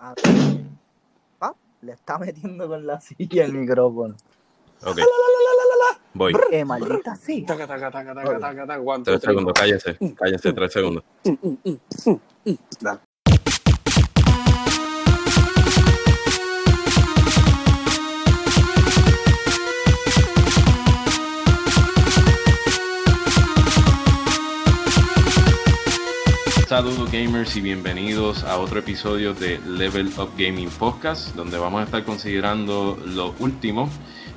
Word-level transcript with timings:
A 0.00 0.14
Ah, 1.40 1.52
le 1.82 1.92
está 1.92 2.18
metiendo 2.18 2.68
con 2.68 2.86
la 2.86 3.00
silla 3.00 3.44
el 3.44 3.52
micrófono. 3.52 4.14
Ok. 4.84 4.98
Voy. 6.16 6.32
Eh, 6.52 6.64
maldita 6.64 7.16
sea. 7.16 7.44
Taca, 7.44 7.66
taca, 7.66 7.90
taca, 7.90 8.14
taca, 8.14 8.38
taca, 8.38 8.66
taca, 8.66 8.80
one, 8.80 9.02
Tres 9.02 9.20
three, 9.20 9.30
segundos, 9.32 9.52
cállese. 9.54 9.98
Cállese, 10.14 10.52
tres 10.52 10.72
segundos. 10.72 11.04
Dale. 12.80 13.00
Saludos 26.74 27.12
gamers 27.12 27.56
y 27.56 27.60
bienvenidos 27.60 28.42
a 28.42 28.58
otro 28.58 28.80
episodio 28.80 29.32
de 29.32 29.60
Level 29.64 30.08
Up 30.18 30.30
Gaming 30.36 30.70
Podcast, 30.70 31.32
donde 31.36 31.56
vamos 31.56 31.80
a 31.80 31.84
estar 31.84 32.02
considerando 32.02 32.98
lo 33.06 33.32
último 33.38 33.88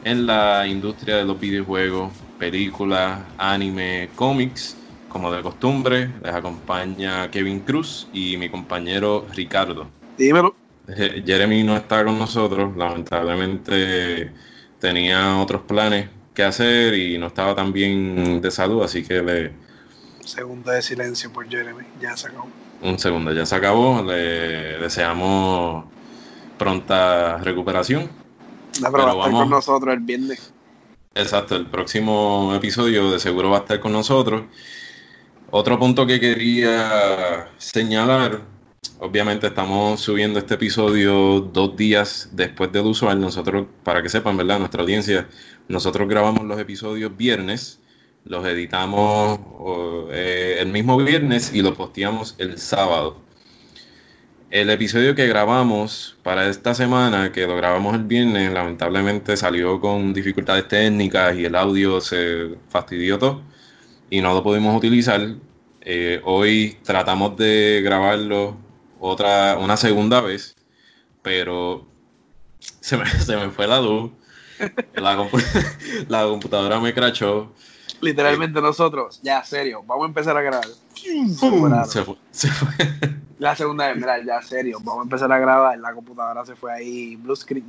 en 0.03 0.27
la 0.27 0.67
industria 0.67 1.17
de 1.17 1.25
los 1.25 1.39
videojuegos, 1.39 2.13
películas, 2.37 3.21
anime, 3.39 4.09
cómics. 4.13 4.77
Como 5.09 5.31
de 5.31 5.41
costumbre, 5.41 6.11
les 6.23 6.31
acompaña 6.31 7.31
Kevin 7.31 7.61
Cruz 7.61 8.07
y 8.13 8.37
mi 8.37 8.49
compañero 8.49 9.25
Ricardo. 9.33 9.87
Dímelo. 10.15 10.53
Jeremy 10.95 11.63
no 11.63 11.75
está 11.75 12.05
con 12.05 12.19
nosotros, 12.19 12.77
lamentablemente 12.77 14.31
tenía 14.79 15.39
otros 15.39 15.63
planes 15.63 16.07
que 16.35 16.43
hacer 16.43 16.93
y 16.93 17.17
no 17.17 17.25
estaba 17.25 17.55
tan 17.55 17.73
bien 17.73 18.41
de 18.41 18.51
salud, 18.51 18.83
así 18.83 19.01
que 19.01 19.23
le, 19.23 19.66
Segundo 20.27 20.71
de 20.71 20.81
silencio 20.81 21.31
por 21.31 21.47
Jeremy. 21.47 21.83
Ya 22.01 22.15
se 22.17 22.27
acabó. 22.27 22.49
un 22.81 22.99
segundo, 22.99 23.31
ya 23.33 23.45
se 23.45 23.55
acabó, 23.55 24.03
le 24.03 24.77
deseamos 24.77 25.85
pronta 26.57 27.37
recuperación. 27.37 28.03
No, 28.81 28.91
pero, 28.91 28.91
Pero 28.91 29.03
va 29.05 29.09
a 29.09 29.13
estar 29.13 29.31
vamos- 29.31 29.41
con 29.43 29.49
nosotros 29.49 29.93
el 29.93 30.01
viernes. 30.01 30.53
Exacto, 31.15 31.55
el 31.55 31.65
próximo 31.65 32.51
episodio 32.53 33.09
de 33.09 33.19
seguro 33.19 33.49
va 33.51 33.57
a 33.57 33.59
estar 33.61 33.79
con 33.79 33.93
nosotros. 33.93 34.43
Otro 35.49 35.79
punto 35.79 36.05
que 36.05 36.19
quería 36.19 37.47
señalar, 37.57 38.41
obviamente 38.99 39.47
estamos 39.47 40.01
subiendo 40.01 40.37
este 40.37 40.55
episodio 40.55 41.39
dos 41.39 41.75
días 41.77 42.29
después 42.33 42.71
del 42.71 42.85
usual. 42.85 43.19
Nosotros, 43.19 43.65
para 43.83 44.03
que 44.03 44.09
sepan, 44.09 44.35
¿verdad? 44.37 44.59
Nuestra 44.59 44.81
audiencia, 44.81 45.27
nosotros 45.69 46.07
grabamos 46.07 46.43
los 46.43 46.59
episodios 46.59 47.15
viernes, 47.15 47.79
los 48.29 48.45
editamos 48.45 49.39
eh, 50.11 50.57
el 50.59 50.67
mismo 50.67 50.97
viernes 50.97 51.53
y 51.53 51.61
los 51.61 51.75
posteamos 51.75 52.35
el 52.37 52.57
sábado. 52.57 53.17
El 54.49 54.69
episodio 54.69 55.13
que 55.13 55.27
grabamos 55.27 56.17
para 56.23 56.47
esta 56.47 56.73
semana, 56.73 57.31
que 57.33 57.45
lo 57.45 57.57
grabamos 57.57 57.95
el 57.95 58.03
viernes, 58.03 58.53
lamentablemente 58.53 59.35
salió 59.35 59.81
con 59.81 60.13
dificultades 60.13 60.67
técnicas 60.69 61.35
y 61.35 61.45
el 61.45 61.55
audio 61.55 61.99
se 61.99 62.55
fastidió 62.69 63.19
todo 63.19 63.41
y 64.09 64.21
no 64.21 64.33
lo 64.33 64.43
pudimos 64.43 64.75
utilizar. 64.77 65.21
Eh, 65.81 66.21
hoy 66.23 66.77
tratamos 66.83 67.37
de 67.37 67.81
grabarlo 67.83 68.57
otra, 68.99 69.57
una 69.59 69.77
segunda 69.77 70.21
vez, 70.21 70.55
pero 71.21 71.85
se 72.59 72.97
me, 72.97 73.05
se 73.19 73.35
me 73.35 73.49
fue 73.49 73.67
la 73.67 73.81
luz, 73.81 74.11
la 74.95 75.15
computadora 76.25 76.79
me 76.79 76.93
crachó, 76.93 77.53
Literalmente 78.01 78.61
nosotros, 78.61 79.19
ya, 79.23 79.43
serio, 79.43 79.83
vamos 79.85 80.05
a 80.05 80.07
empezar 80.07 80.37
a 80.37 80.41
grabar. 80.41 80.67
Se 80.95 82.03
fue, 82.03 82.15
se 82.31 82.49
fue. 82.49 82.69
La 83.39 83.55
segunda 83.55 83.87
vez, 83.87 83.97
mira, 83.97 84.23
ya, 84.23 84.41
serio, 84.41 84.79
vamos 84.79 85.01
a 85.01 85.03
empezar 85.03 85.31
a 85.31 85.37
grabar. 85.37 85.77
La 85.77 85.93
computadora 85.93 86.45
se 86.45 86.55
fue 86.55 86.73
ahí, 86.73 87.15
blue 87.15 87.35
screen. 87.35 87.65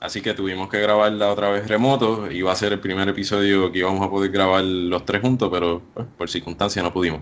Así 0.00 0.22
que 0.22 0.34
tuvimos 0.34 0.68
que 0.68 0.80
grabarla 0.80 1.32
otra 1.32 1.50
vez 1.50 1.66
remoto. 1.66 2.30
Iba 2.30 2.52
a 2.52 2.56
ser 2.56 2.72
el 2.72 2.80
primer 2.80 3.08
episodio 3.08 3.72
que 3.72 3.80
íbamos 3.80 4.06
a 4.06 4.10
poder 4.10 4.30
grabar 4.30 4.62
los 4.62 5.04
tres 5.04 5.20
juntos, 5.20 5.50
pero 5.52 5.82
pues, 5.94 6.06
por 6.16 6.30
circunstancias 6.30 6.84
no 6.84 6.92
pudimos. 6.92 7.20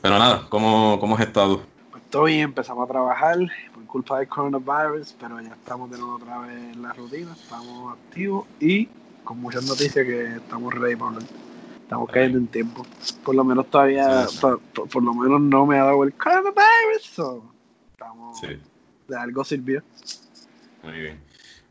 Pero 0.00 0.18
nada, 0.18 0.46
¿cómo, 0.48 0.98
cómo 0.98 1.16
has 1.16 1.22
estado? 1.22 1.60
Pues 1.90 2.02
todo 2.10 2.24
bien, 2.24 2.40
empezamos 2.40 2.88
a 2.88 2.92
trabajar 2.92 3.36
por 3.74 3.84
culpa 3.84 4.18
del 4.18 4.28
coronavirus, 4.28 5.14
pero 5.20 5.40
ya 5.42 5.52
estamos 5.52 5.90
de 5.90 5.98
nuevo 5.98 6.16
otra 6.16 6.38
vez 6.38 6.56
en 6.56 6.82
la 6.82 6.94
rutina, 6.94 7.32
estamos 7.32 7.92
activos 7.92 8.46
y 8.60 8.88
con 9.24 9.38
muchas 9.40 9.64
noticias 9.64 10.06
que 10.06 10.36
estamos 10.36 10.72
ready 10.72 10.96
para 10.96 11.16
hablar. 11.16 11.45
Estamos 11.86 12.10
cayendo 12.10 12.38
en 12.38 12.48
tiempo. 12.48 12.84
Por 13.24 13.36
lo 13.36 13.44
menos 13.44 13.70
todavía, 13.70 14.26
Sí, 14.26 14.34
sí. 14.34 14.38
por, 14.40 14.60
por- 14.60 14.88
por 14.88 15.02
lo 15.04 15.14
menos 15.14 15.40
no 15.40 15.66
me 15.66 15.78
ha 15.78 15.84
dado 15.84 16.02
el 16.02 16.12
coronavirus. 16.14 17.02
so, 17.14 17.44
estamos, 17.92 18.40
Sí, 18.40 18.48
de 19.06 19.16
algo 19.16 19.44
sirvió. 19.44 19.82
muy 20.82 20.92
bien. 21.00 21.20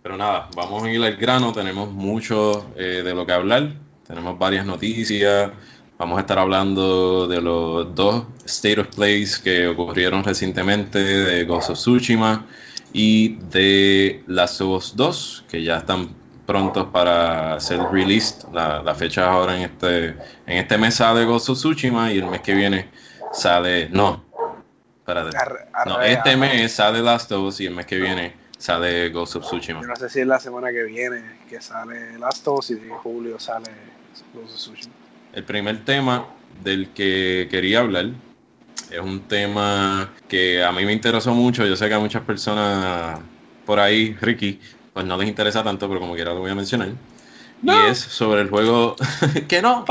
Pero 0.01 0.15
nada, 0.17 0.49
vamos 0.55 0.83
a 0.83 0.89
ir 0.91 1.03
al 1.03 1.15
grano. 1.17 1.51
Tenemos 1.51 1.91
mucho 1.91 2.65
eh, 2.77 3.01
de 3.03 3.13
lo 3.13 3.25
que 3.25 3.33
hablar. 3.33 3.73
Tenemos 4.07 4.37
varias 4.39 4.65
noticias. 4.65 5.51
Vamos 5.97 6.17
a 6.17 6.21
estar 6.21 6.37
hablando 6.39 7.27
de 7.27 7.41
los 7.41 7.93
dos 7.95 8.25
State 8.45 8.79
of 8.81 8.87
Plays 8.95 9.37
que 9.39 9.67
ocurrieron 9.67 10.23
recientemente, 10.23 10.99
de 10.99 11.43
Ghost 11.45 11.71
of 11.71 11.77
Tsushima 11.77 12.45
y 12.93 13.35
de 13.49 14.23
Last 14.27 14.61
of 14.61 14.77
Us 14.77 14.95
2, 14.95 15.45
que 15.49 15.61
ya 15.63 15.77
están 15.77 16.09
prontos 16.45 16.87
para 16.91 17.59
ser 17.59 17.79
released. 17.91 18.47
La, 18.53 18.81
la 18.83 18.93
fecha 18.95 19.31
ahora 19.31 19.55
en 19.57 19.63
este, 19.63 20.07
en 20.45 20.57
este 20.57 20.77
mes 20.77 20.95
sale 20.95 21.25
Ghost 21.25 21.49
of 21.49 21.57
Tsushima 21.57 22.11
y 22.11 22.19
el 22.19 22.25
mes 22.27 22.41
que 22.41 22.53
viene 22.53 22.89
sale... 23.33 23.89
No, 23.89 24.23
espérate. 24.99 25.35
Arre- 25.37 25.65
No, 25.85 25.97
arre- 25.97 26.13
este 26.13 26.31
arre- 26.31 26.37
mes 26.37 26.71
sale 26.71 27.01
Last 27.01 27.31
of 27.31 27.43
Us 27.47 27.59
y 27.59 27.65
el 27.65 27.73
mes 27.73 27.85
que 27.85 27.97
viene 27.97 28.33
sale 28.57 29.09
Ghost 29.09 29.35
of 29.37 29.45
Tsushima. 29.45 29.81
Yo 29.81 29.87
no 29.87 29.95
sé 29.95 30.09
si 30.09 30.21
es 30.21 30.27
la 30.27 30.39
semana 30.39 30.71
que 30.71 30.83
viene 30.83 31.21
que 31.49 31.61
sale 31.61 32.17
Last 32.19 32.47
of 32.47 32.59
Us 32.59 32.69
y 32.71 32.73
en 32.73 32.89
julio 32.89 33.39
sale 33.39 33.69
Ghost 34.33 34.51
of 34.51 34.55
Tsushima. 34.55 34.93
El 35.33 35.43
primer 35.43 35.83
tema 35.83 36.25
del 36.63 36.89
que 36.91 37.47
quería 37.51 37.79
hablar 37.79 38.05
es 38.89 38.99
un 38.99 39.21
tema 39.27 40.13
que 40.29 40.63
a 40.63 40.71
mí 40.71 40.85
me 40.85 40.93
interesó 40.93 41.33
mucho. 41.33 41.65
Yo 41.65 41.75
sé 41.75 41.89
que 41.89 41.93
a 41.95 41.99
muchas 41.99 42.21
personas 42.23 43.19
por 43.65 43.79
ahí, 43.79 44.15
Ricky, 44.21 44.61
pues 44.95 45.05
no 45.05 45.17
les 45.17 45.27
interesa 45.27 45.61
tanto, 45.61 45.89
pero 45.89 45.99
como 45.99 46.15
quiera 46.15 46.33
lo 46.33 46.39
voy 46.39 46.51
a 46.51 46.55
mencionar. 46.55 46.87
No. 47.61 47.73
Y 47.73 47.91
es 47.91 47.99
sobre 47.99 48.39
el 48.39 48.49
juego. 48.49 48.95
que 49.49 49.61
no, 49.61 49.83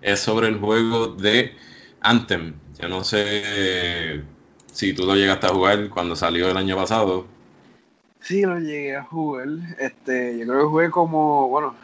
es 0.00 0.20
sobre 0.20 0.46
el 0.46 0.60
juego 0.60 1.08
de 1.08 1.52
Anthem. 2.00 2.54
Yo 2.80 2.88
no 2.88 3.02
sé 3.02 4.22
si 4.72 4.92
tú 4.94 5.04
lo 5.04 5.16
llegaste 5.16 5.48
a 5.48 5.50
jugar 5.50 5.88
cuando 5.88 6.14
salió 6.14 6.48
el 6.48 6.56
año 6.56 6.76
pasado. 6.76 7.26
Sí, 8.20 8.42
lo 8.42 8.60
llegué 8.60 8.94
a 8.94 9.02
jugar. 9.02 9.48
Este, 9.80 10.38
yo 10.38 10.46
creo 10.46 10.60
que 10.60 10.66
jugué 10.66 10.90
como, 10.90 11.48
bueno, 11.48 11.74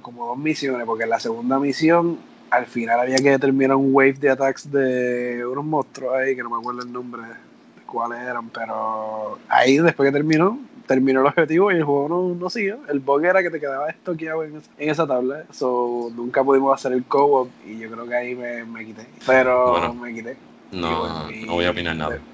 como 0.00 0.28
dos 0.28 0.38
misiones, 0.38 0.86
porque 0.86 1.02
en 1.02 1.10
la 1.10 1.18
segunda 1.18 1.58
misión, 1.58 2.20
al 2.50 2.66
final 2.66 3.00
había 3.00 3.16
que 3.16 3.30
determinar 3.30 3.76
un 3.76 3.92
wave 3.92 4.12
de 4.12 4.30
attacks 4.30 4.70
de 4.70 5.44
unos 5.44 5.64
monstruos 5.64 6.14
ahí, 6.14 6.36
que 6.36 6.42
no 6.44 6.50
me 6.50 6.58
acuerdo 6.58 6.82
el 6.82 6.92
nombre 6.92 7.22
de 7.22 7.82
cuáles 7.84 8.20
eran, 8.20 8.48
pero 8.50 9.40
ahí 9.48 9.78
después 9.78 10.06
que 10.06 10.12
terminó, 10.12 10.56
terminó 10.86 11.20
el 11.20 11.26
objetivo 11.26 11.72
y 11.72 11.76
el 11.76 11.84
juego 11.84 12.08
no, 12.08 12.34
no 12.34 12.50
siguió. 12.50 12.78
El 12.88 13.00
bug 13.00 13.24
era 13.24 13.42
que 13.42 13.50
te 13.50 13.60
quedabas 13.60 13.94
estoqueado 13.94 14.44
en, 14.44 14.56
esa- 14.56 14.70
en 14.78 14.90
esa 14.90 15.06
tabla, 15.06 15.44
so 15.52 16.10
nunca 16.14 16.42
pudimos 16.44 16.74
hacer 16.74 16.92
el 16.92 17.04
co-op 17.04 17.48
y 17.66 17.78
yo 17.78 17.90
creo 17.90 18.06
que 18.06 18.14
ahí 18.14 18.34
me, 18.34 18.64
me 18.64 18.84
quité. 18.84 19.06
Pero 19.26 19.70
Bueno, 19.70 19.94
me 19.94 20.12
quité. 20.14 20.36
No, 20.72 21.30
Y 21.30 21.46
no 21.46 21.52
voy 21.54 21.64
a 21.66 21.70
opinar 21.70 21.96
nada. 21.96 22.18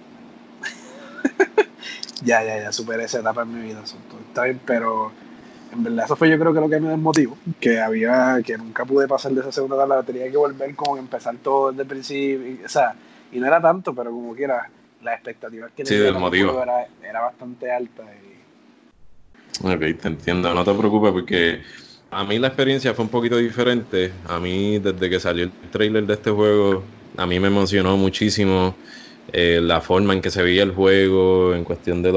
ya, 2.22 2.42
ya, 2.44 2.60
ya 2.62 2.72
superé 2.72 3.04
esa 3.04 3.20
etapa 3.20 3.42
en 3.42 3.54
mi 3.54 3.62
vida. 3.68 3.84
so, 3.86 3.96
está 4.28 4.44
bien, 4.44 4.60
pero 4.64 5.12
en 5.72 5.82
verdad 5.84 6.04
eso 6.06 6.16
fue 6.16 6.28
yo 6.30 6.38
creo 6.38 6.52
que 6.52 6.60
lo 6.60 6.68
que 6.68 6.80
me 6.80 6.90
desmotivó. 6.90 7.36
Que 7.60 7.80
había, 7.80 8.38
que 8.44 8.56
nunca 8.58 8.84
pude 8.84 9.08
pasar 9.08 9.32
de 9.32 9.40
esa 9.40 9.52
segunda 9.52 9.76
tabla, 9.76 10.02
tenía 10.02 10.30
que 10.30 10.36
volver 10.36 10.74
como 10.74 10.96
empezar 10.96 11.36
todo 11.42 11.70
desde 11.70 11.82
el 11.82 11.88
principio. 11.88 12.46
y- 12.48 12.62
o 12.64 12.68
sea, 12.68 12.94
y 13.32 13.38
no 13.38 13.46
era 13.46 13.60
tanto, 13.60 13.94
pero 13.94 14.10
como 14.10 14.34
quiera, 14.34 14.68
las 15.02 15.14
expectativas 15.14 15.70
que 15.72 15.84
Sí, 15.84 15.94
tenía 15.94 16.62
era, 16.62 16.86
era 17.03 17.20
bastante 17.22 17.70
alta. 17.70 18.03
Y, 18.03 18.40
Ok, 19.58 19.80
te 20.00 20.08
entiendo, 20.08 20.54
no 20.54 20.64
te 20.64 20.72
preocupes 20.74 21.12
porque 21.12 21.62
a 22.10 22.24
mí 22.24 22.38
la 22.38 22.47
experiencia 22.48 22.94
fue 22.94 23.04
un 23.04 23.10
poquito 23.10 23.36
diferente. 23.36 24.20
A 24.24 24.41
mí 24.41 24.78
desde 24.78 25.10
que 25.10 25.20
salió 25.20 25.44
el 25.44 25.70
trailer 25.70 26.06
de 26.06 26.14
este 26.14 26.30
juego, 26.30 26.94
a 27.16 27.26
mí 27.26 27.38
me 27.41 27.48
emocionó 27.48 27.97
muchísimo 27.97 28.78
eh, 29.26 29.60
la 29.62 29.80
forma 29.80 30.14
en 30.14 30.22
que 30.22 30.30
se 30.30 30.42
veía 30.42 30.62
el 30.62 30.72
juego, 30.74 31.54
en 31.54 31.64
cuestión 31.64 32.02
de 32.02 32.12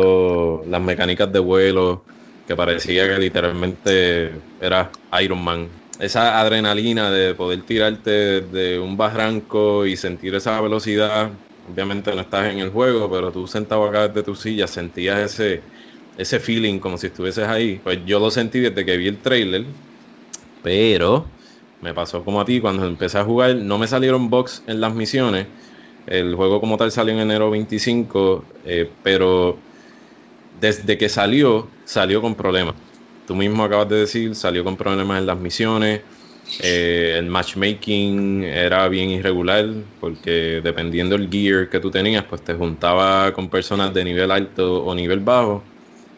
las 0.68 0.82
mecánicas 0.82 1.32
de 1.34 1.40
vuelo, 1.40 2.06
que 2.46 2.56
parecía 2.56 3.08
que 3.08 3.20
literalmente 3.20 4.44
era 4.60 4.92
Iron 5.22 5.44
Man. 5.44 5.82
Esa 6.00 6.40
adrenalina 6.40 7.12
de 7.12 7.36
poder 7.36 7.64
tirarte 7.64 8.42
de 8.42 8.80
un 8.80 8.96
barranco 8.98 9.86
y 9.86 9.96
sentir 9.98 10.34
esa 10.36 10.60
velocidad, 10.62 11.40
obviamente 11.64 12.14
no 12.16 12.22
estás 12.22 12.52
en 12.52 12.60
el 12.60 12.70
juego, 12.72 13.12
pero 13.12 13.32
tú 13.32 13.48
sentado 13.48 13.84
acá 13.86 14.08
desde 14.08 14.24
tu 14.24 14.36
silla 14.36 14.68
sentías 14.68 15.20
ese 15.20 15.70
ese 16.16 16.40
feeling 16.40 16.80
como 16.80 16.98
si 16.98 17.08
estuvieses 17.08 17.48
ahí. 17.48 17.80
Pues 17.80 18.00
yo 18.06 18.20
lo 18.20 18.32
sentí 18.32 18.60
desde 18.60 18.86
que 18.86 18.98
vi 18.98 19.08
el 19.08 19.22
trailer, 19.22 19.76
pero 20.62 21.38
me 21.80 21.94
pasó 21.94 22.24
como 22.26 22.42
a 22.42 22.46
ti 22.46 22.62
cuando 22.62 22.86
empecé 22.88 23.20
a 23.20 23.26
jugar, 23.26 23.56
no 23.56 23.78
me 23.78 23.88
salieron 23.88 24.30
box 24.30 24.64
en 24.68 24.82
las 24.82 24.94
misiones, 24.96 25.50
El 26.06 26.36
juego 26.36 26.62
como 26.62 26.78
tal 26.78 26.92
salió 26.92 27.14
en 27.16 27.22
enero 27.22 27.52
25, 27.52 28.50
eh, 28.64 29.00
pero 29.04 29.66
desde 30.52 30.98
que 30.98 31.10
salió, 31.10 31.78
salió 31.86 32.22
con 32.22 32.36
problemas. 32.36 32.76
Tú 33.26 33.36
mismo 33.36 33.64
acabas 33.64 33.90
de 33.90 33.98
decir, 33.98 34.36
salió 34.36 34.64
con 34.64 34.78
problemas 34.78 35.20
en 35.20 35.26
las 35.28 35.40
misiones. 35.40 36.04
Eh, 36.60 37.16
el 37.20 37.28
matchmaking 37.28 38.44
era 38.44 38.88
bien 38.90 39.10
irregular 39.10 39.66
porque 40.00 40.62
dependiendo 40.64 41.18
del 41.18 41.30
gear 41.30 41.70
que 41.70 41.80
tú 41.80 41.92
tenías, 41.92 42.26
pues 42.26 42.44
te 42.44 42.54
juntaba 42.56 43.34
con 43.34 43.50
personas 43.50 43.94
de 43.94 44.04
nivel 44.06 44.32
alto 44.32 44.84
o 44.86 44.96
nivel 44.96 45.22
bajo. 45.22 45.73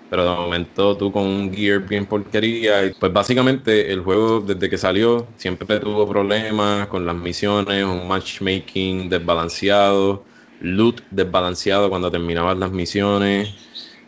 Pero 0.09 0.23
de 0.23 0.35
momento 0.35 0.95
tú 0.97 1.11
con 1.11 1.23
un 1.23 1.53
gear 1.53 1.79
bien 1.87 2.05
porquería. 2.05 2.91
Pues 2.99 3.11
básicamente 3.11 3.91
el 3.91 4.01
juego 4.01 4.39
desde 4.41 4.69
que 4.69 4.77
salió 4.77 5.27
siempre 5.37 5.79
tuvo 5.79 6.07
problemas 6.07 6.87
con 6.87 7.05
las 7.05 7.15
misiones, 7.15 7.83
un 7.83 8.07
matchmaking 8.07 9.09
desbalanceado, 9.09 10.23
loot 10.59 11.01
desbalanceado 11.09 11.89
cuando 11.89 12.11
terminabas 12.11 12.57
las 12.57 12.71
misiones, 12.71 13.55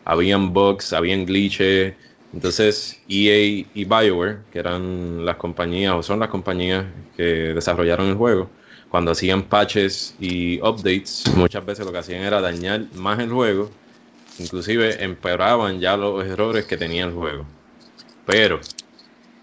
habían 0.05 0.53
bugs, 0.53 0.93
habían 0.93 1.25
glitches 1.25 1.95
entonces, 2.33 3.01
EA 3.07 3.65
y 3.73 3.85
BioWare, 3.85 4.43
que 4.51 4.59
eran 4.59 5.25
las 5.25 5.37
compañías 5.37 5.93
o 5.93 6.03
son 6.03 6.19
las 6.19 6.29
compañías 6.29 6.85
que 7.15 7.23
desarrollaron 7.23 8.07
el 8.09 8.15
juego, 8.15 8.49
cuando 8.89 9.11
hacían 9.11 9.43
patches 9.43 10.15
y 10.19 10.59
updates, 10.61 11.23
muchas 11.35 11.65
veces 11.65 11.85
lo 11.85 11.91
que 11.91 11.99
hacían 11.99 12.23
era 12.23 12.41
dañar 12.41 12.85
más 12.93 13.19
el 13.19 13.29
juego, 13.31 13.71
inclusive 14.39 15.03
empeoraban 15.03 15.79
ya 15.79 15.97
los 15.97 16.25
errores 16.25 16.65
que 16.65 16.77
tenía 16.77 17.05
el 17.05 17.13
juego. 17.13 17.45
Pero, 18.25 18.59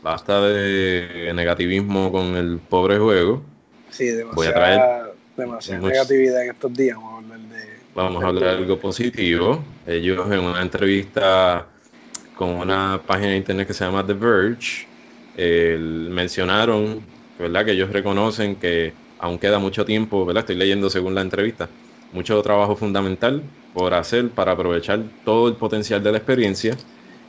basta 0.03 0.41
de 0.43 1.33
negativismo 1.35 2.13
con 2.13 2.37
el 2.37 2.59
pobre 2.59 2.99
juego. 2.99 3.43
Sí, 3.91 4.07
demasiada, 4.07 4.35
Voy 4.35 4.47
a 4.47 5.59
traer 5.59 5.81
negatividad 5.81 6.45
en 6.45 6.51
estos 6.51 6.73
días. 6.75 6.97
Vamos 6.97 7.13
a 7.13 7.19
hablar 7.19 7.41
de. 7.41 7.75
Vamos 7.95 8.25
a 8.25 8.27
hablar 8.27 8.45
de 8.45 8.51
algo 8.51 8.79
positivo. 8.79 9.65
Ellos 9.87 10.31
en 10.31 10.41
una 10.41 10.63
entrevista 10.63 11.67
con 12.37 12.51
una 12.51 13.01
página 13.07 13.31
de 13.31 13.37
internet 13.37 13.67
que 13.67 13.75
se 13.75 13.85
llama 13.85 14.05
The 14.05 14.15
Verge, 14.15 14.87
mencionaron 16.11 17.01
¿verdad? 17.39 17.65
que 17.65 17.73
ellos 17.73 17.91
reconocen 17.91 18.57
que 18.57 18.93
aún 19.19 19.39
queda 19.39 19.59
mucho 19.59 19.85
tiempo, 19.85 20.27
¿verdad? 20.27 20.43
estoy 20.43 20.57
leyendo 20.57 20.91
según 20.91 21.15
la 21.15 21.21
entrevista, 21.21 21.69
mucho 22.13 22.41
trabajo 22.43 22.77
fundamental 22.77 23.43
por 23.75 23.95
hacer 23.95 24.31
para 24.35 24.53
aprovechar 24.53 25.05
todo 25.25 25.49
el 25.49 25.57
potencial 25.57 26.03
de 26.03 26.13
la 26.13 26.19
experiencia 26.19 26.77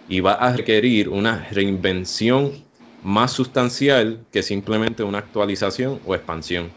y 0.08 0.22
va 0.22 0.34
a 0.34 0.56
requerir 0.56 1.10
una 1.10 1.48
reinvención 1.52 2.66
más 3.02 3.32
sustancial 3.34 4.28
que 4.32 4.44
simplemente 4.44 5.04
una 5.04 5.20
actualización 5.20 6.02
o 6.06 6.16
expansión. 6.16 6.72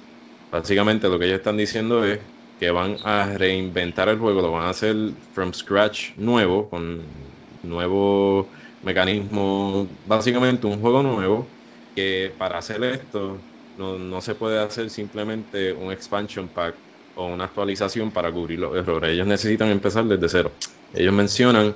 Básicamente 0.50 1.08
lo 1.08 1.18
que 1.18 1.26
ellos 1.26 1.38
están 1.38 1.56
diciendo 1.58 2.04
es 2.04 2.20
que 2.58 2.70
van 2.70 2.98
a 3.04 3.34
reinventar 3.38 4.08
el 4.08 4.18
juego, 4.18 4.42
lo 4.42 4.52
van 4.52 4.64
a 4.64 4.70
hacer 4.70 4.96
from 5.32 5.52
scratch 5.52 6.16
nuevo, 6.16 6.68
con 6.70 7.14
nuevo 7.62 8.54
mecanismo, 8.82 9.98
básicamente 10.04 10.66
un 10.66 10.80
juego 10.80 11.02
nuevo, 11.02 11.54
que 11.94 12.34
para 12.38 12.58
hacer 12.58 12.82
esto 12.84 13.46
no, 13.76 14.20
se 14.20 14.34
puede 14.34 14.58
hacer 14.60 14.90
simplemente 14.90 15.72
un 15.72 15.92
expansion 15.92 16.52
pack 16.52 16.87
o 17.18 17.26
una 17.26 17.44
actualización 17.44 18.10
para 18.12 18.30
cubrir 18.30 18.60
los 18.60 18.74
errores. 18.76 19.10
Ellos 19.10 19.26
necesitan 19.26 19.68
empezar 19.68 20.04
desde 20.04 20.28
cero. 20.28 20.52
Ellos 20.94 21.12
mencionan, 21.12 21.74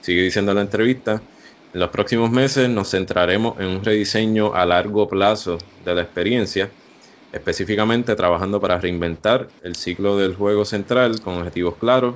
sigue 0.00 0.22
diciendo 0.22 0.54
la 0.54 0.60
entrevista, 0.60 1.20
en 1.74 1.80
los 1.80 1.90
próximos 1.90 2.30
meses 2.30 2.68
nos 2.70 2.90
centraremos 2.90 3.58
en 3.58 3.66
un 3.66 3.84
rediseño 3.84 4.54
a 4.54 4.64
largo 4.64 5.08
plazo 5.08 5.58
de 5.84 5.94
la 5.94 6.02
experiencia, 6.02 6.70
específicamente 7.32 8.14
trabajando 8.14 8.60
para 8.60 8.78
reinventar 8.78 9.48
el 9.62 9.74
ciclo 9.74 10.16
del 10.16 10.34
juego 10.36 10.64
central 10.64 11.20
con 11.20 11.38
objetivos 11.38 11.74
claros 11.76 12.14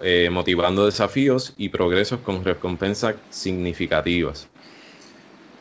eh, 0.00 0.30
motivando 0.30 0.86
desafíos 0.86 1.54
y 1.56 1.68
progresos 1.68 2.20
con 2.20 2.42
recompensas 2.42 3.14
significativas. 3.30 4.48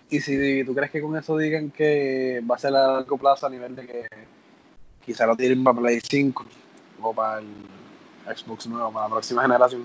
¿Y 0.09 0.19
si 0.19 0.63
tú 0.63 0.73
crees 0.73 0.91
que 0.91 1.01
con 1.01 1.15
eso 1.15 1.37
digan 1.37 1.69
que 1.69 2.41
va 2.49 2.55
a 2.55 2.57
ser 2.57 2.75
a 2.75 2.93
largo 2.93 3.17
plazo 3.17 3.45
a 3.45 3.49
nivel 3.49 3.75
de 3.75 3.85
que 3.85 4.07
quizá 5.05 5.25
lo 5.25 5.35
tienen 5.35 5.63
para 5.63 5.79
Play 5.79 5.99
5 6.01 6.45
o 7.01 7.13
para 7.13 7.39
el 7.39 8.35
Xbox 8.35 8.67
nuevo, 8.67 8.91
para 8.91 9.05
la 9.05 9.11
próxima 9.11 9.41
generación? 9.41 9.83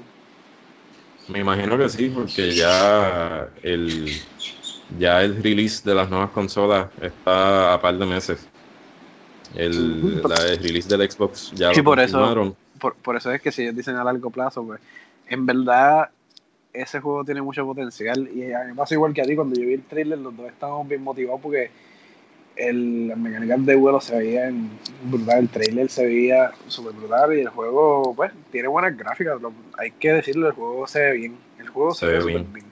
Me 1.28 1.40
imagino 1.40 1.76
que 1.76 1.88
sí, 1.88 2.08
porque 2.08 2.54
ya 2.54 3.48
el, 3.62 4.12
ya 4.98 5.22
el 5.22 5.42
release 5.42 5.82
de 5.88 5.94
las 5.94 6.08
nuevas 6.08 6.30
consolas 6.30 6.88
está 7.00 7.74
a 7.74 7.80
par 7.80 7.98
de 7.98 8.06
meses. 8.06 8.46
El, 9.54 10.22
release 10.22 10.88
del 10.88 11.10
Xbox 11.10 11.52
ya 11.52 11.72
sí, 11.72 11.78
lo 11.78 11.84
por 11.84 12.00
eso 12.00 12.56
por, 12.78 13.16
eso 13.16 13.32
es 13.32 13.40
que 13.40 13.50
si 13.50 13.62
ellos 13.62 13.76
dicen 13.76 13.96
a 13.96 14.04
largo 14.04 14.30
plazo, 14.30 14.64
pues 14.64 14.80
en 15.28 15.46
verdad 15.46 16.10
ese 16.72 17.00
juego 17.00 17.24
tiene 17.24 17.42
mucho 17.42 17.64
potencial. 17.64 18.28
Y 18.34 18.52
a 18.52 18.64
mí 18.64 18.74
pasa 18.74 18.94
igual 18.94 19.14
que 19.14 19.22
a 19.22 19.24
ti, 19.24 19.34
cuando 19.34 19.58
yo 19.58 19.66
vi 19.66 19.74
el 19.74 19.82
trailer, 19.82 20.18
los 20.18 20.36
dos 20.36 20.46
estábamos 20.46 20.86
bien 20.88 21.02
motivados 21.02 21.40
porque 21.40 21.70
el, 22.56 23.08
las 23.08 23.18
mecánicas 23.18 23.64
de 23.64 23.76
vuelo 23.76 24.00
se 24.00 24.16
veían 24.16 24.70
brutal, 25.04 25.40
el 25.40 25.48
trailer 25.48 25.88
se 25.88 26.06
veía 26.06 26.52
súper 26.68 26.92
brutal 26.94 27.36
y 27.36 27.40
el 27.40 27.48
juego, 27.48 28.14
pues, 28.16 28.32
tiene 28.50 28.68
buenas 28.68 28.96
gráficas, 28.96 29.38
hay 29.78 29.90
que 29.92 30.12
decirlo, 30.12 30.48
el 30.48 30.54
juego 30.54 30.86
se 30.86 31.00
ve 31.00 31.12
bien, 31.12 31.36
el 31.58 31.68
juego 31.68 31.94
se, 31.94 32.06
ve 32.06 32.20
súper 32.20 32.44
bien. 32.44 32.66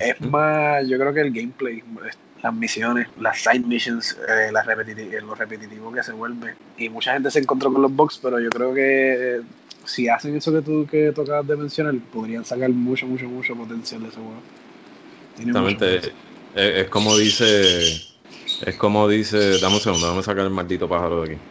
Es 0.00 0.20
más, 0.20 0.86
yo 0.86 0.98
creo 0.98 1.12
que 1.12 1.20
el 1.20 1.32
gameplay, 1.32 1.82
las 2.42 2.54
misiones, 2.54 3.08
las 3.18 3.40
side 3.40 3.60
missions, 3.60 4.16
eh, 4.28 4.50
las 4.52 4.66
eh, 4.66 5.20
lo 5.22 5.34
repetitivo 5.34 5.92
que 5.92 6.02
se 6.02 6.12
vuelve. 6.12 6.54
Y 6.76 6.88
mucha 6.88 7.14
gente 7.14 7.30
se 7.30 7.40
encontró 7.40 7.72
con 7.72 7.82
los 7.82 7.94
box, 7.94 8.20
pero 8.22 8.38
yo 8.40 8.50
creo 8.50 8.74
que 8.74 9.40
si 9.84 10.08
hacen 10.08 10.36
eso 10.36 10.52
que 10.52 10.62
tú 10.62 10.86
que 10.86 11.12
tocabas 11.12 11.46
de 11.46 11.56
mencionar, 11.56 11.94
podrían 12.12 12.44
sacar 12.44 12.70
mucho, 12.70 13.06
mucho, 13.06 13.26
mucho 13.26 13.54
potencial 13.54 14.02
de 14.02 14.08
ese 14.08 14.16
juego. 14.16 14.42
Exactamente. 15.38 16.12
Es, 16.54 16.88
como 16.88 17.16
dice. 17.16 18.09
Es 18.60 18.76
como 18.76 19.08
dice. 19.08 19.58
Dame 19.58 19.76
un 19.76 19.80
segundo, 19.80 20.06
vamos 20.08 20.26
a 20.28 20.32
sacar 20.32 20.44
el 20.44 20.50
maldito 20.50 20.88
pájaro 20.88 21.22
de 21.22 21.34
aquí. 21.34 21.42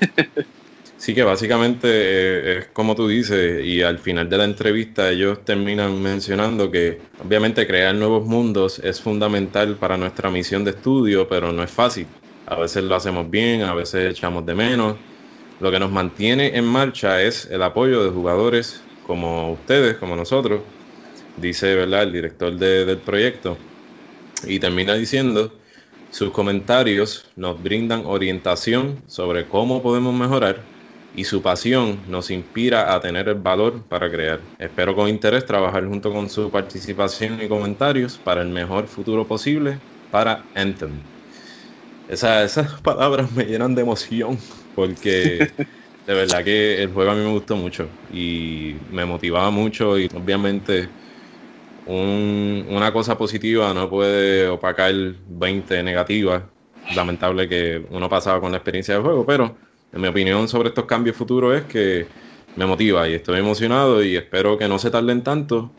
Sí, 0.96 1.14
que 1.14 1.22
básicamente 1.24 1.88
eh, 1.90 2.58
es 2.60 2.68
como 2.72 2.94
tú 2.94 3.08
dices, 3.08 3.64
y 3.64 3.82
al 3.82 3.98
final 3.98 4.28
de 4.30 4.38
la 4.38 4.44
entrevista 4.44 5.10
ellos 5.10 5.44
terminan 5.44 6.00
mencionando 6.00 6.70
que 6.70 7.10
obviamente 7.18 7.66
crear 7.66 7.94
nuevos 7.94 8.26
mundos 8.26 8.78
es 8.78 9.02
fundamental 9.02 9.78
para 9.78 9.98
nuestra 9.98 10.30
misión 10.30 10.64
de 10.64 10.70
estudio, 10.70 11.28
pero 11.28 11.52
no 11.52 11.62
es 11.62 11.70
fácil. 11.72 12.16
A 12.46 12.58
veces 12.58 12.84
lo 12.84 12.94
hacemos 12.94 13.28
bien, 13.28 13.62
a 13.62 13.74
veces 13.74 14.12
echamos 14.12 14.46
de 14.46 14.54
menos. 14.54 15.04
Lo 15.58 15.70
que 15.70 15.78
nos 15.80 15.90
mantiene 15.90 16.56
en 16.56 16.64
marcha 16.64 17.22
es 17.22 17.46
el 17.46 17.62
apoyo 17.62 18.04
de 18.04 18.10
jugadores 18.10 18.90
como 19.02 19.52
ustedes, 19.52 19.98
como 19.98 20.16
nosotros, 20.16 20.72
dice 21.34 21.74
¿verdad? 21.74 22.04
el 22.04 22.12
director 22.12 22.56
del 22.56 23.02
proyecto. 23.02 23.68
Y 24.42 24.60
termina 24.60 24.94
diciendo, 24.94 25.63
sus 26.14 26.30
comentarios 26.30 27.32
nos 27.36 27.60
brindan 27.60 28.06
orientación 28.06 29.02
sobre 29.08 29.48
cómo 29.48 29.82
podemos 29.82 30.14
mejorar 30.14 30.70
y 31.12 31.24
su 31.24 31.42
pasión 31.42 32.04
nos 32.06 32.30
inspira 32.30 32.94
a 32.94 33.00
tener 33.00 33.28
el 33.28 33.34
valor 33.40 33.88
para 33.88 34.08
crear. 34.10 34.48
Espero 34.58 34.94
con 34.94 35.08
interés 35.08 35.44
trabajar 35.44 35.86
junto 35.88 36.12
con 36.12 36.30
su 36.30 36.52
participación 36.52 37.42
y 37.42 37.48
comentarios 37.48 38.18
para 38.20 38.42
el 38.42 38.48
mejor 38.50 38.86
futuro 38.88 39.26
posible 39.26 39.82
para 40.08 40.50
Anthem. 40.54 41.10
esas 42.06 42.80
palabras 42.82 43.32
me 43.32 43.44
llenan 43.44 43.74
de 43.74 43.82
emoción 43.82 44.38
porque 44.74 45.54
de 46.06 46.14
verdad 46.14 46.44
que 46.44 46.82
el 46.82 46.92
juego 46.92 47.10
a 47.12 47.14
mí 47.14 47.22
me 47.22 47.32
gustó 47.32 47.56
mucho 47.56 47.98
y 48.08 48.80
me 48.88 49.04
motivaba 49.06 49.50
mucho 49.50 49.98
y 49.98 50.08
obviamente 50.14 50.94
una 51.86 52.92
cosa 52.92 53.18
positiva 53.18 53.74
no 53.74 53.90
puede 53.90 54.48
opacar 54.48 54.94
20 54.94 55.82
negativas. 55.82 56.42
Lamentable 56.94 57.48
que 57.48 57.84
uno 57.90 58.08
pasaba 58.08 58.40
con 58.40 58.50
la 58.50 58.58
experiencia 58.58 58.94
del 58.94 59.02
juego, 59.02 59.24
pero 59.24 59.56
en 59.92 60.00
mi 60.00 60.08
opinión 60.08 60.48
sobre 60.48 60.68
estos 60.68 60.84
cambios 60.84 61.16
futuros 61.16 61.56
es 61.56 61.64
que 61.64 62.06
me 62.56 62.66
motiva 62.66 63.08
y 63.08 63.14
estoy 63.14 63.38
emocionado 63.38 64.02
y 64.02 64.16
espero 64.16 64.58
que 64.58 64.68
no 64.68 64.78
se 64.78 64.90
tarden 64.90 65.22
tanto, 65.22 65.70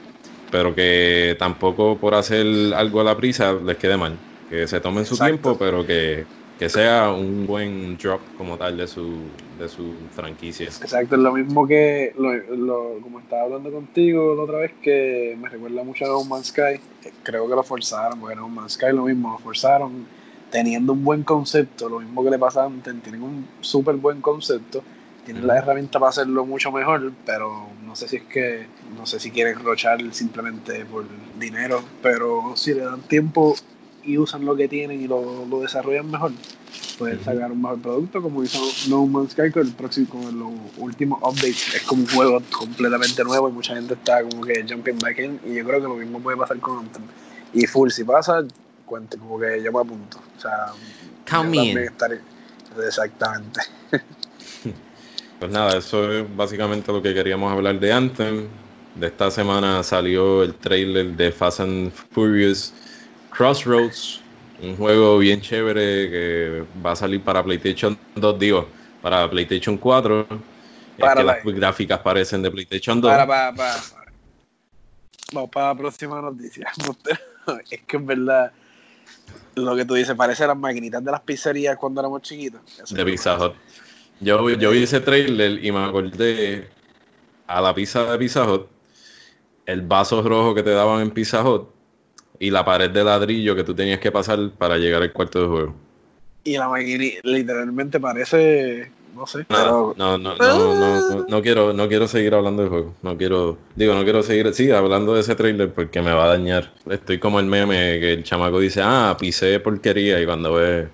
pero 0.51 0.73
que 0.73 1.35
tampoco 1.37 1.97
por 1.97 2.15
hacer 2.15 2.73
algo 2.73 3.01
a 3.01 3.03
la 3.03 3.17
prisa 3.17 3.53
les 3.53 3.77
quede 3.77 3.97
mal. 3.97 4.17
Que 4.49 4.67
se 4.67 4.79
tomen 4.79 5.05
su 5.05 5.17
tiempo, 5.17 5.57
pero 5.57 5.85
que, 5.85 6.25
sea 6.59 7.09
un 7.11 7.45
buen 7.45 7.97
drop 7.97 8.21
como 8.37 8.57
tal 8.57 8.77
de 8.77 8.87
su, 8.87 9.23
de 9.59 9.67
su 9.67 9.93
franquicia. 10.11 10.67
Exacto, 10.67 11.15
es 11.15 11.21
lo 11.21 11.33
mismo 11.33 11.67
que, 11.67 12.13
lo, 12.17 12.99
como 13.01 13.19
estaba 13.19 13.43
hablando 13.43 13.71
contigo 13.71 14.35
la 14.35 14.43
otra 14.43 14.59
vez, 14.59 14.71
que 14.81 15.37
me 15.39 15.49
recuerda 15.49 15.83
mucho 15.83 16.05
a 16.05 16.07
No 16.09 16.23
Man's 16.23 16.47
Sky. 16.47 16.79
Creo 17.23 17.47
que 17.47 17.55
lo 17.55 17.63
forzaron, 17.63 18.19
porque 18.19 18.35
No 18.35 18.47
Man's 18.47 18.73
Sky 18.73 18.93
lo 18.93 19.03
mismo, 19.03 19.31
lo 19.31 19.37
forzaron 19.39 20.05
teniendo 20.49 20.93
un 20.93 21.03
buen 21.03 21.23
concepto, 21.23 21.89
lo 21.89 21.99
mismo 21.99 22.23
que 22.23 22.29
le 22.29 22.39
pasa 22.39 22.63
antes, 22.63 22.93
tienen 23.01 23.21
un 23.23 23.45
súper 23.59 23.95
buen 23.95 24.21
concepto, 24.21 24.83
tienen 25.25 25.45
la 25.45 25.57
herramienta 25.57 25.99
para 25.99 26.11
hacerlo 26.11 26.45
mucho 26.45 26.71
mejor, 26.71 27.11
pero 27.25 27.67
no 27.85 27.95
sé 27.95 28.07
si 28.07 28.17
es 28.17 28.23
que, 28.23 28.65
no 28.97 29.05
sé 29.05 29.19
si 29.19 29.31
quieren 29.31 29.59
rochar 29.59 29.99
simplemente 30.13 30.85
por 30.85 31.05
dinero, 31.37 31.83
pero 32.01 32.53
si 32.55 32.73
le 32.73 32.81
dan 32.81 33.01
tiempo 33.01 33.55
y 34.05 34.17
usan 34.17 34.45
lo 34.45 34.55
que 34.55 34.67
tienen 34.67 35.01
y 35.01 35.07
lo, 35.07 35.45
lo 35.49 35.61
desarrollan 35.61 36.09
mejor, 36.11 36.31
pueden 36.97 37.23
sacar 37.23 37.51
un 37.51 37.61
mejor 37.61 37.79
producto, 37.79 38.21
como 38.21 38.43
hizo 38.43 38.59
No 38.87 39.05
Man's 39.05 39.31
Sky 39.31 39.51
con 39.51 39.63
el 39.67 39.73
próximo, 39.73 40.07
con 40.09 40.39
los 40.39 40.49
últimos 40.77 41.19
updates. 41.21 41.73
Es 41.75 41.81
como 41.83 42.03
un 42.03 42.07
juego 42.09 42.41
completamente 42.57 43.23
nuevo 43.23 43.49
y 43.49 43.51
mucha 43.51 43.75
gente 43.75 43.95
está 43.95 44.21
como 44.23 44.43
que 44.43 44.65
jumping 44.67 44.99
back 44.99 45.19
in. 45.19 45.39
Y 45.45 45.55
yo 45.55 45.65
creo 45.65 45.81
que 45.81 45.87
lo 45.87 45.95
mismo 45.95 46.19
puede 46.19 46.37
pasar 46.37 46.59
con 46.59 46.79
Anthem. 46.79 47.03
Y 47.53 47.65
full, 47.67 47.89
si 47.89 48.03
pasa, 48.03 48.43
cuente, 48.85 49.17
como 49.17 49.39
que 49.39 49.61
yo 49.63 49.71
me 49.71 49.79
apunto. 49.79 50.19
O 50.37 50.39
sea, 50.39 50.67
Come 51.29 51.57
yo 51.57 51.63
in. 51.63 51.77
estaré- 51.79 52.21
Exactamente. 52.85 53.61
Pues 55.39 55.51
nada, 55.51 55.77
eso 55.77 56.11
es 56.13 56.35
básicamente 56.35 56.91
lo 56.93 57.01
que 57.01 57.13
queríamos 57.13 57.51
hablar 57.51 57.77
de 57.79 57.91
Anthem. 57.91 58.47
De 58.95 59.07
esta 59.07 59.29
semana 59.29 59.83
salió 59.83 60.43
el 60.43 60.53
trailer 60.55 61.07
de 61.17 61.29
Fast 61.31 61.59
and 61.59 61.91
Furious 61.91 62.71
Crossroads, 63.35 64.21
un 64.61 64.77
juego 64.77 65.17
bien 65.17 65.41
chévere 65.41 66.09
que 66.09 66.63
va 66.85 66.91
a 66.91 66.95
salir 66.95 67.21
para 67.21 67.43
PlayStation 67.43 67.97
2, 68.15 68.39
digo, 68.39 68.69
para 69.01 69.29
PlayStation 69.29 69.77
4. 69.77 70.21
Es 70.21 71.01
Para 71.01 71.15
que 71.15 71.23
la- 71.23 71.33
las 71.43 71.55
gráficas 71.55 71.99
parecen 71.99 72.41
de 72.41 72.51
PlayStation 72.51 73.01
2. 73.01 73.11
Para, 73.11 73.27
para, 73.27 73.53
para. 73.53 73.75
Vamos 75.33 75.49
para 75.49 75.67
la 75.67 75.75
próxima 75.75 76.21
noticia. 76.21 76.71
es 77.69 77.81
que 77.81 77.97
en 77.97 78.05
verdad, 78.05 78.51
lo 79.55 79.75
que 79.75 79.83
tú 79.83 79.95
dices, 79.95 80.15
parece 80.15 80.47
las 80.47 80.57
maquinitas 80.57 81.03
de 81.03 81.11
las 81.11 81.21
pizzerías 81.21 81.75
cuando 81.77 81.99
éramos 81.99 82.21
chiquitos. 82.21 82.61
Eso 82.81 82.95
de 82.95 83.01
es 83.01 83.05
Pizza 83.05 83.37
Hut. 83.37 83.53
Yo, 84.21 84.49
yo 84.51 84.71
vi 84.71 84.83
ese 84.83 85.01
trailer 85.01 85.63
y 85.63 85.73
me 85.73 85.83
acordé 85.83 86.69
a 87.47 87.59
la 87.59 87.75
pizza 87.75 88.09
de 88.09 88.17
Pizza 88.17 88.49
Hut, 88.49 88.67
el 89.65 89.81
vaso 89.81 90.21
rojo 90.21 90.55
que 90.55 90.63
te 90.63 90.69
daban 90.69 91.01
en 91.01 91.11
Pizza 91.11 91.43
Hut 91.43 91.74
y 92.39 92.51
la 92.51 92.65
pared 92.65 92.89
de 92.89 93.03
ladrillo 93.03 93.55
que 93.55 93.63
tú 93.63 93.73
tenías 93.73 93.99
que 93.99 94.11
pasar 94.11 94.51
para 94.57 94.77
llegar 94.77 95.01
al 95.01 95.11
cuarto 95.11 95.41
de 95.41 95.47
juego. 95.47 95.75
Y 96.43 96.57
la 96.57 96.69
maquinita 96.69 97.21
literalmente 97.23 97.99
parece, 97.99 98.91
no 99.15 99.25
sé, 99.25 99.45
Nada, 99.49 99.63
pero 99.63 99.95
no, 99.97 100.17
no, 100.17 100.35
no, 100.35 100.75
no, 100.75 101.09
no, 101.09 101.25
no 101.27 101.41
quiero, 101.41 101.73
no 101.73 101.87
quiero 101.87 102.07
seguir 102.07 102.35
hablando 102.35 102.63
de 102.63 102.69
juego. 102.69 102.93
No 103.01 103.17
quiero, 103.17 103.57
digo, 103.75 103.95
no 103.95 104.03
quiero 104.03 104.21
seguir, 104.21 104.53
sí, 104.53 104.69
hablando 104.69 105.15
de 105.15 105.21
ese 105.21 105.35
trailer 105.35 105.73
porque 105.73 106.01
me 106.01 106.13
va 106.13 106.25
a 106.25 106.37
dañar. 106.37 106.71
Estoy 106.89 107.17
como 107.17 107.39
el 107.39 107.47
meme 107.47 107.99
que 107.99 108.13
el 108.13 108.23
chamaco 108.23 108.59
dice, 108.59 108.81
ah, 108.83 109.17
pisé 109.19 109.59
porquería 109.59 110.21
y 110.21 110.25
cuando 110.25 110.53
ve 110.53 110.87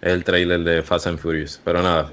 el 0.00 0.24
trailer 0.24 0.60
de 0.60 0.82
Fast 0.82 1.08
and 1.08 1.18
Furious. 1.18 1.60
Pero 1.62 1.82
nada. 1.82 2.10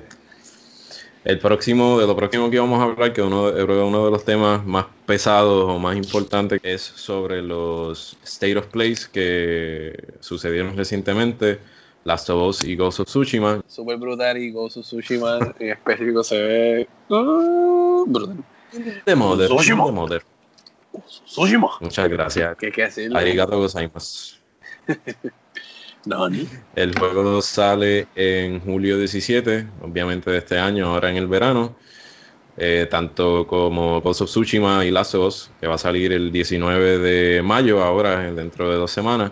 El 1.23 1.39
próximo, 1.39 1.99
de 1.99 2.07
lo 2.07 2.17
próximo 2.17 2.49
que 2.49 2.59
vamos 2.59 2.81
a 2.81 2.83
hablar, 2.83 3.13
que 3.13 3.21
uno, 3.21 3.49
creo 3.51 3.65
que 3.65 3.73
uno 3.73 4.05
de 4.05 4.11
los 4.11 4.25
temas 4.25 4.65
más 4.65 4.87
pesados 5.05 5.69
o 5.69 5.79
más 5.79 5.95
importantes 5.95 6.59
es 6.63 6.81
sobre 6.81 7.41
los 7.41 8.17
State 8.23 8.57
of 8.57 8.67
Plays 8.67 9.07
que 9.07 10.15
sucedieron 10.19 10.75
recientemente, 10.75 11.59
Last 12.03 12.29
of 12.29 12.49
Us 12.49 12.63
y 12.65 12.75
Ghost 12.75 12.99
of 12.99 13.07
Tsushima. 13.07 13.63
super 13.67 13.95
brutal 13.95 14.37
y 14.37 14.51
Ghost 14.51 14.77
of 14.77 14.85
Tsushima 14.85 15.53
en 15.59 15.69
específico 15.69 16.23
se 16.25 16.41
ve 16.41 16.87
ah, 17.09 18.03
brutal. 18.05 18.43
De 19.05 19.15
Mother. 19.15 19.47
Tsushima. 19.47 19.85
de 19.85 19.91
Mother. 19.93 20.23
Tsushima. 21.25 21.69
Muchas 21.79 22.09
gracias. 22.09 22.57
¿Qué 22.57 22.65
hay 22.65 22.71
que 22.73 22.81
decirle? 22.81 23.17
Arigato 23.17 23.57
gozaimasu. 23.57 24.35
El 26.75 26.97
juego 26.97 27.41
sale 27.41 28.07
en 28.15 28.59
julio 28.59 28.97
17, 28.97 29.67
obviamente 29.81 30.31
de 30.31 30.37
este 30.39 30.59
año, 30.59 30.87
ahora 30.87 31.09
en 31.09 31.17
el 31.17 31.27
verano. 31.27 31.75
Eh, 32.55 32.87
tanto 32.89 33.47
como 33.47 33.99
Ghost 34.01 34.21
of 34.21 34.29
Tsushima 34.29 34.85
y 34.85 34.91
Last 34.91 35.15
of 35.15 35.35
que 35.59 35.65
va 35.65 35.73
a 35.73 35.77
salir 35.79 36.13
el 36.13 36.31
19 36.31 36.99
de 36.99 37.41
mayo, 37.41 37.81
ahora 37.83 38.31
dentro 38.31 38.69
de 38.69 38.75
dos 38.75 38.91
semanas. 38.91 39.31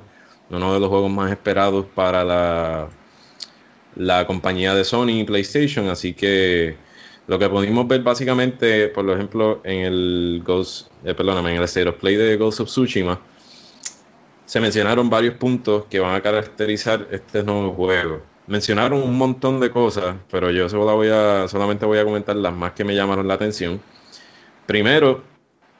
Uno 0.49 0.73
de 0.73 0.79
los 0.79 0.89
juegos 0.89 1.11
más 1.11 1.31
esperados 1.31 1.85
para 1.93 2.23
la, 2.23 2.89
la 3.95 4.25
compañía 4.25 4.73
de 4.73 4.83
Sony 4.83 5.19
y 5.19 5.23
PlayStation. 5.23 5.87
Así 5.89 6.13
que 6.13 6.75
lo 7.27 7.37
que 7.37 7.49
pudimos 7.49 7.87
ver 7.87 8.01
básicamente, 8.01 8.87
por 8.89 9.09
ejemplo, 9.09 9.61
en 9.63 9.85
el 9.85 10.43
Ghost, 10.45 10.89
eh, 11.05 11.13
perdóname, 11.13 11.51
en 11.51 11.57
el 11.57 11.63
State 11.63 11.89
of 11.89 11.95
Play 11.97 12.15
de 12.15 12.37
Ghost 12.37 12.61
of 12.61 12.67
Tsushima, 12.69 13.21
se 14.51 14.60
mencionaron 14.60 15.10
varios 15.10 15.36
puntos 15.36 15.86
que 15.86 16.01
van 16.01 16.13
a 16.13 16.20
caracterizar 16.20 17.08
este 17.10 17.41
nuevo 17.41 17.74
juego. 17.74 18.22
Mencionaron 18.48 19.01
un 19.01 19.17
montón 19.17 19.62
de 19.62 19.72
cosas, 19.72 20.17
pero 20.29 20.51
yo 20.51 20.67
solo 20.67 20.93
voy 20.93 21.08
a, 21.08 21.48
solamente 21.48 21.86
voy 21.86 22.00
a 22.00 22.03
comentar 22.03 22.36
las 22.36 22.51
más 22.51 22.74
que 22.74 22.84
me 22.84 22.93
llamaron 22.93 23.29
la 23.29 23.36
atención. 23.36 23.79
Primero, 24.65 25.24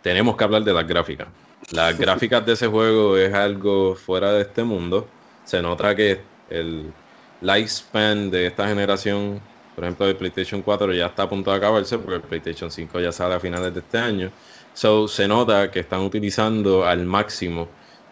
tenemos 0.02 0.38
que 0.38 0.46
hablar 0.46 0.64
de 0.64 0.72
las 0.72 0.88
gráficas. 0.88 1.28
Las 1.74 1.98
gráficas 2.00 2.46
de 2.46 2.54
ese 2.54 2.68
juego 2.68 3.18
es 3.18 3.34
algo 3.34 3.94
fuera 3.96 4.32
de 4.32 4.44
este 4.44 4.64
mundo. 4.64 5.06
Se 5.44 5.62
nota 5.62 5.94
que 5.94 6.22
el 6.50 6.94
lifespan 7.42 8.32
de 8.32 8.48
esta 8.48 8.70
generación, 8.70 9.42
por 9.76 9.84
ejemplo, 9.84 10.08
de 10.08 10.16
PlayStation 10.16 10.62
4 10.62 10.94
ya 10.94 11.08
está 11.08 11.24
a 11.24 11.30
punto 11.30 11.52
de 11.52 11.58
acabarse 11.58 11.98
porque 11.98 12.16
el 12.16 12.22
PlayStation 12.22 12.72
5 12.72 13.02
ya 13.02 13.12
sale 13.12 13.36
a 13.36 13.40
finales 13.42 13.74
de 13.74 13.82
este 13.82 13.98
año. 13.98 14.32
So, 14.74 15.10
se 15.10 15.28
nota 15.28 15.70
que 15.70 15.82
están 15.82 16.00
utilizando 16.00 16.86
al 16.86 17.06
máximo 17.06 17.68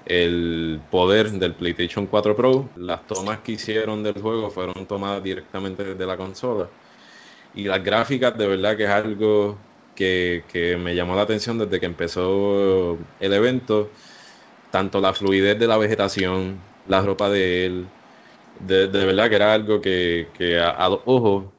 el 0.09 0.81
poder 0.91 1.31
del 1.31 1.55
PlayStation 1.55 2.07
4 2.07 2.35
Pro. 2.35 2.69
Las 2.75 3.07
tomas 3.07 3.39
que 3.39 3.53
hicieron 3.53 4.03
del 4.03 4.15
juego 4.21 4.49
fueron 4.51 4.87
tomadas 4.87 5.23
directamente 5.23 5.83
desde 5.85 6.05
la 6.05 6.17
consola. 6.17 6.67
Y 7.55 7.65
las 7.65 7.83
gráficas, 7.83 8.37
de 8.37 8.47
verdad 8.47 8.77
que 8.77 8.85
es 8.85 8.89
algo 8.89 9.57
que, 9.95 10.45
que 10.51 10.77
me 10.77 10.95
llamó 10.95 11.15
la 11.15 11.23
atención 11.23 11.59
desde 11.59 11.79
que 11.79 11.85
empezó 11.85 12.97
el 13.19 13.33
evento. 13.33 13.89
Tanto 14.71 15.01
la 15.01 15.13
fluidez 15.13 15.59
de 15.59 15.67
la 15.67 15.77
vegetación, 15.77 16.59
la 16.87 17.01
ropa 17.01 17.29
de 17.29 17.65
él. 17.65 17.87
De, 18.59 18.87
de 18.87 19.05
verdad 19.05 19.29
que 19.29 19.35
era 19.35 19.53
algo 19.53 19.81
que, 19.81 20.31
que 20.37 20.59
a, 20.59 20.71
a 20.71 20.89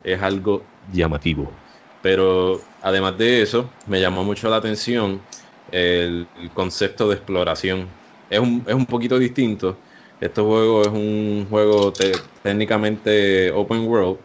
es 0.05 0.23
algo 0.23 0.63
llamativo. 0.93 1.63
Pero 2.03 2.61
además 2.83 3.19
de 3.19 3.43
eso, 3.43 3.71
me 3.87 4.01
llamó 4.01 4.25
mucho 4.25 4.51
la 4.51 4.57
atención 4.57 5.27
el 5.71 6.27
concepto 6.55 7.09
de 7.09 7.17
exploración 7.17 8.00
es 8.31 8.41
un, 8.41 8.65
es 8.69 8.75
un 8.75 8.87
poquito 8.87 9.19
distinto. 9.19 9.83
Este 10.21 10.41
juego 10.43 10.87
es 10.87 10.93
un 10.93 11.47
juego 11.51 11.95
te- 11.97 12.21
técnicamente 12.43 13.51
open 13.53 13.87
world. 13.89 14.21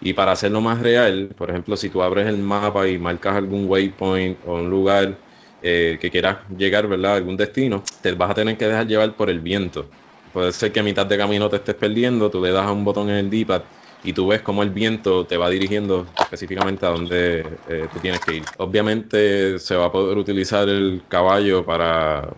Y 0.00 0.12
para 0.12 0.32
hacerlo 0.32 0.60
más 0.60 0.80
real, 0.82 1.34
por 1.36 1.50
ejemplo, 1.50 1.76
si 1.76 1.90
tú 1.90 2.02
abres 2.02 2.26
el 2.28 2.38
mapa 2.38 2.88
y 2.88 2.98
marcas 2.98 3.36
algún 3.36 3.66
waypoint 3.68 4.40
o 4.44 4.54
un 4.56 4.70
lugar 4.70 5.22
eh, 5.60 5.98
que 6.00 6.10
quieras 6.10 6.48
llegar, 6.50 6.86
¿verdad? 6.88 7.16
Algún 7.16 7.36
destino, 7.36 7.90
te 8.00 8.12
vas 8.12 8.30
a 8.30 8.34
tener 8.34 8.58
que 8.58 8.66
dejar 8.66 8.86
llevar 8.86 9.16
por 9.16 9.30
el 9.30 9.40
viento. 9.40 9.94
Puede 10.32 10.52
ser 10.52 10.72
que 10.72 10.80
a 10.80 10.82
mitad 10.82 11.06
de 11.06 11.16
camino 11.16 11.48
te 11.48 11.56
estés 11.56 11.76
perdiendo, 11.76 12.30
tú 12.30 12.42
le 12.42 12.50
das 12.50 12.66
a 12.66 12.72
un 12.72 12.84
botón 12.84 13.08
en 13.08 13.16
el 13.16 13.30
D-pad 13.30 13.64
y 14.02 14.12
tú 14.12 14.26
ves 14.28 14.42
cómo 14.42 14.62
el 14.62 14.70
viento 14.70 15.26
te 15.26 15.36
va 15.36 15.48
dirigiendo 15.48 16.16
específicamente 16.18 16.84
a 16.86 16.90
donde 16.90 17.60
eh, 17.66 17.88
tú 17.90 18.00
tienes 18.00 18.20
que 18.22 18.34
ir. 18.34 18.52
Obviamente 18.58 19.58
se 19.58 19.76
va 19.76 19.86
a 19.86 19.92
poder 19.92 20.18
utilizar 20.18 20.68
el 20.68 21.06
caballo 21.08 21.64
para 21.64 22.36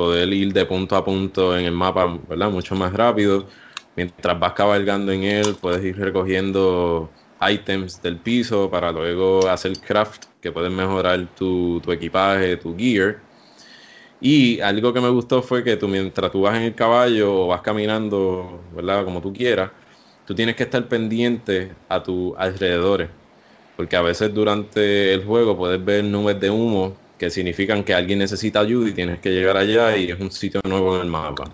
poder 0.00 0.32
ir 0.32 0.52
de 0.54 0.64
punto 0.66 0.96
a 0.96 1.04
punto 1.04 1.56
en 1.58 1.66
el 1.66 1.72
mapa, 1.72 2.06
¿verdad? 2.26 2.50
Mucho 2.50 2.74
más 2.74 2.92
rápido. 2.94 3.48
Mientras 3.94 4.38
vas 4.40 4.54
cabalgando 4.54 5.12
en 5.12 5.24
él, 5.24 5.58
puedes 5.58 5.84
ir 5.84 5.96
recogiendo 5.98 7.16
items 7.40 8.00
del 8.00 8.22
piso 8.22 8.70
para 8.70 8.92
luego 8.92 9.48
hacer 9.48 9.78
craft, 9.80 10.26
que 10.40 10.52
pueden 10.52 10.74
mejorar 10.76 11.34
tu, 11.34 11.80
tu 11.82 11.92
equipaje, 11.92 12.56
tu 12.56 12.76
gear. 12.76 13.26
Y 14.18 14.60
algo 14.60 14.92
que 14.92 15.00
me 15.00 15.08
gustó 15.10 15.42
fue 15.42 15.64
que 15.64 15.76
tú 15.76 15.88
mientras 15.88 16.30
tú 16.30 16.42
vas 16.42 16.56
en 16.56 16.62
el 16.64 16.74
caballo 16.74 17.44
o 17.44 17.46
vas 17.48 17.62
caminando, 17.62 18.68
¿verdad? 18.72 19.04
Como 19.04 19.20
tú 19.20 19.32
quieras, 19.32 19.72
tú 20.24 20.34
tienes 20.34 20.56
que 20.56 20.64
estar 20.64 20.88
pendiente 20.88 21.76
a 21.88 22.02
tus 22.02 22.34
alrededores. 22.38 23.10
Porque 23.76 23.96
a 23.96 24.02
veces 24.02 24.34
durante 24.34 25.14
el 25.14 25.24
juego 25.24 25.56
puedes 25.56 25.84
ver 25.84 26.04
nubes 26.04 26.38
de 26.40 26.50
humo 26.50 27.02
que 27.20 27.28
significan 27.28 27.84
que 27.84 27.92
alguien 27.92 28.18
necesita 28.18 28.60
ayuda 28.60 28.88
y 28.88 28.92
tienes 28.92 29.18
que 29.20 29.28
llegar 29.28 29.54
allá 29.58 29.94
y 29.94 30.10
es 30.10 30.18
un 30.18 30.30
sitio 30.30 30.58
nuevo 30.64 30.96
en 30.96 31.02
el 31.02 31.08
mapa. 31.08 31.44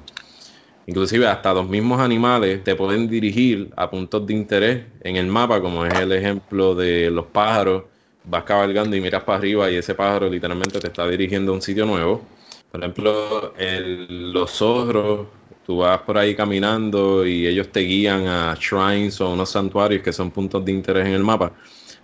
Inclusive 0.86 1.26
hasta 1.26 1.52
los 1.52 1.68
mismos 1.68 2.00
animales 2.00 2.62
te 2.62 2.76
pueden 2.76 3.08
dirigir 3.08 3.70
a 3.76 3.90
puntos 3.90 4.24
de 4.24 4.32
interés 4.32 4.84
en 5.00 5.16
el 5.16 5.26
mapa, 5.26 5.60
como 5.60 5.84
es 5.84 5.92
el 5.98 6.12
ejemplo 6.12 6.76
de 6.76 7.10
los 7.10 7.26
pájaros. 7.26 7.82
Vas 8.22 8.44
cabalgando 8.44 8.94
y 8.94 9.00
miras 9.00 9.24
para 9.24 9.38
arriba 9.38 9.68
y 9.68 9.74
ese 9.74 9.96
pájaro 9.96 10.30
literalmente 10.30 10.78
te 10.78 10.86
está 10.86 11.08
dirigiendo 11.08 11.50
a 11.50 11.56
un 11.56 11.62
sitio 11.62 11.84
nuevo. 11.84 12.22
Por 12.70 12.80
ejemplo, 12.80 13.52
los 13.58 14.50
zorros, 14.52 15.26
tú 15.66 15.78
vas 15.78 16.00
por 16.02 16.16
ahí 16.16 16.36
caminando 16.36 17.26
y 17.26 17.44
ellos 17.44 17.72
te 17.72 17.80
guían 17.80 18.28
a 18.28 18.54
shrines 18.54 19.20
o 19.20 19.32
unos 19.32 19.50
santuarios 19.50 20.00
que 20.00 20.12
son 20.12 20.30
puntos 20.30 20.64
de 20.64 20.70
interés 20.70 21.06
en 21.06 21.14
el 21.14 21.24
mapa. 21.24 21.52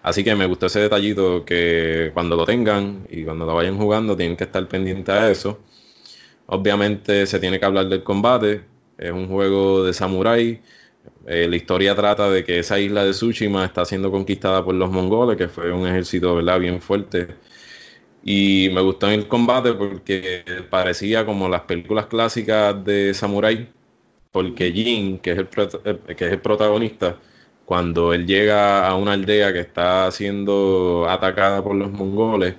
Así 0.02 0.24
que 0.24 0.34
me 0.34 0.46
gustó 0.46 0.66
ese 0.66 0.80
detallito 0.80 1.44
que 1.44 2.10
cuando 2.14 2.36
lo 2.36 2.44
tengan 2.44 3.06
y 3.10 3.24
cuando 3.24 3.46
lo 3.46 3.54
vayan 3.54 3.78
jugando 3.78 4.16
tienen 4.16 4.36
que 4.36 4.44
estar 4.44 4.66
pendientes 4.68 5.14
a 5.14 5.30
eso. 5.30 5.60
Obviamente 6.46 7.26
se 7.26 7.40
tiene 7.40 7.58
que 7.60 7.66
hablar 7.66 7.88
del 7.88 8.02
combate. 8.02 8.64
Es 8.98 9.12
un 9.12 9.28
juego 9.28 9.84
de 9.84 9.92
samurái. 9.94 10.60
Eh, 11.26 11.48
la 11.48 11.56
historia 11.56 11.94
trata 11.96 12.30
de 12.30 12.44
que 12.44 12.60
esa 12.60 12.78
isla 12.80 13.04
de 13.04 13.12
Tsushima 13.12 13.64
está 13.64 13.84
siendo 13.84 14.10
conquistada 14.10 14.64
por 14.64 14.74
los 14.74 14.90
mongoles, 14.90 15.36
que 15.38 15.48
fue 15.48 15.72
un 15.72 15.86
ejército 15.86 16.36
¿verdad? 16.36 16.60
bien 16.60 16.80
fuerte 16.82 17.28
Y 18.24 18.70
me 18.72 18.80
gustó 18.80 19.08
el 19.10 19.26
combate 19.28 19.72
porque 19.74 20.44
parecía 20.70 21.26
como 21.26 21.48
las 21.48 21.62
películas 21.62 22.06
clásicas 22.06 22.84
de 22.84 23.14
Samurai, 23.14 23.68
porque 24.32 24.72
Jin, 24.72 25.18
que 25.20 25.32
es 25.32 25.38
el, 25.38 25.48
eh, 25.84 26.16
que 26.16 26.26
es 26.26 26.32
el 26.32 26.40
protagonista, 26.40 27.18
cuando 27.64 28.12
él 28.12 28.26
llega 28.26 28.86
a 28.86 28.96
una 28.96 29.12
aldea 29.12 29.52
que 29.52 29.60
está 29.60 30.10
siendo 30.10 31.06
atacada 31.08 31.62
por 31.62 31.76
los 31.76 31.90
mongoles, 31.92 32.54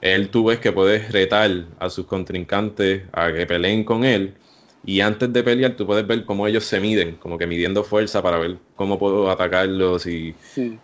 él 0.00 0.28
tú 0.30 0.46
ves 0.46 0.58
que 0.60 0.72
puedes 0.72 1.10
retar 1.12 1.50
a 1.78 1.90
sus 1.90 2.06
contrincantes 2.06 3.04
a 3.12 3.32
que 3.32 3.46
peleen 3.46 3.84
con 3.84 4.04
él. 4.04 4.34
Y 4.86 5.00
antes 5.00 5.32
de 5.32 5.42
pelear, 5.42 5.76
tú 5.76 5.86
puedes 5.86 6.06
ver 6.06 6.26
cómo 6.26 6.46
ellos 6.46 6.64
se 6.64 6.78
miden, 6.78 7.16
como 7.16 7.38
que 7.38 7.46
midiendo 7.46 7.84
fuerza 7.84 8.22
para 8.22 8.38
ver 8.38 8.58
cómo 8.76 8.98
puedo 8.98 9.30
atacarlos 9.30 10.06
y 10.06 10.34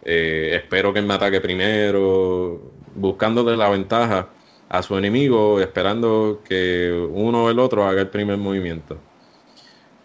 eh, 0.04 0.52
espero 0.54 0.92
que 0.92 1.00
él 1.00 1.06
me 1.06 1.14
ataque 1.14 1.40
primero, 1.40 2.72
buscándole 2.94 3.56
la 3.56 3.68
ventaja 3.68 4.30
a 4.70 4.82
su 4.82 4.96
enemigo, 4.96 5.60
esperando 5.60 6.42
que 6.48 6.90
uno 7.12 7.44
o 7.44 7.50
el 7.50 7.58
otro 7.58 7.84
haga 7.86 8.00
el 8.02 8.08
primer 8.08 8.38
movimiento. 8.38 8.98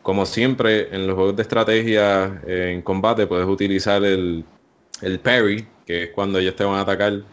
Como 0.05 0.27
siempre, 0.27 0.95
en 0.95 1.07
los 1.07 1.15
juegos 1.15 1.35
de 1.35 1.41
estrategia 1.41 2.39
eh, 2.45 2.73
en 2.75 2.83
combate 2.83 3.25
puedes 3.25 3.47
utilizar 3.47 4.03
el, 4.03 4.45
el 5.01 5.19
parry, 5.19 5.67
que 5.83 6.03
es 6.03 6.09
cuando 6.11 6.37
ellos 6.37 6.55
te 6.55 6.63
van 6.63 6.75
a 6.75 6.81
atacar. 6.81 7.23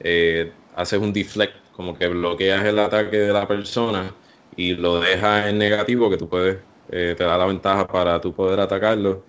Eh, 0.00 0.50
haces 0.74 0.98
un 0.98 1.12
deflect, 1.12 1.54
como 1.72 1.94
que 1.94 2.08
bloqueas 2.08 2.64
el 2.64 2.78
ataque 2.78 3.18
de 3.18 3.34
la 3.34 3.46
persona 3.46 4.14
y 4.56 4.72
lo 4.72 4.98
dejas 5.00 5.48
en 5.48 5.58
negativo, 5.58 6.08
que 6.08 6.16
tú 6.16 6.26
puedes, 6.26 6.56
eh, 6.90 7.14
te 7.18 7.22
da 7.22 7.36
la 7.36 7.44
ventaja 7.44 7.86
para 7.86 8.18
tú 8.18 8.32
poder 8.32 8.60
atacarlo. 8.60 9.26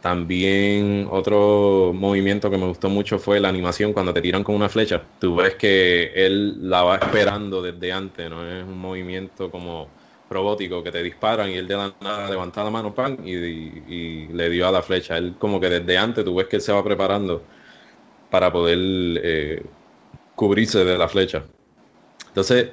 También 0.00 1.08
otro 1.10 1.92
movimiento 1.92 2.48
que 2.48 2.58
me 2.58 2.68
gustó 2.68 2.88
mucho 2.88 3.18
fue 3.18 3.40
la 3.40 3.48
animación 3.48 3.92
cuando 3.92 4.14
te 4.14 4.22
tiran 4.22 4.44
con 4.44 4.54
una 4.54 4.68
flecha. 4.68 5.02
Tú 5.18 5.34
ves 5.34 5.56
que 5.56 6.12
él 6.14 6.70
la 6.70 6.84
va 6.84 6.96
esperando 6.98 7.60
desde 7.60 7.90
antes, 7.90 8.30
no 8.30 8.48
es 8.48 8.62
un 8.62 8.78
movimiento 8.78 9.50
como 9.50 9.88
robótico 10.30 10.82
que 10.82 10.90
te 10.90 11.02
disparan 11.02 11.50
y 11.50 11.54
él 11.54 11.68
de 11.68 11.76
la 11.76 11.94
nada 12.00 12.30
levanta 12.30 12.64
la 12.64 12.70
mano 12.70 12.94
pan 12.94 13.18
y, 13.24 14.26
le 14.28 14.50
dio 14.50 14.68
a 14.68 14.72
la 14.72 14.82
flecha. 14.82 15.16
Él 15.16 15.36
como 15.38 15.60
que 15.60 15.68
desde 15.68 15.98
antes 15.98 16.24
tú 16.24 16.34
ves 16.34 16.46
que 16.48 16.56
él 16.56 16.62
se 16.62 16.72
va 16.72 16.82
preparando 16.84 17.42
para 18.30 18.52
poder 18.52 18.78
eh, 19.22 19.62
cubrirse 20.34 20.84
de 20.84 20.98
la 20.98 21.08
flecha. 21.08 21.44
Entonces, 22.28 22.70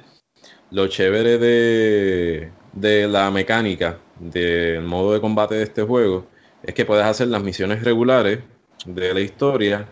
lo 0.70 0.88
chévere 0.88 1.38
de, 1.38 2.52
de 2.72 3.08
la 3.08 3.30
mecánica 3.30 3.98
del 4.18 4.82
modo 4.82 5.12
de 5.14 5.20
combate 5.20 5.54
de 5.56 5.64
este 5.64 5.82
juego 5.82 6.26
es 6.62 6.74
que 6.74 6.84
puedes 6.84 7.04
hacer 7.04 7.28
las 7.28 7.42
misiones 7.42 7.82
regulares 7.84 8.40
de 8.86 9.14
la 9.14 9.20
historia 9.20 9.88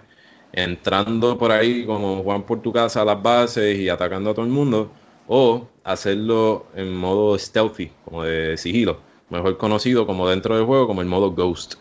entrando 0.52 1.38
por 1.38 1.52
ahí 1.52 1.86
como 1.86 2.22
Juan 2.22 2.44
por 2.44 2.60
tu 2.62 2.72
casa 2.72 3.02
a 3.02 3.04
las 3.04 3.22
bases 3.22 3.78
y 3.78 3.88
atacando 3.88 4.30
a 4.30 4.34
todo 4.34 4.44
el 4.44 4.52
mundo 4.52 4.92
o 5.26 5.66
hacerlo 5.84 6.66
en 6.74 6.94
modo 6.94 7.38
stealthy, 7.38 7.90
como 8.04 8.24
de 8.24 8.56
sigilo, 8.56 8.98
mejor 9.30 9.56
conocido 9.56 10.06
como 10.06 10.28
dentro 10.28 10.56
del 10.56 10.64
juego 10.64 10.86
como 10.86 11.00
el 11.00 11.08
modo 11.08 11.32
Ghost. 11.32 11.74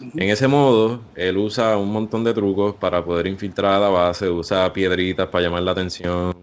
En 0.00 0.28
ese 0.28 0.46
modo, 0.46 1.00
él 1.14 1.38
usa 1.38 1.76
un 1.78 1.90
montón 1.90 2.22
de 2.22 2.34
trucos 2.34 2.74
para 2.74 3.02
poder 3.02 3.26
infiltrar 3.26 3.74
a 3.74 3.80
la 3.80 3.88
base, 3.88 4.28
usa 4.28 4.70
piedritas 4.72 5.26
para 5.28 5.44
llamar 5.44 5.62
la 5.62 5.72
atención, 5.72 6.34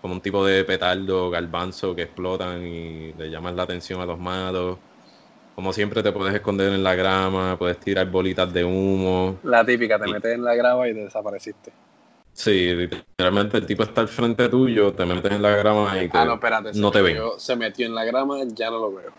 como 0.00 0.14
un 0.14 0.20
tipo 0.20 0.46
de 0.46 0.64
petardo, 0.64 1.28
galbanzo 1.28 1.94
que 1.94 2.02
explotan 2.02 2.66
y 2.66 3.12
le 3.12 3.30
llaman 3.30 3.54
la 3.54 3.64
atención 3.64 4.00
a 4.00 4.06
los 4.06 4.18
malos. 4.18 4.78
Como 5.54 5.74
siempre 5.74 6.02
te 6.02 6.10
puedes 6.10 6.34
esconder 6.34 6.72
en 6.72 6.82
la 6.82 6.94
grama, 6.94 7.58
puedes 7.58 7.78
tirar 7.78 8.10
bolitas 8.10 8.50
de 8.50 8.64
humo. 8.64 9.36
La 9.42 9.62
típica, 9.62 9.98
te 9.98 10.10
metes 10.10 10.34
en 10.34 10.42
la 10.42 10.54
grama 10.54 10.88
y 10.88 10.94
te 10.94 11.00
desapareciste. 11.00 11.70
Sí, 12.40 12.74
literalmente 12.74 13.58
el 13.58 13.66
tipo 13.66 13.82
está 13.82 14.00
al 14.00 14.08
frente 14.08 14.48
tuyo, 14.48 14.94
te 14.94 15.04
metes 15.04 15.30
en 15.30 15.42
la 15.42 15.50
grama 15.50 16.02
y 16.02 16.08
ah, 16.10 16.24
no, 16.24 16.34
espérate, 16.34 16.70
no 16.72 16.90
te 16.90 17.02
ve. 17.02 17.20
Se 17.36 17.54
metió 17.54 17.84
en 17.86 17.94
la 17.94 18.02
grama, 18.06 18.38
ya 18.54 18.70
no 18.70 18.78
lo 18.78 18.94
veo. 18.94 19.10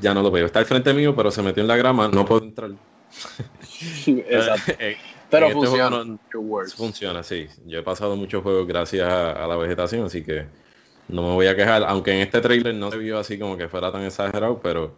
Ya 0.00 0.14
no 0.14 0.22
lo 0.22 0.30
veo. 0.30 0.46
Está 0.46 0.60
al 0.60 0.66
frente 0.66 0.94
mío, 0.94 1.12
pero 1.16 1.32
se 1.32 1.42
metió 1.42 1.60
en 1.60 1.66
la 1.66 1.76
grama, 1.76 2.06
no 2.06 2.24
puedo 2.24 2.44
entrar. 2.44 2.70
Exacto. 4.06 4.74
Pero 5.30 5.46
este 5.46 5.58
funciona. 5.58 6.18
funciona, 6.76 7.22
sí. 7.22 7.48
Yo 7.64 7.78
he 7.78 7.82
pasado 7.82 8.14
muchos 8.16 8.42
juegos 8.42 8.66
gracias 8.66 9.10
a, 9.10 9.46
la 9.46 9.56
vegetación, 9.56 10.04
así 10.04 10.22
que 10.22 10.44
no 11.08 11.22
me 11.22 11.32
voy 11.32 11.46
a 11.46 11.56
quejar. 11.56 11.82
Aunque 11.84 12.12
en 12.12 12.20
este 12.20 12.42
trailer 12.42 12.74
no 12.74 12.90
se 12.90 12.98
vio 12.98 13.18
así 13.18 13.38
como 13.38 13.56
que 13.56 13.66
fuera 13.66 13.90
tan 13.90 14.02
exagerado, 14.02 14.60
pero 14.60 14.94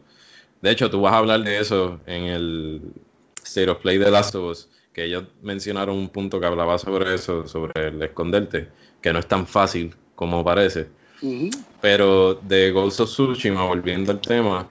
de 0.60 0.72
hecho 0.72 0.90
tú 0.90 1.00
vas 1.00 1.14
a 1.14 1.18
hablar 1.18 1.44
de 1.44 1.60
eso 1.60 2.00
en 2.06 2.24
el 2.24 2.82
State 3.44 3.70
of 3.70 3.78
Play 3.78 3.96
de 3.98 4.10
Last 4.10 4.34
of 4.34 4.50
Us, 4.50 4.68
que 4.94 5.04
ellos 5.04 5.24
mencionaron 5.42 5.96
un 5.98 6.08
punto 6.08 6.40
que 6.40 6.46
hablaba 6.46 6.78
sobre 6.78 7.14
eso, 7.14 7.46
sobre 7.48 7.88
el 7.88 8.02
esconderte, 8.02 8.68
que 9.02 9.12
no 9.12 9.18
es 9.18 9.26
tan 9.26 9.46
fácil 9.46 9.94
como 10.14 10.44
parece. 10.44 10.86
Pero 11.80 12.34
de 12.34 12.70
Ghost 12.70 13.00
of 13.00 13.10
Tsushima, 13.10 13.66
volviendo 13.66 14.12
al 14.12 14.20
tema, 14.20 14.70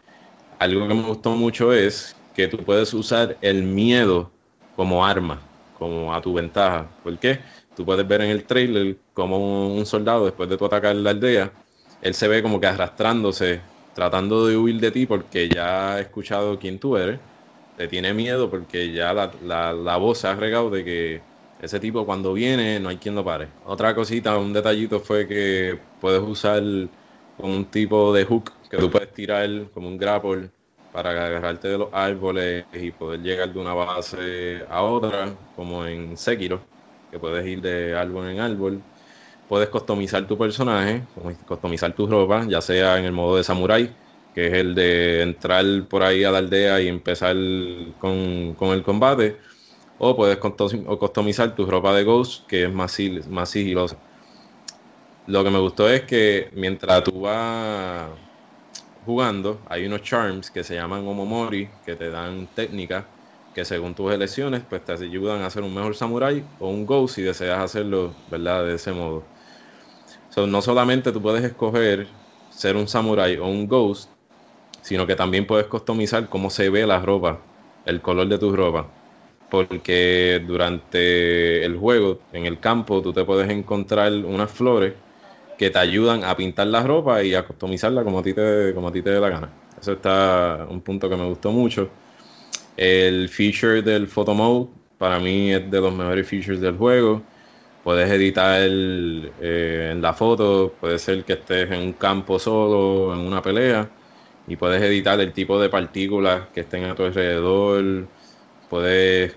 algo 0.57 0.87
que 0.87 0.93
me 0.93 1.03
gustó 1.03 1.31
mucho 1.31 1.73
es 1.73 2.15
que 2.33 2.47
tú 2.47 2.57
puedes 2.57 2.93
usar 2.93 3.37
el 3.41 3.63
miedo 3.63 4.31
como 4.77 5.05
arma, 5.05 5.41
como 5.77 6.13
a 6.13 6.21
tu 6.21 6.33
ventaja. 6.33 6.87
¿Por 7.03 7.19
qué? 7.19 7.39
Tú 7.75 7.85
puedes 7.85 8.07
ver 8.07 8.21
en 8.21 8.29
el 8.29 8.45
trailer 8.45 8.97
como 9.13 9.75
un 9.75 9.85
soldado, 9.85 10.25
después 10.25 10.49
de 10.49 10.57
tu 10.57 10.65
atacar 10.65 10.95
la 10.95 11.09
aldea, 11.09 11.51
él 12.01 12.13
se 12.13 12.27
ve 12.27 12.41
como 12.41 12.59
que 12.59 12.67
arrastrándose, 12.67 13.61
tratando 13.93 14.47
de 14.47 14.57
huir 14.57 14.79
de 14.79 14.91
ti 14.91 15.05
porque 15.05 15.49
ya 15.49 15.95
ha 15.95 15.99
escuchado 15.99 16.57
quién 16.57 16.79
tú 16.79 16.95
eres. 16.95 17.19
Te 17.75 17.87
tiene 17.87 18.13
miedo 18.13 18.49
porque 18.51 18.91
ya 18.91 19.13
la, 19.13 19.73
la 19.73 19.97
voz 19.97 20.19
se 20.19 20.27
ha 20.27 20.35
regado 20.35 20.69
de 20.69 20.83
que 20.85 21.27
ese 21.57 21.79
tipo 21.79 22.05
cuando 22.05 22.33
viene 22.33 22.79
no 22.79 22.89
hay 22.89 22.97
quien 22.97 23.15
lo 23.15 23.25
pare. 23.25 23.49
Otra 23.63 23.95
cosita, 23.95 24.37
un 24.37 24.53
detallito 24.53 24.99
fue 24.99 25.27
que 25.27 25.79
puedes 25.99 26.21
usar 26.21 26.61
como 27.35 27.53
un 27.55 27.69
tipo 27.71 28.13
de 28.13 28.25
hook 28.25 28.51
que 28.69 28.77
tú 28.77 28.89
puedes 28.91 29.11
tirar 29.13 29.71
como 29.71 29.87
un 29.87 29.97
grapple 29.97 30.51
para 30.91 31.09
agarrarte 31.11 31.67
de 31.69 31.77
los 31.79 31.89
árboles 31.93 32.67
y 32.71 32.91
poder 32.91 33.21
llegar 33.21 33.51
de 33.51 33.59
una 33.59 33.73
base 33.73 34.63
a 34.69 34.83
otra, 34.83 35.35
como 35.55 35.85
en 35.87 36.15
Sekiro, 36.17 36.63
que 37.09 37.19
puedes 37.19 37.45
ir 37.47 37.61
de 37.61 37.95
árbol 37.95 38.29
en 38.29 38.39
árbol. 38.39 38.83
Puedes 39.47 39.69
customizar 39.69 40.27
tu 40.27 40.37
personaje, 40.37 41.07
customizar 41.45 41.93
tu 41.95 42.07
ropa, 42.07 42.45
ya 42.47 42.61
sea 42.61 42.97
en 42.99 43.05
el 43.05 43.11
modo 43.13 43.37
de 43.37 43.43
samurai, 43.43 43.97
que 44.33 44.47
es 44.47 44.53
el 44.53 44.75
de 44.75 45.21
entrar 45.21 45.65
por 45.89 46.03
ahí 46.03 46.23
a 46.23 46.31
la 46.31 46.39
aldea 46.39 46.81
y 46.81 46.87
empezar 46.87 47.35
con, 47.97 48.73
el 48.73 48.83
combate, 48.83 49.37
o 49.97 50.15
puedes 50.15 50.37
customizar 50.37 51.55
tu 51.55 51.65
ropa 51.65 51.93
de 51.95 52.03
Ghost, 52.03 52.47
que 52.47 52.63
es 52.65 52.73
más, 52.73 52.97
más 53.29 53.49
sigilosa. 53.49 53.97
Lo 55.25 55.43
que 55.43 55.49
me 55.49 55.59
gustó 55.59 55.89
es 55.89 56.03
que 56.03 56.49
mientras 56.53 57.03
tú 57.03 57.21
vas 57.21 58.11
jugando, 59.05 59.63
hay 59.69 59.85
unos 59.85 60.01
charms 60.01 60.51
que 60.51 60.63
se 60.63 60.75
llaman 60.75 61.07
Omomori, 61.07 61.79
que 61.83 61.95
te 61.95 62.09
dan 62.09 62.47
técnicas 62.53 63.05
que 63.53 63.65
según 63.65 63.93
tus 63.95 64.11
elecciones, 64.11 64.63
pues 64.65 64.83
te 64.83 64.93
ayudan 64.93 65.43
a 65.43 65.49
ser 65.49 65.63
un 65.63 65.73
mejor 65.73 65.95
samurai 65.95 66.45
o 66.57 66.69
un 66.69 66.85
ghost 66.85 67.15
si 67.15 67.21
deseas 67.21 67.59
hacerlo, 67.59 68.15
¿verdad? 68.27 68.65
De 68.65 68.75
ese 68.75 68.91
modo. 68.91 69.29
no 70.47 70.61
solamente 70.61 71.11
tú 71.11 71.21
puedes 71.21 71.43
escoger 71.43 72.09
ser 72.49 72.75
un 72.75 72.87
samurai 72.87 73.37
o 73.37 73.45
un 73.45 73.67
ghost, 73.67 74.12
sino 74.83 75.07
que 75.07 75.15
también 75.15 75.47
puedes 75.47 75.65
customizar 75.67 76.29
cómo 76.29 76.49
se 76.49 76.69
ve 76.69 76.85
la 76.85 76.99
ropa, 76.99 77.39
el 77.85 78.01
color 78.01 78.27
de 78.27 78.37
tu 78.37 78.55
ropa. 78.55 78.85
Porque 79.49 80.43
durante 80.45 81.63
el 81.63 81.77
juego, 81.77 82.19
en 82.33 82.45
el 82.45 82.59
campo, 82.59 83.01
tú 83.01 83.13
te 83.13 83.23
puedes 83.23 83.49
encontrar 83.49 84.11
unas 84.11 84.51
flores 84.51 84.93
que 85.57 85.69
te 85.69 85.79
ayudan 85.79 86.23
a 86.25 86.35
pintar 86.35 86.67
la 86.67 86.83
ropa 86.83 87.23
y 87.23 87.33
a 87.33 87.45
customizarla 87.45 88.03
como 88.03 88.19
a 88.19 88.23
ti 88.23 88.33
te, 88.33 88.73
como 88.73 88.89
a 88.89 88.91
ti 88.91 89.01
te 89.01 89.11
dé 89.11 89.19
la 89.19 89.29
gana. 89.29 89.49
Eso 89.79 89.93
está 89.93 90.67
un 90.69 90.81
punto 90.81 91.09
que 91.09 91.15
me 91.15 91.25
gustó 91.27 91.51
mucho. 91.51 91.89
El 92.75 93.29
feature 93.29 93.81
del 93.81 94.07
photo 94.07 94.33
mode 94.33 94.67
para 94.97 95.19
mí 95.19 95.53
es 95.53 95.69
de 95.69 95.79
los 95.79 95.93
mejores 95.93 96.27
features 96.27 96.59
del 96.59 96.75
juego. 96.75 97.21
Puedes 97.83 98.09
editar 98.09 98.59
eh, 98.61 99.89
en 99.91 100.01
la 100.01 100.13
foto, 100.13 100.73
puede 100.79 100.97
ser 100.99 101.23
que 101.23 101.33
estés 101.33 101.71
en 101.71 101.81
un 101.81 101.93
campo 101.93 102.39
solo, 102.39 103.13
en 103.13 103.19
una 103.19 103.41
pelea, 103.41 103.89
y 104.47 104.55
puedes 104.55 104.81
editar 104.81 105.19
el 105.19 105.33
tipo 105.33 105.59
de 105.59 105.69
partículas 105.69 106.47
que 106.53 106.61
estén 106.61 106.85
a 106.85 106.95
tu 106.95 107.03
alrededor. 107.03 108.07
Puedes 108.69 109.35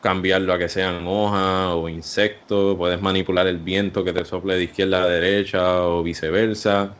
cambiarlo 0.00 0.52
a 0.52 0.58
que 0.58 0.68
sean 0.68 1.06
hojas 1.06 1.70
o 1.74 1.88
insectos, 1.88 2.76
puedes 2.76 3.00
manipular 3.00 3.46
el 3.46 3.58
viento 3.58 4.04
que 4.04 4.12
te 4.12 4.24
sople 4.24 4.56
de 4.56 4.64
izquierda 4.64 5.02
a 5.02 5.06
derecha 5.08 5.86
o 5.86 6.02
viceversa. 6.02 6.94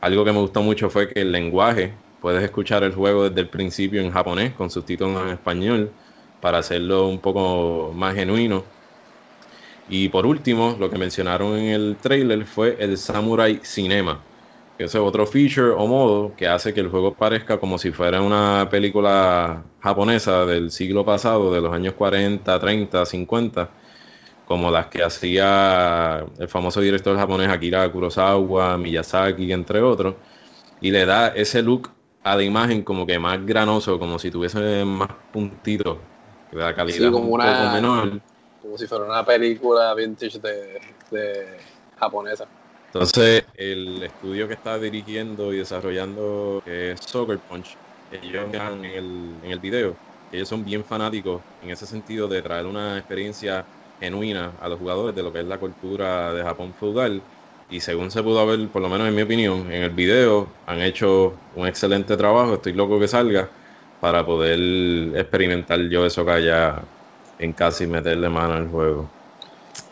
Algo 0.00 0.24
que 0.24 0.32
me 0.32 0.38
gustó 0.40 0.62
mucho 0.62 0.90
fue 0.90 1.08
que 1.08 1.22
el 1.22 1.32
lenguaje, 1.32 1.94
puedes 2.20 2.42
escuchar 2.42 2.84
el 2.84 2.94
juego 2.94 3.28
desde 3.28 3.40
el 3.40 3.48
principio 3.48 4.00
en 4.02 4.10
japonés 4.10 4.52
con 4.54 4.70
subtítulos 4.70 5.22
en 5.22 5.30
español 5.30 5.90
para 6.40 6.58
hacerlo 6.58 7.08
un 7.08 7.18
poco 7.20 7.92
más 7.94 8.14
genuino. 8.14 8.64
Y 9.88 10.08
por 10.08 10.26
último, 10.26 10.76
lo 10.78 10.90
que 10.90 10.98
mencionaron 10.98 11.58
en 11.58 11.70
el 11.70 11.96
trailer 12.00 12.44
fue 12.46 12.76
el 12.78 12.96
Samurai 12.96 13.60
Cinema, 13.64 14.22
ese 14.84 14.98
es 14.98 15.04
otro 15.04 15.26
feature 15.26 15.70
o 15.72 15.86
modo 15.86 16.34
que 16.36 16.46
hace 16.48 16.74
que 16.74 16.80
el 16.80 16.88
juego 16.88 17.14
parezca 17.14 17.58
como 17.60 17.78
si 17.78 17.92
fuera 17.92 18.22
una 18.22 18.68
película 18.70 19.64
japonesa 19.80 20.46
del 20.46 20.70
siglo 20.70 21.04
pasado, 21.04 21.52
de 21.52 21.60
los 21.60 21.72
años 21.72 21.94
40, 21.94 22.58
30, 22.60 23.04
50, 23.06 23.74
como 24.44 24.70
las 24.70 24.88
que 24.88 25.02
hacía 25.02 26.26
el 26.38 26.48
famoso 26.48 26.80
director 26.80 27.16
japonés 27.16 27.48
Akira 27.50 27.90
Kurosawa, 27.92 28.78
Miyazaki, 28.78 29.52
entre 29.52 29.80
otros, 29.82 30.16
y 30.80 30.90
le 30.90 31.06
da 31.06 31.28
ese 31.28 31.62
look 31.62 31.90
a 32.22 32.36
la 32.36 32.42
imagen 32.44 32.82
como 32.84 33.06
que 33.06 33.18
más 33.18 33.44
granoso, 33.46 33.98
como 33.98 34.18
si 34.18 34.30
tuviese 34.30 34.84
más 34.84 35.10
puntitos, 35.30 36.08
que 36.50 36.56
da 36.58 36.74
calidad 36.74 37.12
como 37.12 37.28
un 37.28 37.34
una- 37.34 37.38
poco 37.38 37.68
menor. 37.68 38.22
Como 38.60 38.76
si 38.78 38.86
fuera 38.86 39.04
una 39.06 39.24
película 39.24 39.94
vintage 39.94 40.38
de, 40.38 40.80
de 41.10 41.58
japonesa. 41.96 42.50
Entonces, 42.92 43.44
el 43.54 44.02
estudio 44.02 44.48
que 44.48 44.54
está 44.54 44.78
dirigiendo 44.78 45.52
y 45.52 45.58
desarrollando, 45.58 46.60
es 46.64 46.98
Soccer 47.06 47.40
Punch, 47.46 47.78
ellos 48.10 48.52
en 48.52 48.84
el, 48.84 49.40
en 49.44 49.50
el 49.52 49.60
video, 49.60 49.96
ellos 50.30 50.48
son 50.48 50.64
bien 50.64 50.84
fanáticos 50.84 51.44
en 51.60 51.70
ese 51.70 51.86
sentido 51.86 52.26
de 52.26 52.42
traer 52.42 52.66
una 52.66 52.98
experiencia 52.98 53.68
genuina 53.98 54.56
a 54.58 54.68
los 54.68 54.78
jugadores 54.78 55.14
de 55.14 55.22
lo 55.22 55.32
que 55.32 55.40
es 55.40 55.46
la 55.46 55.58
cultura 55.58 56.34
de 56.34 56.42
Japón 56.42 56.74
feudal. 56.74 57.22
Y 57.68 57.80
según 57.80 58.10
se 58.10 58.22
pudo 58.22 58.44
ver, 58.46 58.68
por 58.72 58.82
lo 58.82 58.88
menos 58.88 59.06
en 59.08 59.14
mi 59.14 59.22
opinión, 59.22 59.70
en 59.72 59.84
el 59.84 59.90
video 59.90 60.48
han 60.66 60.80
hecho 60.82 61.38
un 61.54 61.68
excelente 61.68 62.16
trabajo. 62.16 62.54
Estoy 62.54 62.72
loco 62.72 62.98
que 62.98 63.06
salga 63.06 63.48
para 64.00 64.26
poder 64.26 64.58
experimentar 65.16 65.80
yo 65.88 66.04
eso 66.06 66.24
que 66.24 66.30
haya 66.32 66.82
en 67.38 67.52
casa 67.52 67.84
y 67.84 67.86
meterle 67.86 68.28
mano 68.28 68.54
al 68.54 68.68
juego. 68.68 69.08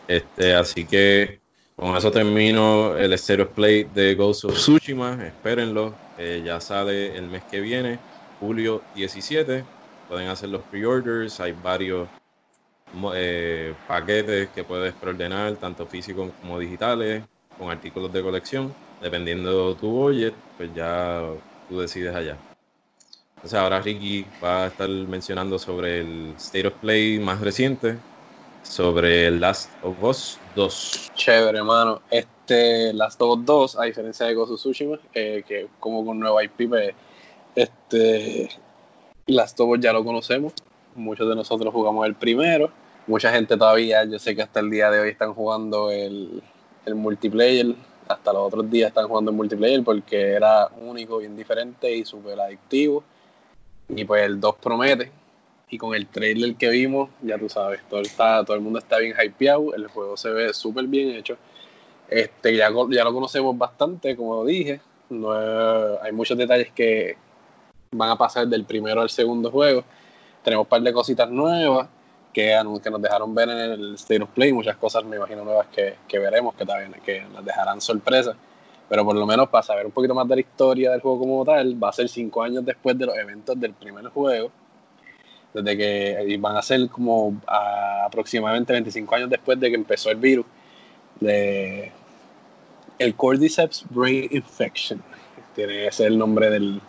Este, 0.08 0.54
así 0.54 0.86
que 0.86 1.40
con 1.78 1.96
eso 1.96 2.10
termino 2.10 2.96
el 2.96 3.16
Stereo 3.18 3.52
Play 3.54 3.84
de 3.84 4.14
Ghost 4.16 4.44
of 4.46 4.54
Tsushima. 4.54 5.24
Espérenlo. 5.26 6.02
eh, 6.16 6.42
ya 6.44 6.60
sale 6.60 7.16
el 7.16 7.28
mes 7.28 7.44
que 7.44 7.60
viene, 7.60 8.04
julio 8.38 8.88
17. 8.92 9.70
Pueden 10.06 10.28
hacer 10.28 10.48
los 10.50 10.64
pre-orders. 10.66 11.38
Hay 11.40 11.52
varios 11.52 12.10
eh, 13.14 13.80
paquetes 13.86 14.50
que 14.50 14.64
puedes 14.64 14.94
preordenar, 14.94 15.56
tanto 15.58 15.86
físicos 15.86 16.34
como 16.40 16.58
digitales, 16.58 17.28
con 17.56 17.70
artículos 17.70 18.12
de 18.12 18.22
colección. 18.22 18.78
Dependiendo 19.00 19.70
de 19.74 19.76
tu 19.80 19.90
budget, 19.90 20.42
pues 20.56 20.72
ya 20.74 21.22
tú 21.68 21.80
decides 21.80 22.14
allá. 22.14 22.42
Entonces 23.36 23.58
ahora 23.58 23.80
Ricky 23.82 24.34
va 24.42 24.64
a 24.64 24.68
estar 24.68 24.88
mencionando 24.88 25.58
sobre 25.58 26.00
el 26.00 26.34
State 26.38 26.66
of 26.68 26.74
Play 26.80 27.20
más 27.20 27.40
reciente, 27.40 28.04
sobre 28.68 29.30
Last 29.30 29.70
of 29.82 30.02
Us 30.02 30.38
2. 30.54 31.12
Chévere, 31.14 31.58
hermano. 31.58 32.02
Este, 32.10 32.92
Last 32.92 33.20
of 33.22 33.38
Us 33.38 33.46
2, 33.46 33.78
a 33.80 33.84
diferencia 33.84 34.26
de 34.26 34.36
of 34.36 34.50
Tsushima, 34.54 34.98
eh, 35.14 35.42
que 35.46 35.68
como 35.80 36.04
con 36.04 36.20
nueva 36.20 36.44
IP, 36.44 36.68
pues, 36.68 36.94
este, 37.54 38.50
Last 39.26 39.58
of 39.60 39.70
Us 39.70 39.80
ya 39.80 39.92
lo 39.92 40.04
conocemos. 40.04 40.52
Muchos 40.94 41.28
de 41.28 41.34
nosotros 41.34 41.72
jugamos 41.72 42.06
el 42.06 42.14
primero. 42.14 42.70
Mucha 43.06 43.32
gente 43.32 43.56
todavía, 43.56 44.04
yo 44.04 44.18
sé 44.18 44.36
que 44.36 44.42
hasta 44.42 44.60
el 44.60 44.70
día 44.70 44.90
de 44.90 45.00
hoy 45.00 45.08
están 45.08 45.32
jugando 45.32 45.90
el, 45.90 46.42
el 46.84 46.94
multiplayer. 46.94 47.74
Hasta 48.06 48.32
los 48.32 48.46
otros 48.46 48.70
días 48.70 48.88
están 48.88 49.08
jugando 49.08 49.30
el 49.30 49.36
multiplayer 49.36 49.82
porque 49.82 50.32
era 50.32 50.68
único, 50.80 51.18
bien 51.18 51.36
diferente 51.36 51.90
y 51.94 52.04
súper 52.04 52.38
adictivo. 52.38 53.02
Y 53.88 54.04
pues 54.04 54.24
el 54.24 54.38
2 54.38 54.56
promete. 54.56 55.10
Y 55.70 55.78
con 55.78 55.94
el 55.94 56.06
trailer 56.06 56.54
que 56.54 56.70
vimos, 56.70 57.10
ya 57.22 57.38
tú 57.38 57.48
sabes, 57.48 57.80
todo, 57.88 58.00
está, 58.00 58.42
todo 58.44 58.56
el 58.56 58.62
mundo 58.62 58.78
está 58.78 58.98
bien 58.98 59.14
hypeado, 59.22 59.74
el 59.74 59.86
juego 59.88 60.16
se 60.16 60.30
ve 60.30 60.54
súper 60.54 60.86
bien 60.86 61.10
hecho. 61.10 61.36
Este, 62.08 62.56
ya, 62.56 62.70
ya 62.90 63.04
lo 63.04 63.12
conocemos 63.12 63.56
bastante, 63.56 64.16
como 64.16 64.44
dije. 64.44 64.80
No 65.10 65.32
hay 66.02 66.12
muchos 66.12 66.36
detalles 66.36 66.70
que 66.72 67.16
van 67.90 68.10
a 68.10 68.16
pasar 68.16 68.46
del 68.46 68.64
primero 68.64 69.00
al 69.00 69.10
segundo 69.10 69.50
juego. 69.50 69.84
Tenemos 70.42 70.64
un 70.64 70.68
par 70.68 70.82
de 70.82 70.92
cositas 70.92 71.30
nuevas 71.30 71.88
que, 72.32 72.56
que 72.82 72.90
nos 72.90 73.02
dejaron 73.02 73.34
ver 73.34 73.48
en 73.48 73.58
el 73.58 73.94
State 73.94 74.22
of 74.22 74.30
Play, 74.30 74.52
muchas 74.52 74.76
cosas 74.76 75.04
me 75.04 75.16
imagino 75.16 75.44
nuevas 75.44 75.66
que, 75.68 75.96
que 76.06 76.18
veremos, 76.18 76.54
que 76.54 76.64
también 76.64 76.94
que 77.04 77.22
nos 77.22 77.44
dejarán 77.44 77.80
sorpresa. 77.80 78.34
Pero 78.88 79.04
por 79.04 79.16
lo 79.16 79.26
menos 79.26 79.48
para 79.50 79.62
saber 79.62 79.84
un 79.84 79.92
poquito 79.92 80.14
más 80.14 80.26
de 80.28 80.36
la 80.36 80.40
historia 80.40 80.90
del 80.92 81.00
juego 81.00 81.18
como 81.18 81.44
tal, 81.44 81.82
va 81.82 81.90
a 81.90 81.92
ser 81.92 82.08
cinco 82.08 82.42
años 82.42 82.64
después 82.64 82.96
de 82.96 83.04
los 83.04 83.16
eventos 83.16 83.58
del 83.60 83.74
primer 83.74 84.06
juego 84.08 84.50
desde 85.54 85.76
que 85.76 86.24
y 86.28 86.36
van 86.36 86.56
a 86.56 86.62
ser 86.62 86.88
como 86.88 87.40
ah, 87.46 88.04
aproximadamente 88.06 88.72
25 88.72 89.14
años 89.14 89.30
después 89.30 89.58
de 89.58 89.70
que 89.70 89.76
empezó 89.76 90.10
el 90.10 90.16
virus 90.16 90.46
de 91.20 91.90
el 92.98 93.14
Cordyceps 93.14 93.84
Brain 93.90 94.28
Infection. 94.30 95.02
Tiene 95.54 95.86
ese 95.86 96.04
es 96.04 96.10
el 96.10 96.18
nombre 96.18 96.50
del, 96.50 96.80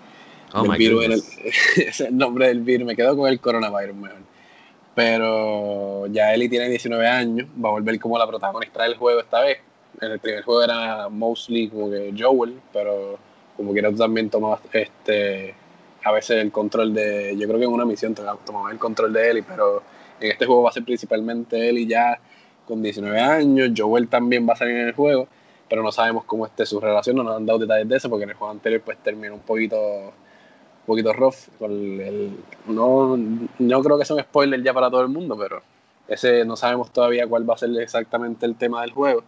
Oh 0.54 0.64
del 0.64 0.78
virus 0.78 1.06
en 1.06 1.12
el- 1.12 1.20
goodness. 1.22 1.38
ese 1.78 1.90
es 1.90 2.02
el 2.02 2.18
nombre 2.18 2.48
del 2.48 2.62
virus. 2.62 2.88
Me 2.88 2.96
quedo 2.96 3.16
con 3.16 3.30
el 3.30 3.40
coronavirus 3.40 3.96
mejor 3.96 4.30
pero 5.00 6.08
ya 6.08 6.34
Ellie 6.34 6.50
tiene 6.50 6.68
19 6.68 7.08
años. 7.08 7.48
Va 7.64 7.70
a 7.70 7.72
volver 7.72 7.98
como 8.02 8.18
la 8.18 8.28
protagonista 8.28 8.84
del 8.84 8.98
juego 8.98 9.22
esta 9.22 9.40
vez. 9.40 9.60
En 10.02 10.12
el 10.12 10.20
primer 10.20 10.44
juego 10.44 10.62
era 10.62 11.08
mostly 11.08 11.70
como 11.70 11.90
que 11.90 12.14
Joel 12.18 12.60
pero 12.74 13.18
como 13.56 13.72
quiera 13.72 13.90
tú 13.92 13.96
también 13.96 14.30
tomas 14.30 14.60
este 14.74 15.56
a 16.10 16.14
veces 16.14 16.42
el 16.42 16.52
control 16.52 16.94
de. 16.94 17.36
Yo 17.38 17.48
creo 17.48 17.60
que 17.60 17.66
en 17.66 17.72
una 17.72 17.86
misión 17.86 18.14
tomaba 18.14 18.72
el 18.72 18.78
control 18.78 19.14
de 19.14 19.30
Ellie, 19.30 19.44
pero 19.44 19.82
en 20.20 20.32
este 20.32 20.46
juego 20.46 20.64
va 20.64 20.70
a 20.70 20.74
ser 20.74 20.84
principalmente 20.84 21.70
Ellie 21.70 21.88
ya 21.88 22.20
con 22.66 22.82
19 22.82 23.20
años. 23.20 23.72
Joel 23.76 24.08
también 24.08 24.48
va 24.48 24.54
a 24.54 24.56
salir 24.58 24.76
en 24.76 24.88
el 24.88 24.94
juego, 24.94 25.28
pero 25.70 25.84
no 25.84 25.92
sabemos 25.92 26.26
cómo 26.26 26.46
esté 26.46 26.66
su 26.66 26.80
relación. 26.80 27.16
No 27.16 27.24
nos 27.24 27.38
han 27.38 27.46
dado 27.46 27.60
detalles 27.60 27.88
de 27.88 27.98
eso 27.98 28.10
porque 28.10 28.24
en 28.24 28.32
el 28.32 28.36
juego 28.36 28.52
anterior 28.52 28.82
pues 28.84 28.98
terminó 29.00 29.36
un 29.36 29.42
poquito 29.42 29.78
un 29.80 30.86
poquito 30.86 31.14
rough 31.14 31.36
con 31.60 31.72
el, 31.72 32.32
no, 32.68 33.16
no 33.60 33.84
creo 33.84 34.00
que 34.00 34.06
sea 34.06 34.16
un 34.16 34.24
spoiler 34.24 34.64
ya 34.64 34.74
para 34.74 34.90
todo 34.90 35.02
el 35.02 35.10
mundo 35.10 35.38
pero 35.38 35.62
ese 36.08 36.44
no 36.46 36.56
sabemos 36.56 36.92
todavía 36.92 37.28
cuál 37.28 37.48
va 37.48 37.54
a 37.54 37.58
ser 37.60 37.70
exactamente 37.80 38.48
el 38.48 38.56
tema 38.56 38.82
del 38.82 38.90
juego 38.90 39.24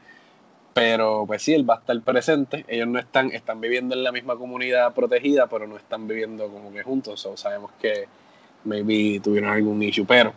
pero 0.74 1.26
pues 1.28 1.44
sí, 1.44 1.54
él 1.54 1.70
va 1.70 1.76
a 1.76 1.80
estar 1.80 2.00
presente. 2.02 2.66
Ellos 2.68 2.88
no 2.88 3.00
están, 3.00 3.32
están 3.32 3.60
viviendo 3.60 3.96
en 3.96 4.04
la 4.04 4.12
misma 4.12 4.36
comunidad 4.38 4.94
protegida, 4.94 5.48
pero 5.48 5.68
no 5.68 5.78
están 5.78 6.08
viviendo 6.08 6.48
como 6.48 6.72
que 6.72 6.84
juntos. 6.84 7.20
So, 7.20 7.36
sabemos 7.36 7.72
que 7.82 8.06
maybe 8.64 9.20
tuvieron 9.20 9.50
algún 9.50 9.82
issue, 9.84 10.06
pero 10.06 10.34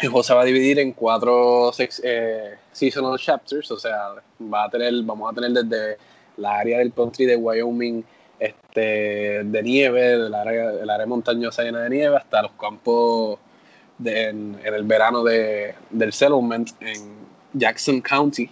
el 0.00 0.08
juego 0.08 0.22
se 0.22 0.34
va 0.34 0.42
a 0.42 0.44
dividir 0.44 0.78
en 0.78 0.92
cuatro 0.92 1.70
eh, 1.78 2.54
seasonal 2.72 3.18
chapters, 3.18 3.70
o 3.70 3.78
sea, 3.78 4.14
va 4.52 4.64
a 4.64 4.70
tener, 4.70 4.94
vamos 5.02 5.30
a 5.30 5.34
tener 5.34 5.64
desde 5.64 5.98
la 6.38 6.58
área 6.58 6.78
del 6.78 6.92
country 6.92 7.26
de 7.26 7.36
Wyoming, 7.36 8.02
este, 8.38 9.44
de 9.44 9.62
nieve, 9.62 10.18
del 10.18 10.34
área, 10.34 10.70
área 10.88 11.06
montañosa 11.06 11.62
llena 11.62 11.82
de 11.82 11.90
nieve, 11.90 12.16
hasta 12.16 12.42
los 12.42 12.52
campos 12.52 13.38
en, 14.02 14.58
en 14.64 14.74
el 14.74 14.84
verano 14.84 15.22
de, 15.22 15.74
del 15.90 16.12
settlement 16.12 16.70
en 16.80 17.12
Jackson 17.52 18.00
County 18.00 18.50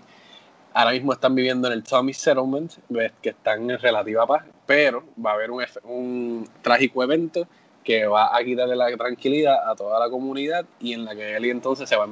ahora 0.80 0.92
mismo 0.92 1.12
están 1.12 1.34
viviendo 1.34 1.68
en 1.68 1.74
el 1.74 1.84
Tommy 1.84 2.14
Settlement, 2.14 2.72
que 3.20 3.30
están 3.30 3.70
en 3.70 3.78
relativa 3.78 4.26
paz, 4.26 4.44
pero 4.64 5.04
va 5.24 5.32
a 5.32 5.34
haber 5.34 5.50
un, 5.50 5.62
un 5.84 6.48
trágico 6.62 7.02
evento 7.02 7.46
que 7.84 8.06
va 8.06 8.34
a 8.34 8.42
quitarle 8.42 8.76
la 8.76 8.96
tranquilidad 8.96 9.68
a 9.68 9.74
toda 9.74 10.00
la 10.00 10.10
comunidad 10.10 10.64
y 10.80 10.94
en 10.94 11.04
la 11.04 11.14
que 11.14 11.36
Ellie 11.36 11.50
entonces 11.50 11.88
se 11.88 11.96
va 11.96 12.04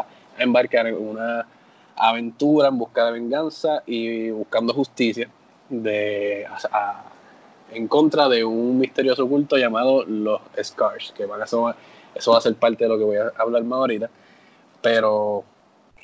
a, 0.00 0.06
embarcar 0.38 0.86
en 0.86 0.96
una 0.96 1.46
aventura 1.96 2.68
en 2.68 2.78
busca 2.78 3.04
de 3.04 3.12
venganza 3.12 3.82
y 3.84 4.30
buscando 4.30 4.72
justicia 4.72 5.28
de, 5.68 6.46
en 7.72 7.88
contra 7.88 8.28
de 8.28 8.42
un 8.42 8.78
misterioso 8.78 9.28
culto 9.28 9.58
llamado 9.58 10.04
los 10.04 10.40
Scars, 10.62 11.12
que 11.14 11.26
van 11.26 11.42
a- 11.42 11.44
eso 11.44 12.32
va 12.32 12.38
a 12.38 12.40
ser 12.40 12.54
parte 12.54 12.84
de 12.84 12.88
lo 12.88 12.96
que 12.96 13.04
voy 13.04 13.16
a 13.18 13.32
hablar 13.36 13.62
más 13.64 13.78
ahorita, 13.78 14.08
pero 14.80 15.44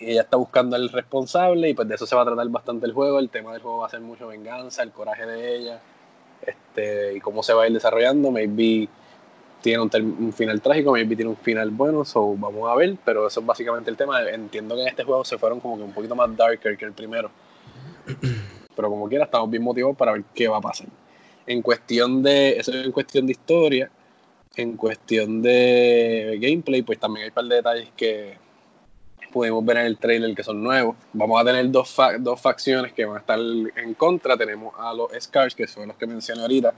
ella 0.00 0.22
está 0.22 0.36
buscando 0.36 0.76
al 0.76 0.88
responsable 0.88 1.70
y 1.70 1.74
pues 1.74 1.88
de 1.88 1.94
eso 1.94 2.06
se 2.06 2.14
va 2.14 2.22
a 2.22 2.24
tratar 2.26 2.48
bastante 2.48 2.86
el 2.86 2.92
juego. 2.92 3.18
El 3.18 3.30
tema 3.30 3.52
del 3.52 3.62
juego 3.62 3.78
va 3.78 3.86
a 3.86 3.90
ser 3.90 4.00
mucho 4.00 4.28
venganza, 4.28 4.82
el 4.82 4.92
coraje 4.92 5.26
de 5.26 5.56
ella 5.56 5.80
este, 6.42 7.16
y 7.16 7.20
cómo 7.20 7.42
se 7.42 7.52
va 7.52 7.64
a 7.64 7.66
ir 7.66 7.72
desarrollando. 7.72 8.30
Maybe 8.30 8.88
tiene 9.60 9.82
un, 9.82 9.90
un 10.20 10.32
final 10.32 10.60
trágico, 10.60 10.92
maybe 10.92 11.16
tiene 11.16 11.30
un 11.30 11.36
final 11.36 11.70
bueno, 11.70 12.04
so 12.04 12.36
vamos 12.36 12.70
a 12.70 12.76
ver, 12.76 12.96
pero 13.04 13.26
eso 13.26 13.40
es 13.40 13.46
básicamente 13.46 13.90
el 13.90 13.96
tema. 13.96 14.22
Entiendo 14.28 14.76
que 14.76 14.82
en 14.82 14.88
este 14.88 15.04
juego 15.04 15.24
se 15.24 15.38
fueron 15.38 15.60
como 15.60 15.76
que 15.76 15.82
un 15.82 15.92
poquito 15.92 16.14
más 16.14 16.34
darker 16.36 16.76
que 16.76 16.84
el 16.84 16.92
primero. 16.92 17.30
Pero 18.76 18.90
como 18.90 19.08
quiera, 19.08 19.24
estamos 19.24 19.50
bien 19.50 19.64
motivados 19.64 19.96
para 19.96 20.12
ver 20.12 20.22
qué 20.32 20.46
va 20.46 20.58
a 20.58 20.60
pasar. 20.60 20.86
En 21.48 21.62
cuestión 21.62 22.22
de, 22.22 22.50
eso 22.50 22.70
es 22.70 22.86
en 22.86 22.92
cuestión 22.92 23.26
de 23.26 23.32
historia, 23.32 23.90
en 24.54 24.76
cuestión 24.76 25.42
de 25.42 26.38
gameplay, 26.40 26.82
pues 26.82 27.00
también 27.00 27.24
hay 27.24 27.28
un 27.30 27.34
par 27.34 27.44
de 27.46 27.56
detalles 27.56 27.88
que, 27.96 28.36
pudimos 29.38 29.64
ver 29.64 29.76
en 29.78 29.86
el 29.86 29.96
trailer 29.96 30.34
que 30.34 30.42
son 30.42 30.62
nuevos. 30.62 30.96
Vamos 31.12 31.40
a 31.40 31.44
tener 31.44 31.70
dos, 31.70 31.88
fa- 31.90 32.18
dos 32.18 32.40
facciones 32.40 32.92
que 32.92 33.04
van 33.04 33.16
a 33.16 33.20
estar 33.20 33.38
en 33.38 33.94
contra. 33.94 34.36
Tenemos 34.36 34.74
a 34.78 34.92
los 34.92 35.08
Scars, 35.18 35.54
que 35.54 35.66
son 35.66 35.88
los 35.88 35.96
que 35.96 36.06
mencioné 36.06 36.42
ahorita. 36.42 36.72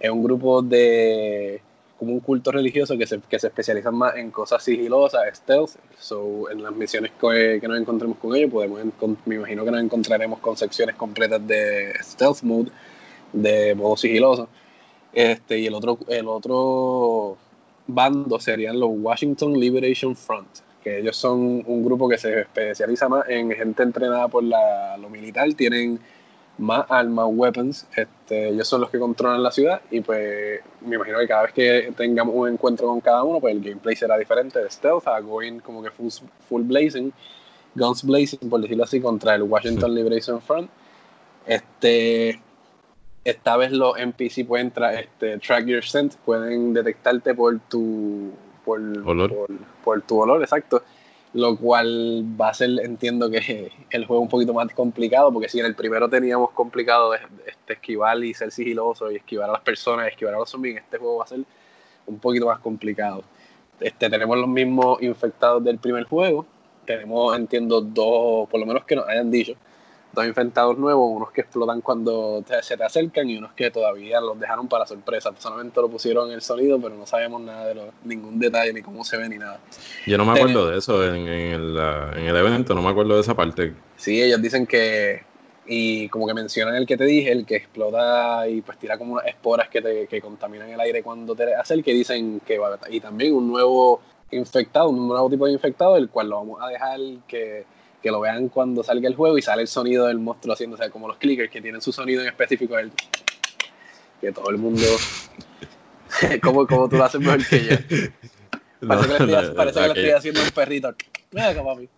Es 0.00 0.10
un 0.10 0.22
grupo 0.22 0.62
de 0.62 1.60
como 1.98 2.12
un 2.12 2.20
culto 2.20 2.52
religioso 2.52 2.96
que 2.96 3.06
se, 3.08 3.18
que 3.28 3.38
se 3.40 3.48
especializan 3.48 3.92
más 3.92 4.14
en 4.16 4.30
cosas 4.30 4.62
sigilosas, 4.62 5.20
stealth. 5.36 5.70
So, 5.98 6.48
en 6.50 6.62
las 6.62 6.72
misiones 6.72 7.10
que, 7.20 7.58
que 7.60 7.68
nos 7.68 7.80
encontremos 7.80 8.16
con 8.18 8.36
ellos, 8.36 8.50
podemos 8.52 8.80
me 9.26 9.34
imagino 9.34 9.64
que 9.64 9.70
nos 9.72 9.82
encontraremos 9.82 10.38
con 10.38 10.56
secciones 10.56 10.94
completas 10.94 11.44
de 11.44 11.92
stealth 12.00 12.42
mode, 12.42 12.70
de 13.32 13.74
modo 13.74 13.96
sigiloso. 13.96 14.48
Este, 15.12 15.58
y 15.58 15.66
el 15.66 15.74
otro, 15.74 15.98
el 16.06 16.28
otro 16.28 17.36
bando 17.88 18.38
serían 18.38 18.78
los 18.78 18.90
Washington 18.92 19.58
Liberation 19.58 20.14
Front, 20.14 20.60
ellos 20.96 21.16
son 21.16 21.62
un 21.66 21.84
grupo 21.84 22.08
que 22.08 22.18
se 22.18 22.40
especializa 22.40 23.08
más 23.08 23.28
en 23.28 23.50
gente 23.50 23.82
entrenada 23.82 24.28
por 24.28 24.42
la, 24.42 24.96
lo 24.96 25.10
militar, 25.10 25.52
tienen 25.54 26.00
más 26.58 26.86
armas, 26.88 27.26
weapons, 27.30 27.86
este, 27.94 28.48
ellos 28.48 28.66
son 28.66 28.80
los 28.80 28.90
que 28.90 28.98
controlan 28.98 29.42
la 29.42 29.52
ciudad 29.52 29.80
y 29.90 30.00
pues 30.00 30.60
me 30.80 30.96
imagino 30.96 31.18
que 31.18 31.28
cada 31.28 31.42
vez 31.42 31.52
que 31.52 31.92
tengamos 31.96 32.34
un 32.34 32.48
encuentro 32.48 32.88
con 32.88 33.00
cada 33.00 33.22
uno, 33.22 33.40
pues 33.40 33.54
el 33.54 33.62
gameplay 33.62 33.94
será 33.94 34.18
diferente 34.18 34.58
de 34.58 34.68
stealth 34.68 35.06
a 35.06 35.20
going 35.20 35.60
como 35.60 35.82
que 35.82 35.90
full, 35.90 36.08
full 36.48 36.62
blazing, 36.62 37.12
guns 37.74 38.02
blazing, 38.02 38.50
por 38.50 38.60
decirlo 38.60 38.84
así, 38.84 39.00
contra 39.00 39.36
el 39.36 39.42
Washington 39.42 39.94
Liberation 39.94 40.40
Front. 40.40 40.68
Este, 41.46 42.40
esta 43.24 43.56
vez 43.56 43.72
los 43.72 43.96
NPC 43.96 44.46
pueden 44.46 44.72
este, 44.96 45.38
track 45.38 45.66
your 45.66 45.84
scent, 45.84 46.16
pueden 46.16 46.72
detectarte 46.72 47.34
por 47.34 47.58
tu 47.68 48.32
por, 48.68 48.80
olor. 48.80 49.34
Por, 49.34 49.48
por, 49.82 50.02
tu 50.02 50.20
olor, 50.20 50.42
exacto. 50.42 50.82
Lo 51.34 51.56
cual 51.56 52.24
va 52.40 52.50
a 52.50 52.54
ser, 52.54 52.70
entiendo 52.82 53.30
que 53.30 53.70
el 53.90 54.04
juego 54.04 54.22
un 54.22 54.28
poquito 54.28 54.52
más 54.52 54.72
complicado, 54.74 55.32
porque 55.32 55.48
si 55.48 55.60
en 55.60 55.66
el 55.66 55.74
primero 55.74 56.08
teníamos 56.08 56.50
complicado 56.50 57.14
este, 57.14 57.72
esquivar 57.72 58.22
y 58.22 58.34
ser 58.34 58.50
sigiloso 58.50 59.10
y 59.10 59.16
esquivar 59.16 59.48
a 59.48 59.54
las 59.54 59.62
personas, 59.62 60.08
esquivar 60.08 60.34
a 60.34 60.38
los 60.38 60.50
zombies, 60.50 60.76
este 60.76 60.98
juego 60.98 61.18
va 61.18 61.24
a 61.24 61.28
ser 61.28 61.40
un 62.06 62.18
poquito 62.18 62.46
más 62.46 62.58
complicado. 62.58 63.24
Este, 63.80 64.10
tenemos 64.10 64.36
los 64.36 64.48
mismos 64.48 65.00
infectados 65.02 65.62
del 65.64 65.78
primer 65.78 66.04
juego, 66.04 66.46
tenemos, 66.84 67.36
entiendo, 67.36 67.80
dos, 67.80 68.48
por 68.48 68.58
lo 68.58 68.66
menos 68.66 68.84
que 68.84 68.96
nos 68.96 69.06
hayan 69.08 69.30
dicho, 69.30 69.54
dos 70.12 70.26
infectados 70.26 70.78
nuevos, 70.78 71.10
unos 71.14 71.30
que 71.30 71.42
explotan 71.42 71.80
cuando 71.80 72.42
te, 72.46 72.62
se 72.62 72.76
te 72.76 72.84
acercan 72.84 73.28
y 73.28 73.36
unos 73.36 73.52
que 73.52 73.70
todavía 73.70 74.20
los 74.20 74.38
dejaron 74.38 74.68
para 74.68 74.86
sorpresa. 74.86 75.32
Solamente 75.38 75.80
lo 75.80 75.88
pusieron 75.88 76.28
en 76.28 76.34
el 76.34 76.42
sonido, 76.42 76.80
pero 76.80 76.94
no 76.94 77.06
sabemos 77.06 77.40
nada 77.40 77.66
de 77.66 77.74
lo, 77.74 77.92
ningún 78.04 78.38
detalle, 78.38 78.72
ni 78.72 78.82
cómo 78.82 79.04
se 79.04 79.16
ve, 79.16 79.28
ni 79.28 79.38
nada. 79.38 79.60
Yo 80.06 80.18
no 80.18 80.24
me 80.24 80.32
acuerdo 80.32 80.68
de 80.68 80.78
eso 80.78 81.04
en, 81.04 81.28
en, 81.28 81.52
el, 81.52 81.78
en, 82.16 82.24
el, 82.24 82.36
evento, 82.36 82.74
no 82.74 82.82
me 82.82 82.88
acuerdo 82.88 83.14
de 83.14 83.20
esa 83.20 83.34
parte. 83.34 83.74
Sí, 83.96 84.22
ellos 84.22 84.40
dicen 84.40 84.66
que, 84.66 85.22
y 85.66 86.08
como 86.08 86.26
que 86.26 86.34
mencionan 86.34 86.74
el 86.74 86.86
que 86.86 86.96
te 86.96 87.04
dije, 87.04 87.30
el 87.30 87.44
que 87.44 87.56
explota 87.56 88.48
y 88.48 88.62
pues 88.62 88.78
tira 88.78 88.96
como 88.96 89.14
unas 89.14 89.26
esporas 89.26 89.68
que, 89.68 89.82
te, 89.82 90.06
que 90.06 90.20
contaminan 90.20 90.70
el 90.70 90.80
aire 90.80 91.02
cuando 91.02 91.34
te 91.34 91.54
acerca, 91.54 91.90
y 91.90 91.94
dicen 91.94 92.40
que 92.40 92.58
va 92.58 92.74
a... 92.74 92.90
Y 92.90 93.00
también 93.00 93.34
un 93.34 93.48
nuevo 93.48 94.00
infectado, 94.30 94.88
un 94.88 95.08
nuevo 95.08 95.28
tipo 95.30 95.46
de 95.46 95.52
infectado, 95.52 95.96
el 95.96 96.08
cual 96.08 96.28
lo 96.30 96.36
vamos 96.36 96.62
a 96.62 96.68
dejar 96.68 96.98
que, 97.26 97.64
que, 98.02 98.10
lo 98.10 98.20
vean 98.20 98.48
cuando 98.48 98.82
salga 98.82 99.08
el 99.08 99.14
juego 99.14 99.38
y 99.38 99.42
sale 99.42 99.62
el 99.62 99.68
sonido 99.68 100.06
del 100.06 100.18
monstruo 100.18 100.54
haciéndose 100.54 100.90
como 100.90 101.08
los 101.08 101.16
clickers 101.18 101.50
que 101.50 101.60
tienen 101.60 101.80
su 101.80 101.92
sonido 101.92 102.22
en 102.22 102.28
específico, 102.28 102.78
el 102.78 102.90
que 104.20 104.32
todo 104.32 104.50
el 104.50 104.58
mundo, 104.58 104.86
como, 106.42 106.66
como 106.66 106.88
tú 106.88 106.96
lo 106.96 107.04
haces 107.04 107.20
mejor 107.20 107.46
que 107.46 107.64
yo. 107.64 107.76
Parece, 108.86 109.08
no, 109.08 109.18
que, 109.18 109.26
le 109.26 109.40
estoy, 109.40 109.82
no, 109.82 109.86
estoy 109.86 110.10
haciendo 110.10 110.40
un 110.40 110.50
perrito. 110.50 110.94
Ven 111.32 111.44
acá, 111.44 111.64
papi. 111.64 111.88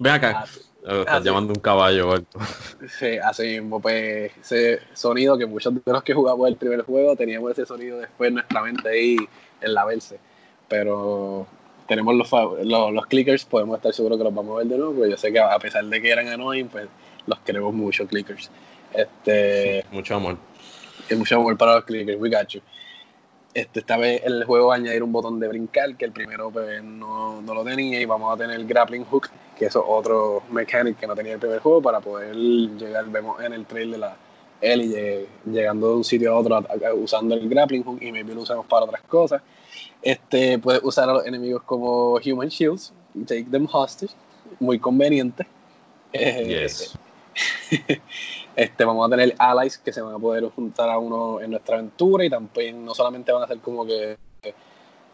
Ven 0.00 0.12
acá. 0.12 0.44
Ah, 0.84 0.98
estás 0.98 1.14
así. 1.16 1.24
llamando 1.24 1.52
un 1.52 1.60
caballo 1.60 2.12
alto. 2.12 2.40
Sí, 2.88 3.18
así 3.18 3.42
mismo, 3.42 3.80
pues 3.80 4.32
ese 4.40 4.80
sonido 4.94 5.38
que 5.38 5.46
muchos 5.46 5.72
de 5.72 5.80
los 5.86 6.02
que 6.02 6.12
jugamos 6.12 6.48
el 6.48 6.56
primer 6.56 6.82
juego 6.82 7.14
teníamos 7.14 7.52
ese 7.52 7.66
sonido 7.66 7.98
después 7.98 8.28
en 8.28 8.34
nuestra 8.34 8.62
mente 8.62 8.88
ahí 8.88 9.16
en 9.60 9.74
la 9.74 9.84
verse 9.84 10.18
pero 10.70 11.46
tenemos 11.90 12.14
los, 12.14 12.30
los, 12.62 12.92
los, 12.92 13.06
clickers, 13.06 13.44
podemos 13.44 13.76
estar 13.76 13.92
seguros 13.92 14.16
que 14.16 14.22
los 14.22 14.32
vamos 14.32 14.54
a 14.54 14.58
ver 14.58 14.68
de 14.68 14.78
nuevo, 14.78 14.94
porque 14.94 15.10
yo 15.10 15.16
sé 15.16 15.32
que 15.32 15.40
a 15.40 15.58
pesar 15.58 15.84
de 15.84 16.00
que 16.00 16.08
eran 16.08 16.28
annoying, 16.28 16.68
pues 16.68 16.86
los 17.26 17.40
queremos 17.40 17.74
mucho, 17.74 18.06
clickers. 18.06 18.48
Este, 18.94 19.82
sí, 19.82 19.88
mucho 19.90 20.14
amor. 20.14 20.36
Y 21.10 21.16
mucho 21.16 21.34
amor 21.34 21.58
para 21.58 21.74
los 21.74 21.84
clickers, 21.84 22.20
we 22.20 22.30
got 22.30 22.46
you. 22.46 22.60
Este, 23.52 23.80
esta 23.80 23.96
vez 23.96 24.22
el 24.24 24.44
juego 24.44 24.68
va 24.68 24.74
a 24.74 24.76
añadir 24.76 25.02
un 25.02 25.10
botón 25.10 25.40
de 25.40 25.48
brincar, 25.48 25.96
que 25.96 26.04
el 26.04 26.12
primero 26.12 26.52
pues, 26.52 26.80
no, 26.80 27.42
no, 27.42 27.54
lo 27.54 27.64
tenía, 27.64 28.00
y 28.00 28.04
vamos 28.04 28.32
a 28.32 28.36
tener 28.36 28.54
el 28.54 28.68
grappling 28.68 29.04
hook, 29.06 29.28
que 29.58 29.66
es 29.66 29.74
otro 29.74 30.44
mechanic 30.48 30.96
que 30.96 31.08
no 31.08 31.16
tenía 31.16 31.32
el 31.32 31.40
primer 31.40 31.58
juego, 31.58 31.82
para 31.82 31.98
poder 31.98 32.36
llegar, 32.36 33.04
vemos 33.06 33.42
en 33.42 33.52
el 33.52 33.66
trail 33.66 33.90
de 33.90 33.98
la 33.98 34.16
Ellie 34.60 35.26
llegando 35.44 35.88
de 35.88 35.94
un 35.96 36.04
sitio 36.04 36.34
a 36.34 36.38
otro 36.38 36.64
usando 37.02 37.34
el 37.34 37.48
grappling 37.48 37.82
hook, 37.82 38.00
y 38.00 38.12
maybe 38.12 38.32
lo 38.32 38.42
usamos 38.42 38.66
para 38.66 38.84
otras 38.84 39.02
cosas. 39.02 39.42
Este, 40.02 40.58
puedes 40.58 40.82
usar 40.82 41.08
a 41.08 41.14
los 41.14 41.26
enemigos 41.26 41.62
como 41.64 42.14
Human 42.14 42.48
Shields, 42.48 42.92
take 43.26 43.44
them 43.44 43.68
hostage, 43.70 44.12
muy 44.58 44.78
conveniente. 44.78 45.46
Yes. 46.12 46.98
este, 48.56 48.84
vamos 48.84 49.06
a 49.06 49.10
tener 49.10 49.34
allies 49.38 49.78
que 49.78 49.92
se 49.92 50.00
van 50.00 50.14
a 50.14 50.18
poder 50.18 50.44
juntar 50.50 50.90
a 50.90 50.98
uno 50.98 51.40
en 51.40 51.50
nuestra 51.50 51.76
aventura 51.76 52.24
y 52.24 52.30
también 52.30 52.84
no 52.84 52.94
solamente 52.94 53.30
van 53.32 53.44
a 53.44 53.46
ser 53.46 53.58
como 53.58 53.86
que 53.86 54.16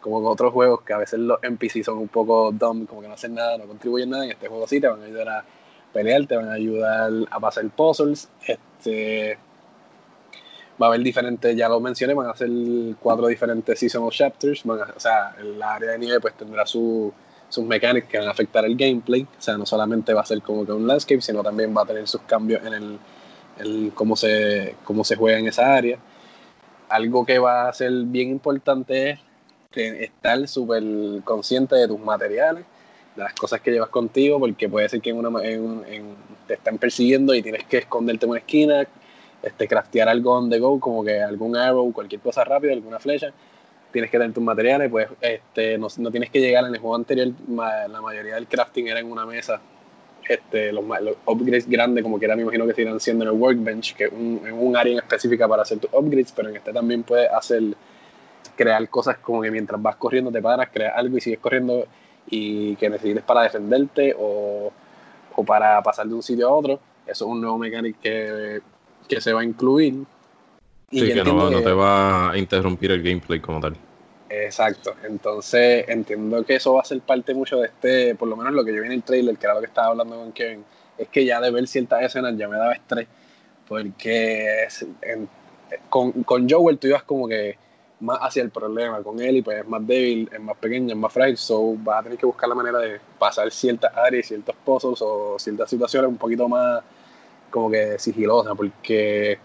como 0.00 0.22
con 0.22 0.32
otros 0.32 0.52
juegos 0.52 0.82
que 0.82 0.92
a 0.92 0.98
veces 0.98 1.18
los 1.18 1.42
NPC 1.42 1.82
son 1.82 1.98
un 1.98 2.06
poco 2.06 2.52
dumb, 2.52 2.86
como 2.86 3.02
que 3.02 3.08
no 3.08 3.14
hacen 3.14 3.34
nada, 3.34 3.58
no 3.58 3.64
contribuyen 3.64 4.10
nada, 4.10 4.24
en 4.24 4.30
este 4.30 4.46
juego 4.46 4.68
sí 4.68 4.80
te 4.80 4.86
van 4.86 5.02
a 5.02 5.04
ayudar 5.04 5.28
a 5.28 5.44
pelear, 5.92 6.26
te 6.26 6.36
van 6.36 6.48
a 6.48 6.52
ayudar 6.52 7.10
a 7.28 7.40
pasar 7.40 7.68
puzzles, 7.70 8.28
este 8.46 9.36
va 10.80 10.86
a 10.86 10.88
haber 10.90 11.00
diferentes, 11.00 11.56
ya 11.56 11.68
lo 11.68 11.80
mencioné, 11.80 12.14
van 12.14 12.28
a 12.28 12.36
ser 12.36 12.50
cuatro 13.00 13.26
diferentes 13.26 13.78
seasonal 13.78 14.10
chapters, 14.10 14.64
o 14.66 15.00
sea, 15.00 15.34
el 15.40 15.62
área 15.62 15.92
de 15.92 15.98
nieve 15.98 16.20
pues 16.20 16.34
tendrá 16.34 16.66
su, 16.66 17.12
sus 17.48 17.64
mecánicas 17.64 18.08
que 18.08 18.18
van 18.18 18.28
a 18.28 18.30
afectar 18.30 18.64
el 18.64 18.76
gameplay, 18.76 19.22
o 19.22 19.42
sea, 19.42 19.56
no 19.56 19.66
solamente 19.66 20.12
va 20.12 20.20
a 20.20 20.26
ser 20.26 20.42
como 20.42 20.66
que 20.66 20.72
un 20.72 20.86
landscape, 20.86 21.20
sino 21.20 21.42
también 21.42 21.74
va 21.76 21.82
a 21.82 21.86
tener 21.86 22.06
sus 22.06 22.20
cambios 22.22 22.64
en 22.64 22.74
el, 22.74 22.98
el 23.58 23.92
cómo, 23.94 24.16
se, 24.16 24.74
cómo 24.84 25.04
se 25.04 25.16
juega 25.16 25.38
en 25.38 25.46
esa 25.46 25.74
área. 25.74 25.98
Algo 26.88 27.24
que 27.24 27.38
va 27.38 27.68
a 27.68 27.72
ser 27.72 27.92
bien 28.04 28.30
importante 28.30 29.10
es 29.10 29.18
estar 29.74 30.46
súper 30.48 30.82
consciente 31.24 31.74
de 31.76 31.88
tus 31.88 31.98
materiales, 31.98 32.64
de 33.14 33.22
las 33.22 33.34
cosas 33.34 33.60
que 33.60 33.70
llevas 33.70 33.88
contigo, 33.88 34.38
porque 34.38 34.68
puede 34.68 34.88
ser 34.88 35.00
que 35.00 35.10
en 35.10 35.18
una, 35.18 35.42
en, 35.42 35.84
en, 35.88 36.14
te 36.46 36.54
están 36.54 36.78
persiguiendo 36.78 37.34
y 37.34 37.42
tienes 37.42 37.64
que 37.64 37.78
esconderte 37.78 38.26
en 38.26 38.30
una 38.30 38.38
esquina, 38.40 38.86
este, 39.42 39.68
craftear 39.68 40.08
algo 40.08 40.32
on 40.32 40.50
the 40.50 40.58
go, 40.58 40.78
como 40.80 41.04
que 41.04 41.20
algún 41.20 41.56
arrow, 41.56 41.92
cualquier 41.92 42.20
cosa 42.20 42.44
rápida, 42.44 42.72
alguna 42.72 42.98
flecha, 42.98 43.32
tienes 43.92 44.10
que 44.10 44.18
tener 44.18 44.32
tus 44.32 44.42
materiales, 44.42 44.90
pues 44.90 45.08
este, 45.20 45.78
no, 45.78 45.88
no, 45.98 46.10
tienes 46.10 46.30
que 46.30 46.40
llegar 46.40 46.64
en 46.66 46.74
el 46.74 46.80
juego 46.80 46.96
anterior, 46.96 47.28
la 47.48 48.00
mayoría 48.02 48.34
del 48.34 48.46
crafting 48.46 48.88
era 48.88 49.00
en 49.00 49.10
una 49.10 49.24
mesa, 49.24 49.60
este, 50.28 50.72
los, 50.72 50.84
los 50.84 51.16
upgrades 51.24 51.68
grandes, 51.68 52.02
como 52.02 52.18
quiera, 52.18 52.36
me 52.36 52.42
imagino 52.42 52.66
que 52.66 52.74
sigan 52.74 52.98
siendo 53.00 53.24
en 53.24 53.30
el 53.30 53.36
workbench, 53.36 53.94
que 53.94 54.04
es 54.04 54.12
un, 54.12 54.40
un, 54.52 54.76
área 54.76 54.92
en 54.92 54.98
específica 54.98 55.46
para 55.46 55.62
hacer 55.62 55.78
tus 55.78 55.90
upgrades, 55.92 56.32
pero 56.32 56.48
en 56.48 56.56
este 56.56 56.72
también 56.72 57.04
puedes 57.04 57.30
hacer, 57.30 57.62
crear 58.56 58.88
cosas 58.88 59.18
como 59.18 59.42
que 59.42 59.50
mientras 59.50 59.80
vas 59.80 59.96
corriendo 59.96 60.30
te 60.32 60.42
paras, 60.42 60.68
creas 60.72 60.94
algo 60.96 61.16
y 61.16 61.20
sigues 61.20 61.38
corriendo 61.38 61.86
y 62.28 62.74
que 62.76 62.90
necesites 62.90 63.22
para 63.22 63.42
defenderte 63.42 64.14
o, 64.18 64.72
o 65.34 65.44
para 65.44 65.80
pasar 65.82 66.06
de 66.06 66.14
un 66.14 66.22
sitio 66.22 66.48
a 66.48 66.52
otro. 66.52 66.80
Eso 67.06 67.24
es 67.24 67.30
un 67.30 67.40
nuevo 67.40 67.58
mecánico 67.58 68.00
que 68.02 68.60
que 69.06 69.20
se 69.20 69.32
va 69.32 69.40
a 69.40 69.44
incluir. 69.44 70.04
Y 70.90 71.00
sí, 71.00 71.12
que 71.12 71.24
no, 71.24 71.50
no, 71.50 71.62
te 71.62 71.72
va 71.72 72.30
a 72.30 72.38
interrumpir 72.38 72.92
el 72.92 73.02
gameplay 73.02 73.40
como 73.40 73.60
tal. 73.60 73.76
Exacto, 74.28 74.94
entonces 75.04 75.84
entiendo 75.88 76.44
que 76.44 76.56
eso 76.56 76.74
va 76.74 76.80
a 76.80 76.84
ser 76.84 77.00
parte 77.00 77.32
mucho 77.32 77.58
de 77.58 77.66
este, 77.66 78.14
por 78.16 78.28
lo 78.28 78.36
menos 78.36 78.52
lo 78.54 78.64
que 78.64 78.74
yo 78.74 78.80
vi 78.82 78.86
en 78.86 78.92
el 78.92 79.02
trailer, 79.02 79.36
que 79.36 79.46
era 79.46 79.54
lo 79.54 79.60
que 79.60 79.66
estaba 79.66 79.88
hablando 79.88 80.16
con 80.16 80.32
Kevin, 80.32 80.64
es 80.98 81.08
que 81.08 81.24
ya 81.24 81.40
de 81.40 81.50
ver 81.50 81.66
ciertas 81.68 82.02
escenas 82.02 82.36
ya 82.36 82.48
me 82.48 82.56
daba 82.56 82.72
estrés, 82.72 83.06
porque 83.68 84.66
en, 85.02 85.28
con, 85.88 86.12
con 86.24 86.48
Joel 86.48 86.78
tú 86.78 86.88
ibas 86.88 87.04
como 87.04 87.28
que 87.28 87.56
más 88.00 88.18
hacia 88.20 88.42
el 88.42 88.50
problema, 88.50 89.02
con 89.02 89.20
él 89.20 89.36
y 89.36 89.42
pues 89.42 89.60
es 89.60 89.68
más 89.68 89.86
débil, 89.86 90.28
es 90.32 90.40
más 90.40 90.56
pequeño, 90.56 90.92
es 90.92 90.96
más 90.96 91.12
frágil, 91.12 91.36
so 91.36 91.74
vas 91.78 92.00
a 92.00 92.02
tener 92.04 92.18
que 92.18 92.26
buscar 92.26 92.48
la 92.48 92.54
manera 92.54 92.78
de 92.78 93.00
pasar 93.18 93.50
ciertas 93.50 93.96
áreas, 93.96 94.26
ciertos 94.26 94.54
pozos 94.64 95.00
o 95.02 95.36
ciertas 95.38 95.70
situaciones 95.70 96.08
un 96.08 96.18
poquito 96.18 96.48
más 96.48 96.82
como 97.50 97.70
que 97.70 97.98
sigilosa, 97.98 98.54
porque 98.54 99.38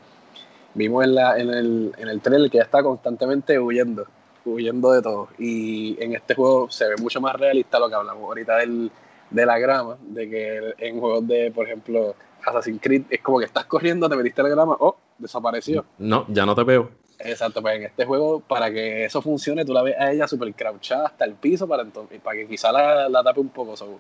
vimos 0.74 1.04
en, 1.04 1.16
la, 1.16 1.38
en, 1.38 1.50
el, 1.50 1.92
en 1.98 2.08
el 2.08 2.22
trailer 2.22 2.50
que 2.50 2.58
ella 2.58 2.66
está 2.66 2.84
constantemente 2.84 3.60
huyendo, 3.60 4.06
huyendo 4.46 4.92
de 4.92 5.02
todo. 5.02 5.30
Y 5.38 6.02
en 6.04 6.16
este 6.16 6.36
juego 6.36 6.70
se 6.70 6.88
ve 6.88 6.96
mucho 6.98 7.22
más 7.22 7.36
realista 7.36 7.80
lo 7.80 7.90
que 7.90 7.96
hablamos 7.96 8.24
ahorita 8.24 8.58
del, 8.58 8.92
de 9.30 9.46
la 9.46 9.60
grama, 9.60 9.98
de 10.02 10.30
que 10.30 10.74
en 10.78 11.00
juegos 11.00 11.28
de, 11.28 11.52
por 11.52 11.66
ejemplo, 11.66 12.16
Assassin's 12.46 12.80
Creed, 12.82 13.04
es 13.10 13.22
como 13.22 13.40
que 13.40 13.46
estás 13.46 13.66
corriendo, 13.66 14.10
te 14.10 14.16
metiste 14.16 14.44
la 14.44 14.50
grama, 14.50 14.76
oh, 14.80 14.98
desapareció. 15.18 15.86
No, 15.98 16.26
ya 16.30 16.46
no 16.46 16.56
te 16.56 16.64
veo. 16.64 16.90
Exacto, 17.24 17.62
pues 17.62 17.76
en 17.76 17.84
este 17.84 18.06
juego, 18.06 18.40
para 18.40 18.72
que 18.72 19.06
eso 19.06 19.22
funcione, 19.22 19.64
tú 19.64 19.74
la 19.74 19.84
ves 19.84 19.96
a 20.00 20.12
ella 20.12 20.28
súper 20.28 20.54
crouchada 20.56 21.08
hasta 21.08 21.26
el 21.26 21.36
piso 21.36 21.68
para, 21.68 21.84
entonces, 21.84 22.20
para 22.20 22.38
que 22.38 22.48
quizá 22.48 22.72
la, 22.72 23.08
la 23.10 23.24
tape 23.24 23.40
un 23.40 23.50
poco. 23.50 23.78
So, 23.78 24.00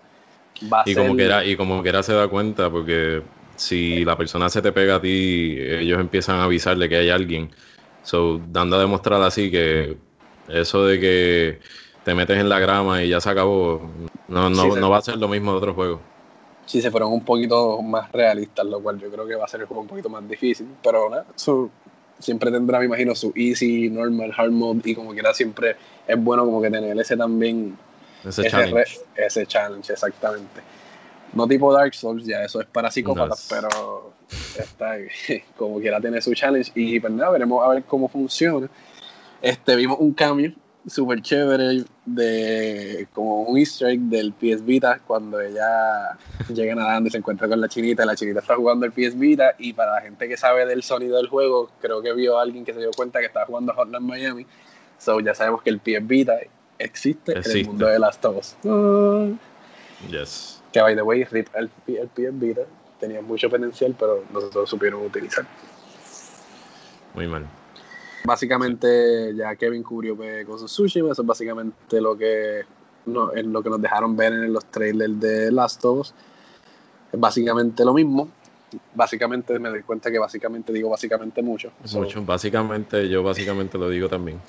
va 0.71 0.81
y, 0.85 0.93
ser... 0.93 1.03
como 1.03 1.15
quiera, 1.15 1.45
y 1.45 1.55
como 1.55 1.83
quiera 1.83 2.01
se 2.01 2.13
da 2.13 2.27
cuenta, 2.27 2.71
porque 2.71 3.21
si 3.61 4.03
la 4.03 4.17
persona 4.17 4.49
se 4.49 4.61
te 4.61 4.71
pega 4.71 4.95
a 4.95 5.01
ti, 5.01 5.55
ellos 5.59 5.99
empiezan 5.99 6.37
a 6.37 6.45
avisarle 6.45 6.89
que 6.89 6.97
hay 6.97 7.09
alguien. 7.09 7.49
So, 8.03 8.41
dando 8.51 8.75
a 8.77 8.79
demostrar 8.79 9.21
así 9.21 9.51
que 9.51 9.95
eso 10.47 10.85
de 10.85 10.99
que 10.99 11.59
te 12.03 12.15
metes 12.15 12.37
en 12.39 12.49
la 12.49 12.59
grama 12.59 13.03
y 13.03 13.09
ya 13.09 13.21
se 13.21 13.29
acabó, 13.29 13.79
no, 14.27 14.49
no, 14.49 14.73
sí, 14.73 14.79
no 14.79 14.89
va 14.89 14.97
a 14.97 15.01
ser 15.01 15.17
lo 15.17 15.27
mismo 15.27 15.51
de 15.51 15.57
otro 15.57 15.73
juego. 15.75 15.99
Sí, 16.65 16.81
se 16.81 16.89
fueron 16.89 17.11
un 17.11 17.23
poquito 17.23 17.81
más 17.81 18.11
realistas, 18.11 18.65
lo 18.65 18.79
cual 18.79 18.99
yo 18.99 19.11
creo 19.11 19.27
que 19.27 19.35
va 19.35 19.45
a 19.45 19.47
ser 19.47 19.61
el 19.61 19.67
juego 19.67 19.81
un 19.81 19.87
poquito 19.87 20.09
más 20.09 20.27
difícil, 20.27 20.67
pero 20.81 21.09
nada, 21.09 21.25
so, 21.35 21.69
siempre 22.19 22.49
tendrá, 22.49 22.79
me 22.79 22.85
imagino, 22.85 23.13
su 23.13 23.31
easy, 23.35 23.89
normal, 23.89 24.33
hard 24.35 24.51
mode 24.51 24.81
y 24.85 24.95
como 24.95 25.11
quiera 25.11 25.33
siempre 25.33 25.75
es 26.07 26.23
bueno 26.23 26.45
como 26.45 26.61
que 26.61 26.71
tener 26.71 26.97
ese 26.99 27.17
también 27.17 27.75
Ese, 28.25 28.41
ese, 28.41 28.49
challenge. 28.49 28.73
re- 28.73 29.25
ese 29.25 29.45
challenge, 29.45 29.93
exactamente. 29.93 30.61
No 31.33 31.47
tipo 31.47 31.73
Dark 31.73 31.93
Souls, 31.93 32.25
ya 32.25 32.43
eso 32.43 32.59
es 32.61 32.67
para 32.67 32.91
psicópatas, 32.91 33.49
No. 33.49 33.55
pero 33.55 34.13
está, 34.59 34.95
como 35.57 35.79
quiera 35.79 36.01
tener 36.01 36.21
su 36.21 36.33
challenge. 36.33 36.71
Y 36.75 36.99
pues 36.99 37.13
nada, 37.13 37.31
veremos 37.31 37.63
a 37.63 37.69
ver 37.69 37.83
cómo 37.83 38.07
funciona. 38.07 38.67
Este, 39.41 39.75
vimos 39.75 39.97
un 39.99 40.13
cambio 40.13 40.53
súper 40.87 41.21
chévere 41.21 41.83
de 42.05 43.07
como 43.13 43.43
un 43.43 43.57
easter 43.57 43.89
egg 43.89 43.99
del 44.01 44.33
PS 44.33 44.65
Vita 44.65 44.99
cuando 45.05 45.39
ella 45.39 46.17
llega 46.49 46.73
nadando 46.75 47.07
y 47.07 47.11
se 47.11 47.17
encuentra 47.17 47.47
con 47.47 47.61
la 47.61 47.67
chinita, 47.67 48.05
la 48.05 48.15
chinita 48.15 48.39
está 48.39 48.55
jugando 48.55 48.85
el 48.85 48.91
PS 48.91 49.17
Vita 49.17 49.53
y 49.59 49.73
para 49.73 49.93
la 49.95 50.01
gente 50.01 50.27
que 50.27 50.37
sabe 50.37 50.65
del 50.65 50.81
sonido 50.83 51.17
del 51.17 51.27
juego, 51.27 51.69
creo 51.81 52.01
que 52.01 52.13
vio 52.13 52.39
a 52.39 52.41
alguien 52.41 52.65
que 52.65 52.73
se 52.73 52.79
dio 52.79 52.91
cuenta 52.95 53.19
que 53.19 53.27
estaba 53.27 53.45
jugando 53.45 53.73
Hotline 53.73 54.03
Miami, 54.03 54.45
so 54.97 55.19
ya 55.19 55.35
sabemos 55.35 55.61
que 55.61 55.69
el 55.69 55.79
PS 55.79 56.07
Vita 56.07 56.33
existe, 56.79 57.33
en 57.33 57.43
el 57.45 57.65
mundo 57.65 57.87
de 57.87 57.99
Us. 57.99 58.55
Ah. 58.65 59.27
Yes. 60.09 60.50
Que 60.71 60.81
by 60.81 60.95
the 60.95 61.01
way, 61.01 61.23
RIP 61.23 61.49
el, 61.55 61.69
el 61.87 62.07
PS 62.07 62.39
Vita 62.39 62.61
tenía 62.99 63.21
mucho 63.21 63.49
potencial, 63.49 63.95
pero 63.99 64.23
no 64.31 64.41
se 64.41 64.53
lo 64.53 64.65
supieron 64.65 65.05
utilizar. 65.05 65.45
Muy 67.13 67.27
mal. 67.27 67.45
Básicamente 68.23 69.35
ya 69.35 69.55
Kevin 69.55 69.83
cubrió 69.83 70.15
pues, 70.15 70.45
con 70.45 70.59
su 70.59 70.67
sushi, 70.67 70.99
eso 70.99 71.21
es 71.21 71.25
básicamente 71.25 71.99
lo 71.99 72.15
que, 72.15 72.61
no, 73.07 73.33
es 73.33 73.45
lo 73.45 73.63
que 73.63 73.69
nos 73.69 73.81
dejaron 73.81 74.15
ver 74.15 74.31
en 74.33 74.53
los 74.53 74.65
trailers 74.65 75.19
de 75.19 75.51
Last 75.51 75.83
of 75.83 75.99
Us. 75.99 76.13
Es 77.11 77.19
básicamente 77.19 77.83
lo 77.83 77.93
mismo. 77.93 78.29
Básicamente 78.93 79.59
me 79.59 79.69
doy 79.69 79.81
cuenta 79.81 80.09
que 80.11 80.19
básicamente 80.19 80.71
digo 80.71 80.89
básicamente 80.89 81.41
mucho. 81.41 81.71
So, 81.83 81.99
Mucho. 81.99 82.23
Básicamente, 82.23 83.09
yo 83.09 83.21
básicamente 83.21 83.77
lo 83.77 83.89
digo 83.89 84.07
también. 84.07 84.39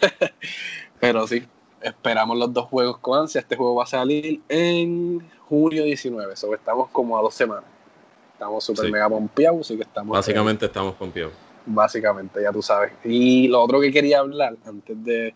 pero 1.00 1.26
sí, 1.26 1.42
esperamos 1.82 2.36
los 2.38 2.52
dos 2.52 2.66
juegos 2.66 2.98
con 2.98 3.20
ansia. 3.20 3.40
Este 3.40 3.56
juego 3.56 3.74
va 3.76 3.84
a 3.84 3.86
salir 3.86 4.40
en 4.48 5.20
junio 5.48 5.84
19, 5.84 6.36
so 6.36 6.54
estamos 6.54 6.88
como 6.90 7.18
a 7.18 7.22
dos 7.22 7.34
semanas. 7.34 7.64
Estamos 8.34 8.64
súper 8.64 8.86
Sí. 8.86 8.92
mega 8.92 9.08
pompeados, 9.08 9.60
así 9.60 9.76
que 9.76 9.82
estamos... 9.82 10.16
Básicamente 10.16 10.66
estamos 10.66 10.94
Pio. 11.12 11.30
básicamente, 11.66 12.42
ya 12.42 12.50
tú 12.52 12.60
sabes. 12.62 12.92
Y 13.04 13.46
lo 13.48 13.62
otro 13.62 13.80
que 13.80 13.92
quería 13.92 14.18
hablar 14.20 14.56
antes 14.64 15.04
de, 15.04 15.34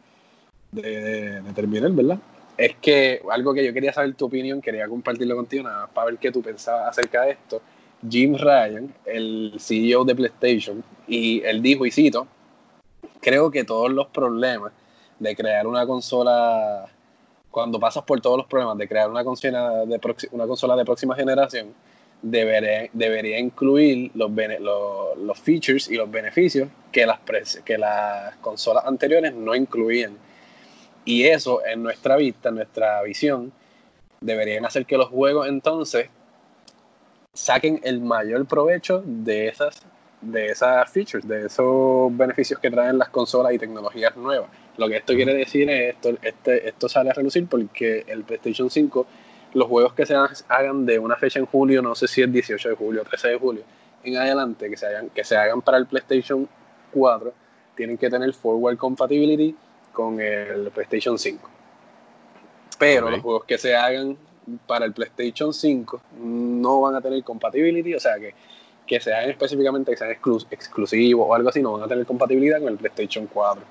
de, 0.73 1.41
de 1.41 1.53
terminar, 1.53 1.91
¿verdad? 1.93 2.19
Es 2.57 2.75
que 2.81 3.21
algo 3.31 3.53
que 3.55 3.65
yo 3.65 3.73
quería 3.73 3.93
saber 3.93 4.15
tu 4.15 4.27
opinión, 4.27 4.61
quería 4.61 4.89
compartirlo 4.89 5.37
contigo, 5.37 5.63
nada 5.65 5.83
más 5.83 5.91
para 5.91 6.07
ver 6.07 6.19
qué 6.19 6.33
tú 6.33 6.43
pensabas 6.43 6.89
acerca 6.89 7.23
de 7.23 7.33
esto. 7.33 7.61
Jim 8.09 8.35
Ryan, 8.37 8.93
el 9.05 9.55
CEO 9.59 10.05
de 10.05 10.15
PlayStation, 10.15 10.83
y 11.07 11.43
él 11.43 11.63
dijo, 11.63 11.87
y 11.87 11.91
cito, 11.91 12.27
creo 13.21 13.51
que 13.51 13.63
todos 13.65 13.91
los 13.91 14.07
problemas 14.09 14.73
de 15.18 15.35
crear 15.37 15.66
una 15.66 15.87
consola, 15.87 16.87
cuando 17.50 17.81
pasas 17.81 18.05
por 18.05 18.20
todos 18.20 18.38
los 18.38 18.46
problemas 18.46 18.76
de 18.79 18.88
crear 18.88 19.11
una 19.11 19.24
consola 19.24 19.85
de, 19.85 20.00
una 20.33 20.46
consola 20.46 20.76
de 20.76 20.85
próxima 20.85 21.14
generación, 21.14 21.74
debería, 22.22 22.90
debería 22.92 23.38
incluir 23.38 24.11
los, 24.14 24.31
los, 24.31 25.18
los 25.18 25.38
features 25.38 25.88
y 25.88 25.96
los 25.96 26.11
beneficios 26.11 26.68
que 26.92 27.07
las, 27.07 27.20
que 27.64 27.79
las 27.79 28.37
consolas 28.37 28.85
anteriores 28.85 29.35
no 29.35 29.55
incluían. 29.55 30.16
Y 31.05 31.24
eso, 31.24 31.64
en 31.64 31.83
nuestra 31.83 32.16
vista, 32.16 32.48
en 32.48 32.57
nuestra 32.57 33.02
visión, 33.02 33.52
deberían 34.20 34.64
hacer 34.64 34.87
que 34.87 34.96
los 34.96 35.09
juegos 35.09 35.46
entonces 35.48 36.09
saquen 37.33 37.81
el 37.85 38.00
mayor 38.00 38.46
provecho 38.46 39.02
de 39.05 39.48
esas, 39.48 39.83
de 40.20 40.46
esas 40.46 40.90
features, 40.90 41.26
de 41.26 41.46
esos 41.46 42.16
beneficios 42.16 42.59
que 42.61 42.70
traen 42.70 42.98
las 42.98 43.09
consolas 43.11 43.52
y 43.52 43.59
tecnologías 43.59 44.16
nuevas. 44.16 44.48
Lo 44.76 44.88
que 44.88 44.96
esto 44.96 45.14
quiere 45.14 45.35
decir 45.35 45.68
es 45.70 45.94
esto, 45.94 46.11
este, 46.22 46.68
esto 46.68 46.88
sale 46.88 47.11
a 47.11 47.12
relucir 47.12 47.46
porque 47.46 48.05
el 48.09 48.24
PlayStation 48.24 48.70
5 48.70 49.07
los 49.57 49.68
juegos 49.68 49.94
que 49.94 50.05
se 50.05 50.14
hagan 50.48 50.85
de 50.85 50.98
una 50.98 51.16
fecha 51.16 51.38
en 51.38 51.46
julio, 51.46 51.81
no 51.81 51.94
sé 51.94 52.07
si 52.09 52.20
es 52.20 52.31
18 52.31 52.68
de 52.68 52.74
julio, 52.74 53.05
13 53.05 53.29
de 53.29 53.38
julio, 53.38 53.62
en 54.05 54.16
adelante, 54.18 54.68
que 54.68 54.76
se 54.76 54.87
hagan, 54.87 55.09
que 55.09 55.24
se 55.24 55.35
hagan 55.35 55.62
para 55.62 55.79
el 55.79 55.87
PlayStation 55.87 56.46
4, 56.92 57.33
tienen 57.74 57.96
que 57.96 58.11
tener 58.11 58.33
forward 58.35 58.76
compatibility 58.76 59.57
con 59.94 60.20
el 60.20 60.70
PlayStation 60.72 61.18
5. 61.18 61.50
Pero 62.79 63.09
los 63.11 63.20
juegos 63.20 63.44
que 63.44 63.57
se 63.57 63.74
hagan 63.74 64.18
para 64.66 64.85
el 64.85 64.92
PlayStation 64.92 65.55
5 65.55 66.02
no 66.20 66.83
van 66.83 66.96
a 66.96 67.00
tener 67.00 67.24
compatibility, 67.24 67.94
o 67.94 68.00
sea 68.00 68.18
que, 68.18 68.35
que 68.87 69.01
se 69.01 69.12
hagan 69.12 69.31
específicamente 69.31 69.90
que 69.90 69.96
sean 69.96 70.11
exclus- 70.11 70.46
exclusivos 70.51 71.27
o 71.29 71.35
algo 71.35 71.49
así, 71.49 71.62
no 71.62 71.72
van 71.72 71.83
a 71.83 71.88
tener 71.88 72.07
compatibilidad 72.07 72.61
con 72.61 72.68
el 72.68 72.77
PlayStation 72.77 73.27
4. 73.27 73.62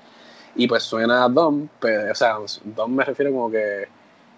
Y 0.56 0.66
pues 0.66 0.82
suena 0.82 1.28
DOM, 1.28 1.68
pero, 1.80 2.12
o 2.12 2.14
sea, 2.14 2.36
DOM 2.64 2.94
me 2.94 3.04
refiero 3.04 3.30
como 3.30 3.50
que 3.50 3.88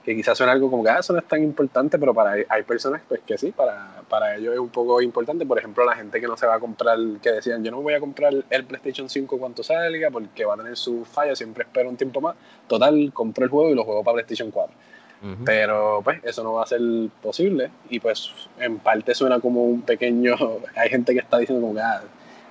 que 0.09 0.17
quizás 0.17 0.39
suena 0.39 0.53
algo 0.53 0.71
como 0.71 0.83
que 0.83 0.89
ah, 0.89 1.01
eso 1.01 1.13
no 1.13 1.19
es 1.19 1.29
tan 1.29 1.43
importante, 1.43 1.99
pero 1.99 2.15
para 2.15 2.33
hay 2.49 2.63
personas 2.63 3.03
pues 3.07 3.21
que 3.27 3.37
sí, 3.37 3.53
para, 3.53 4.03
para 4.09 4.37
ellos 4.37 4.55
es 4.55 4.59
un 4.59 4.71
poco 4.71 5.03
importante. 5.03 5.45
Por 5.45 5.59
ejemplo, 5.59 5.85
la 5.85 5.95
gente 5.95 6.19
que 6.19 6.27
no 6.27 6.35
se 6.35 6.47
va 6.47 6.55
a 6.55 6.59
comprar, 6.59 6.97
que 7.23 7.31
decían 7.31 7.63
yo 7.63 7.71
no 7.71 7.83
voy 7.83 7.93
a 7.93 8.01
comprar 8.01 8.33
el 8.49 8.65
PlayStation 8.65 9.11
5 9.11 9.39
cuando 9.39 9.63
salga 9.63 10.11
porque 10.11 10.47
va 10.47 10.55
a 10.55 10.57
tener 10.57 10.79
su 10.79 11.05
falla, 11.05 11.37
siempre 11.37 11.65
espero 11.65 11.91
un 11.91 11.99
tiempo 11.99 12.23
más. 12.23 12.37
Total, 12.67 13.11
compro 13.13 13.45
el 13.45 13.51
juego 13.51 13.69
y 13.69 13.75
lo 13.75 13.85
juego 13.85 14.03
para 14.03 14.15
PlayStation 14.15 14.51
4. 14.51 14.75
Pero 15.45 16.01
pues 16.05 16.21
eso 16.23 16.45
no 16.45 16.53
va 16.55 16.63
a 16.63 16.67
ser 16.67 16.81
posible 17.21 17.71
y 17.91 17.99
pues 17.99 18.33
en 18.59 18.79
parte 18.79 19.15
suena 19.15 19.41
como 19.41 19.65
un 19.65 19.83
pequeño, 19.83 20.37
hay 20.77 20.89
gente 20.91 21.13
que 21.13 21.21
está 21.21 21.39
diciendo 21.39 21.67
como 21.67 21.79
ah, 21.81 22.03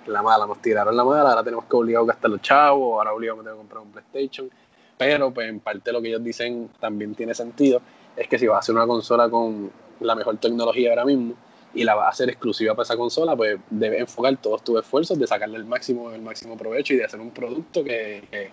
la 0.06 0.22
mala, 0.22 0.46
nos 0.46 0.62
tiraron 0.62 0.96
la 0.96 1.04
mala, 1.04 1.30
ahora 1.30 1.44
tenemos 1.44 1.66
que 1.66 1.76
obligar 1.76 2.04
a 2.04 2.06
gastar 2.06 2.32
los 2.32 2.42
chavos, 2.42 2.98
ahora 2.98 3.14
obligamos 3.14 3.46
a 3.48 3.52
comprar 3.52 3.82
un 3.82 3.92
PlayStation. 3.92 4.50
Pero 4.98 5.32
pues 5.32 5.48
en 5.48 5.60
parte 5.60 5.92
lo 5.92 6.02
que 6.02 6.10
ellos 6.10 6.24
dicen 6.24 6.70
también 6.80 7.14
tiene 7.14 7.34
sentido, 7.34 7.82
es 8.16 8.28
que 8.28 8.40
si 8.40 8.48
vas 8.48 8.58
a 8.58 8.60
hacer 8.60 8.76
una 8.76 8.88
consola 8.88 9.30
con 9.30 9.72
la 10.00 10.16
mejor 10.16 10.38
tecnología 10.38 10.90
ahora 10.90 11.06
mismo 11.06 11.36
y 11.74 11.84
la 11.84 11.96
vas 11.96 12.08
a 12.08 12.10
hacer 12.10 12.30
exclusiva 12.30 12.74
para 12.74 12.84
esa 12.84 12.98
consola, 12.98 13.36
pues 13.36 13.60
debes 13.70 14.00
enfocar 14.00 14.36
todos 14.38 14.64
tus 14.64 14.80
esfuerzos 14.80 15.20
de 15.20 15.28
sacarle 15.28 15.58
el 15.58 15.66
máximo, 15.66 16.12
el 16.12 16.22
máximo 16.22 16.58
provecho 16.58 16.94
y 16.94 16.98
de 16.98 17.06
hacer 17.06 17.20
un 17.20 17.32
producto 17.32 17.84
que, 17.84 18.24
que, 18.32 18.50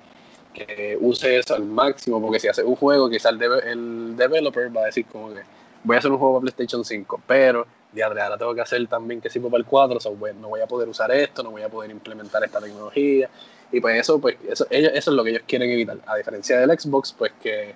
que 0.54 0.96
use 1.00 1.38
eso 1.38 1.54
al 1.54 1.64
máximo, 1.64 2.20
porque 2.22 2.40
si 2.40 2.48
haces 2.48 2.64
un 2.64 2.76
juego, 2.76 3.10
quizás 3.10 3.32
el, 3.32 3.42
el 3.42 4.16
developer 4.16 4.74
va 4.74 4.82
a 4.82 4.86
decir 4.86 5.04
como 5.06 5.34
que 5.34 5.42
voy 5.82 5.96
a 5.96 5.98
hacer 5.98 6.10
un 6.10 6.18
juego 6.18 6.40
para 6.40 6.52
PlayStation 6.52 6.84
5, 6.84 7.20
pero 7.26 7.66
diadre, 7.92 8.22
ahora 8.22 8.38
tengo 8.38 8.54
que 8.54 8.60
hacer 8.60 8.86
también 8.88 9.20
que 9.20 9.30
sirva 9.30 9.50
para 9.50 9.60
el 9.60 9.66
4, 9.66 9.96
o 9.96 10.00
sea, 10.00 10.10
bueno, 10.12 10.40
no 10.40 10.48
voy 10.48 10.60
a 10.60 10.66
poder 10.66 10.88
usar 10.88 11.12
esto, 11.12 11.42
no 11.42 11.50
voy 11.50 11.62
a 11.62 11.68
poder 11.68 11.90
implementar 11.90 12.42
esta 12.42 12.60
tecnología, 12.60 13.28
y 13.70 13.80
pues 13.80 14.00
eso, 14.00 14.18
pues 14.20 14.36
eso, 14.48 14.66
ellos, 14.70 14.92
eso 14.94 15.10
es 15.10 15.16
lo 15.16 15.24
que 15.24 15.30
ellos 15.30 15.42
quieren 15.46 15.70
evitar, 15.70 15.98
a 16.06 16.16
diferencia 16.16 16.58
del 16.58 16.78
Xbox, 16.78 17.14
pues 17.16 17.32
que, 17.42 17.74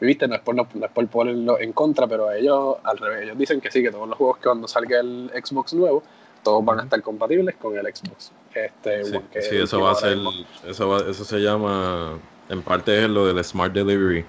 viste, 0.00 0.28
no 0.28 0.34
es 0.34 0.40
por, 0.40 0.54
no, 0.54 0.68
no 0.74 1.06
ponerlo 1.06 1.58
en 1.58 1.72
contra, 1.72 2.06
pero 2.06 2.30
ellos, 2.32 2.76
al 2.82 2.98
revés, 2.98 3.22
ellos 3.22 3.38
dicen 3.38 3.60
que 3.60 3.70
sí, 3.70 3.82
que 3.82 3.90
todos 3.90 4.08
los 4.08 4.18
juegos 4.18 4.38
que 4.38 4.44
cuando 4.44 4.68
salga 4.68 5.00
el 5.00 5.30
Xbox 5.34 5.72
nuevo, 5.74 6.02
todos 6.44 6.64
van 6.64 6.80
a 6.80 6.82
estar 6.84 7.02
compatibles 7.02 7.56
con 7.56 7.76
el 7.76 7.86
Xbox. 7.86 8.30
Este, 8.54 9.04
Sí, 9.04 9.10
sí, 9.32 9.38
es 9.38 9.52
eso 9.52 9.80
va 9.80 9.90
a 9.90 9.94
ser, 9.96 10.16
eso, 10.64 10.88
va- 10.88 11.10
eso 11.10 11.24
se 11.24 11.38
llama, 11.40 12.18
en 12.48 12.62
parte 12.62 13.02
es 13.02 13.08
lo 13.08 13.26
del 13.26 13.42
Smart 13.44 13.72
Delivery 13.72 14.24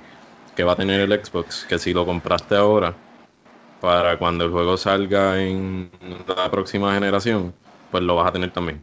que 0.56 0.64
va 0.64 0.72
a 0.72 0.76
tener 0.76 1.02
el 1.02 1.24
Xbox, 1.26 1.66
que 1.66 1.78
si 1.78 1.94
lo 1.94 2.06
compraste 2.06 2.56
ahora, 2.56 2.96
para 3.82 4.18
cuando 4.18 4.46
el 4.46 4.52
juego 4.52 4.78
salga 4.78 5.40
en 5.40 5.92
la 6.28 6.50
próxima 6.50 6.94
generación, 6.94 7.54
pues 7.92 8.02
lo 8.04 8.16
vas 8.16 8.30
a 8.30 8.32
tener 8.32 8.52
también. 8.52 8.82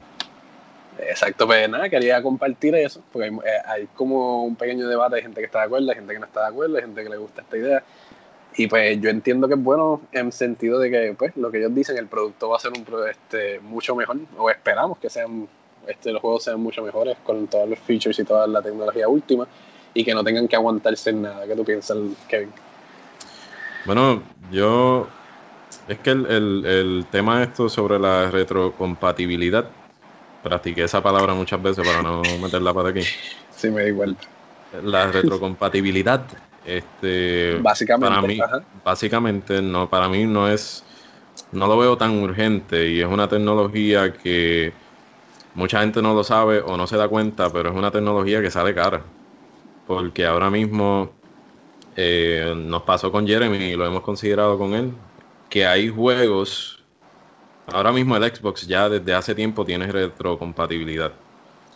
Exacto, 0.99 1.47
pues 1.47 1.69
nada, 1.69 1.89
quería 1.89 2.23
compartir 2.23 2.75
eso, 2.77 3.03
porque 3.11 3.29
hay, 3.29 3.35
eh, 3.35 3.63
hay 3.67 3.87
como 3.95 4.45
un 4.45 4.55
pequeño 4.55 4.87
debate, 4.87 5.17
hay 5.17 5.23
gente 5.23 5.41
que 5.41 5.47
está 5.47 5.61
de 5.61 5.65
acuerdo, 5.65 5.89
hay 5.91 5.97
gente 5.97 6.13
que 6.13 6.19
no 6.21 6.27
está 6.27 6.43
de 6.43 6.49
acuerdo, 6.49 6.77
hay 6.77 6.83
gente 6.83 7.03
que 7.03 7.09
le 7.09 7.17
gusta 7.17 7.41
esta 7.41 7.57
idea. 7.57 7.83
Y 8.57 8.67
pues 8.67 9.01
yo 9.01 9.11
entiendo 9.11 9.49
que 9.49 9.55
es 9.55 9.63
bueno 9.63 10.03
en 10.13 10.31
sentido 10.31 10.79
de 10.79 10.91
que 10.91 11.15
pues 11.19 11.37
lo 11.37 11.51
que 11.51 11.59
ellos 11.59 11.75
dicen, 11.75 11.97
el 11.97 12.07
producto 12.07 12.51
va 12.51 12.57
a 12.57 12.61
ser 12.61 12.73
un 12.73 12.85
este, 13.11 13.61
mucho 13.61 13.97
mejor, 13.97 14.19
o 14.37 14.51
esperamos 14.51 14.99
que 14.99 15.09
sean 15.09 15.49
este, 15.87 16.13
los 16.13 16.21
juegos 16.21 16.45
sean 16.45 16.61
mucho 16.61 16.83
mejores 16.83 17.17
con 17.25 17.47
todos 17.47 17.69
los 17.69 17.79
features 17.79 18.19
y 18.19 18.25
toda 18.25 18.47
la 18.47 18.61
tecnología 18.61 19.09
última 19.09 19.47
y 19.95 20.05
que 20.05 20.15
no 20.15 20.23
tengan 20.23 20.49
que 20.49 20.57
aguantarse 20.57 21.11
en 21.11 21.23
nada. 21.23 21.47
¿Qué 21.47 21.55
tú 21.55 21.65
piensas, 21.65 21.97
Kevin? 22.29 22.53
Bueno, 23.87 24.23
yo. 24.51 25.09
Es 25.89 25.99
que 25.99 26.11
el, 26.11 26.27
el, 26.27 26.65
el 26.65 27.07
tema 27.11 27.43
esto 27.43 27.69
sobre 27.69 27.99
la 27.99 28.31
retrocompatibilidad, 28.31 29.69
practiqué 30.43 30.85
esa 30.85 31.03
palabra 31.03 31.35
muchas 31.35 31.61
veces 31.61 31.85
para 31.85 32.03
no 32.03 32.23
meter 32.41 32.63
la 32.63 32.73
pata 32.73 32.91
aquí. 32.91 33.03
Sí, 33.51 33.71
me 33.71 33.87
di 33.87 33.93
cuenta. 33.93 34.23
La 34.85 35.11
retrocompatibilidad, 35.11 36.23
este, 36.65 37.59
Básicamente, 37.61 38.15
para 38.15 38.27
mí, 38.27 38.41
ajá. 38.41 38.65
básicamente, 38.85 39.63
no, 39.63 39.89
para 39.89 40.09
mí 40.09 40.25
no 40.25 40.49
es, 40.49 40.85
no 41.51 41.67
lo 41.67 41.79
veo 41.79 41.97
tan 41.97 42.23
urgente 42.23 42.89
y 42.89 43.01
es 43.01 43.07
una 43.07 43.29
tecnología 43.29 44.13
que 44.13 44.73
mucha 45.55 45.81
gente 45.81 46.03
no 46.03 46.15
lo 46.15 46.25
sabe 46.25 46.61
o 46.61 46.77
no 46.77 46.87
se 46.87 46.97
da 46.97 47.09
cuenta, 47.09 47.51
pero 47.53 47.71
es 47.71 47.77
una 47.77 47.91
tecnología 47.91 48.41
que 48.41 48.51
sale 48.51 48.75
cara. 48.75 49.03
Porque 49.87 50.25
ahora 50.25 50.49
mismo 50.51 51.11
eh, 51.97 52.55
nos 52.57 52.83
pasó 52.83 53.13
con 53.13 53.27
Jeremy 53.27 53.59
y 53.59 53.77
lo 53.77 53.87
hemos 53.87 54.03
considerado 54.03 54.57
con 54.57 54.73
él, 54.75 54.93
que 55.51 55.67
hay 55.67 55.89
juegos, 55.89 56.83
ahora 57.67 57.93
mismo 57.93 58.17
el 58.17 58.35
Xbox 58.35 58.67
ya 58.67 58.89
desde 58.89 59.13
hace 59.13 59.35
tiempo 59.35 59.65
tiene 59.65 59.87
retrocompatibilidad, 59.91 61.13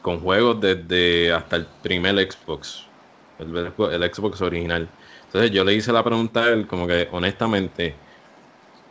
con 0.00 0.20
juegos 0.20 0.60
desde 0.60 1.32
hasta 1.32 1.56
el 1.56 1.66
primer 1.82 2.14
Xbox, 2.30 2.85
el, 3.38 4.14
Xbox 4.14 4.40
original. 4.40 4.88
Entonces 5.26 5.50
yo 5.50 5.64
le 5.64 5.74
hice 5.74 5.92
la 5.92 6.04
pregunta 6.04 6.44
a 6.44 6.48
él, 6.50 6.66
como 6.66 6.86
que 6.86 7.08
honestamente, 7.12 7.94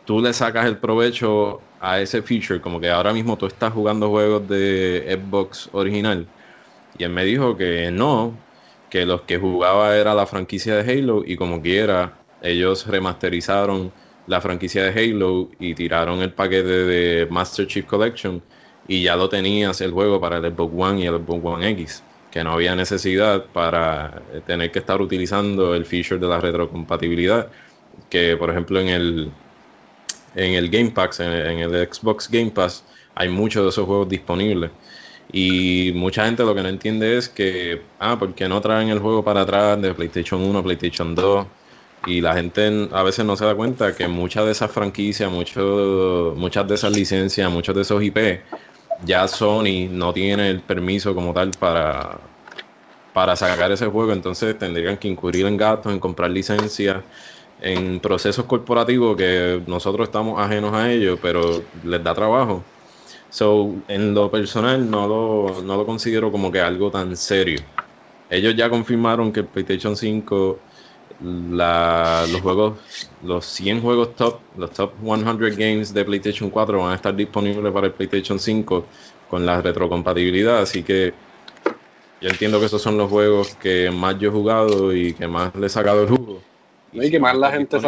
tú 0.04 0.20
le 0.20 0.32
sacas 0.32 0.66
el 0.66 0.78
provecho 0.78 1.60
a 1.80 2.00
ese 2.00 2.22
feature, 2.22 2.60
como 2.60 2.80
que 2.80 2.90
ahora 2.90 3.12
mismo 3.12 3.36
tú 3.36 3.46
estás 3.46 3.72
jugando 3.72 4.10
juegos 4.10 4.48
de 4.48 5.18
Xbox 5.20 5.68
original. 5.72 6.26
Y 6.98 7.04
él 7.04 7.10
me 7.10 7.24
dijo 7.24 7.56
que 7.56 7.90
no, 7.90 8.34
que 8.90 9.04
los 9.06 9.22
que 9.22 9.38
jugaba 9.38 9.96
era 9.96 10.14
la 10.14 10.26
franquicia 10.26 10.76
de 10.76 10.90
Halo 10.90 11.22
y 11.26 11.36
como 11.36 11.60
quiera, 11.60 12.14
ellos 12.42 12.86
remasterizaron 12.86 13.92
la 14.26 14.40
franquicia 14.40 14.84
de 14.84 14.90
Halo 14.90 15.50
y 15.58 15.74
tiraron 15.74 16.20
el 16.20 16.32
paquete 16.32 16.64
de 16.64 17.26
Master 17.30 17.66
Chief 17.66 17.86
Collection 17.86 18.42
y 18.88 19.02
ya 19.02 19.16
lo 19.16 19.28
tenías 19.28 19.80
el 19.80 19.92
juego 19.92 20.20
para 20.20 20.38
el 20.38 20.52
Xbox 20.52 20.72
One 20.76 21.00
y 21.00 21.06
el 21.06 21.16
Xbox 21.16 21.44
One 21.44 21.70
X, 21.70 22.02
que 22.30 22.44
no 22.44 22.52
había 22.52 22.74
necesidad 22.76 23.44
para 23.46 24.22
tener 24.46 24.70
que 24.70 24.80
estar 24.80 25.00
utilizando 25.00 25.74
el 25.74 25.86
feature 25.86 26.18
de 26.18 26.28
la 26.28 26.40
retrocompatibilidad, 26.40 27.48
que 28.10 28.36
por 28.36 28.50
ejemplo 28.50 28.80
en 28.80 28.88
el 28.88 29.32
en 30.36 30.52
el 30.54 30.70
Game 30.70 30.90
Pass, 30.90 31.20
en, 31.20 31.32
el 31.32 31.88
Xbox 31.92 32.30
Game 32.30 32.50
Pass, 32.50 32.84
hay 33.14 33.28
muchos 33.28 33.64
de 33.64 33.70
esos 33.70 33.86
juegos 33.86 34.08
disponibles. 34.08 34.70
Y 35.32 35.92
mucha 35.94 36.26
gente 36.26 36.44
lo 36.44 36.54
que 36.54 36.62
no 36.62 36.68
entiende 36.68 37.16
es 37.16 37.28
que, 37.28 37.82
ah, 37.98 38.16
¿por 38.18 38.34
qué 38.34 38.48
no 38.48 38.60
traen 38.60 38.90
el 38.90 39.00
juego 39.00 39.24
para 39.24 39.40
atrás 39.40 39.80
de 39.80 39.92
PlayStation 39.94 40.42
1, 40.42 40.62
PlayStation 40.62 41.14
2? 41.14 41.46
Y 42.06 42.20
la 42.20 42.34
gente 42.34 42.88
a 42.92 43.02
veces 43.02 43.24
no 43.24 43.34
se 43.36 43.44
da 43.44 43.54
cuenta 43.54 43.96
que 43.96 44.06
muchas 44.06 44.44
de 44.44 44.52
esas 44.52 44.70
franquicias, 44.70 45.30
muchas 45.30 46.68
de 46.68 46.74
esas 46.74 46.92
licencias, 46.92 47.50
muchos 47.50 47.74
de 47.74 47.82
esos 47.82 48.02
IP, 48.02 48.18
ya 49.04 49.28
Sony 49.28 49.88
no 49.90 50.12
tiene 50.12 50.50
el 50.50 50.62
permiso 50.62 51.14
como 51.14 51.32
tal 51.32 51.50
para, 51.58 52.18
para 53.12 53.36
sacar 53.36 53.72
ese 53.72 53.86
juego. 53.86 54.12
Entonces 54.12 54.58
tendrían 54.58 54.98
que 54.98 55.08
incurrir 55.08 55.46
en 55.46 55.56
gastos, 55.56 55.92
en 55.92 56.00
comprar 56.00 56.30
licencias 56.30 57.04
en 57.58 58.00
procesos 58.00 58.44
corporativos 58.46 59.16
que 59.16 59.62
nosotros 59.66 60.08
estamos 60.08 60.38
ajenos 60.40 60.74
a 60.74 60.90
ellos, 60.92 61.18
pero 61.22 61.70
les 61.82 62.02
da 62.04 62.14
trabajo. 62.14 62.64
So, 63.28 63.82
en 63.88 64.14
lo 64.14 64.30
personal 64.30 64.88
no 64.90 65.06
lo, 65.08 65.62
no 65.62 65.76
lo 65.76 65.86
considero 65.86 66.30
como 66.32 66.50
que 66.52 66.60
algo 66.60 66.90
tan 66.90 67.16
serio. 67.16 67.60
Ellos 68.28 68.56
ya 68.56 68.68
confirmaron 68.70 69.32
que 69.32 69.40
el 69.40 69.46
PlayStation 69.46 69.96
5, 69.96 70.58
la, 71.22 72.26
los 72.30 72.40
juegos, 72.40 72.78
los 73.22 73.44
100 73.46 73.80
juegos 73.80 74.14
top, 74.16 74.38
los 74.56 74.70
top 74.70 74.92
100 75.02 75.56
games 75.56 75.94
de 75.94 76.04
PlayStation 76.04 76.50
4 76.50 76.78
van 76.78 76.92
a 76.92 76.96
estar 76.96 77.14
disponibles 77.14 77.72
para 77.72 77.86
el 77.86 77.92
PlayStation 77.92 78.38
5 78.38 78.84
con 79.28 79.46
la 79.46 79.60
retrocompatibilidad, 79.62 80.58
así 80.58 80.82
que 80.82 81.14
yo 82.20 82.28
entiendo 82.28 82.60
que 82.60 82.66
esos 82.66 82.80
son 82.80 82.96
los 82.96 83.10
juegos 83.10 83.54
que 83.56 83.90
más 83.90 84.18
yo 84.18 84.28
he 84.28 84.32
jugado 84.32 84.94
y 84.94 85.14
que 85.14 85.26
más 85.26 85.54
le 85.54 85.66
he 85.66 85.70
sacado 85.70 86.02
el 86.02 86.08
jugo. 86.08 86.40
Y 86.92 87.10
que 87.10 87.20
más 87.20 87.36
la 87.36 87.50
gente 87.50 87.78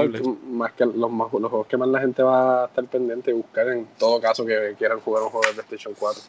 más 0.50 0.72
que 0.72 0.84
los, 0.84 0.96
los 0.96 1.30
juegos 1.30 1.66
que 1.66 1.76
más 1.76 1.88
la 1.88 2.00
gente 2.00 2.22
va 2.22 2.64
a 2.64 2.66
estar 2.66 2.84
pendiente 2.84 3.30
y 3.30 3.34
buscar 3.34 3.68
en 3.68 3.86
todo 3.98 4.20
caso 4.20 4.44
que 4.44 4.74
quieran 4.76 5.00
jugar 5.00 5.22
un 5.22 5.30
juego 5.30 5.46
de 5.46 5.54
PlayStation 5.54 5.94
4. 5.98 6.22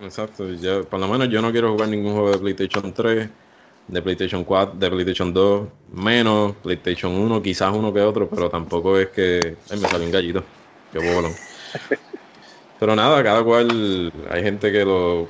Exacto, 0.00 0.44
por 0.88 1.00
lo 1.00 1.08
menos 1.08 1.28
yo 1.28 1.40
no 1.42 1.52
quiero 1.52 1.72
jugar 1.72 1.88
ningún 1.88 2.12
juego 2.12 2.30
de 2.32 2.38
PlayStation 2.38 2.92
3, 2.92 3.28
de 3.86 4.02
PlayStation 4.02 4.44
4, 4.44 4.78
de 4.78 4.90
PlayStation 4.90 5.32
2, 5.32 5.68
menos 5.88 6.56
PlayStation 6.56 7.12
1, 7.12 7.42
quizás 7.42 7.72
uno 7.74 7.92
que 7.92 8.00
otro, 8.00 8.28
pero 8.30 8.48
tampoco 8.50 8.98
es 8.98 9.08
que 9.10 9.58
ay, 9.70 9.78
me 9.80 9.88
sale 9.88 10.04
un 10.06 10.10
gallito, 10.10 10.44
que 10.90 10.98
bolo. 10.98 11.28
pero 12.78 12.96
nada, 12.96 13.22
cada 13.22 13.44
cual, 13.44 14.12
hay 14.30 14.42
gente 14.42 14.72
que 14.72 14.84
lo, 14.84 15.28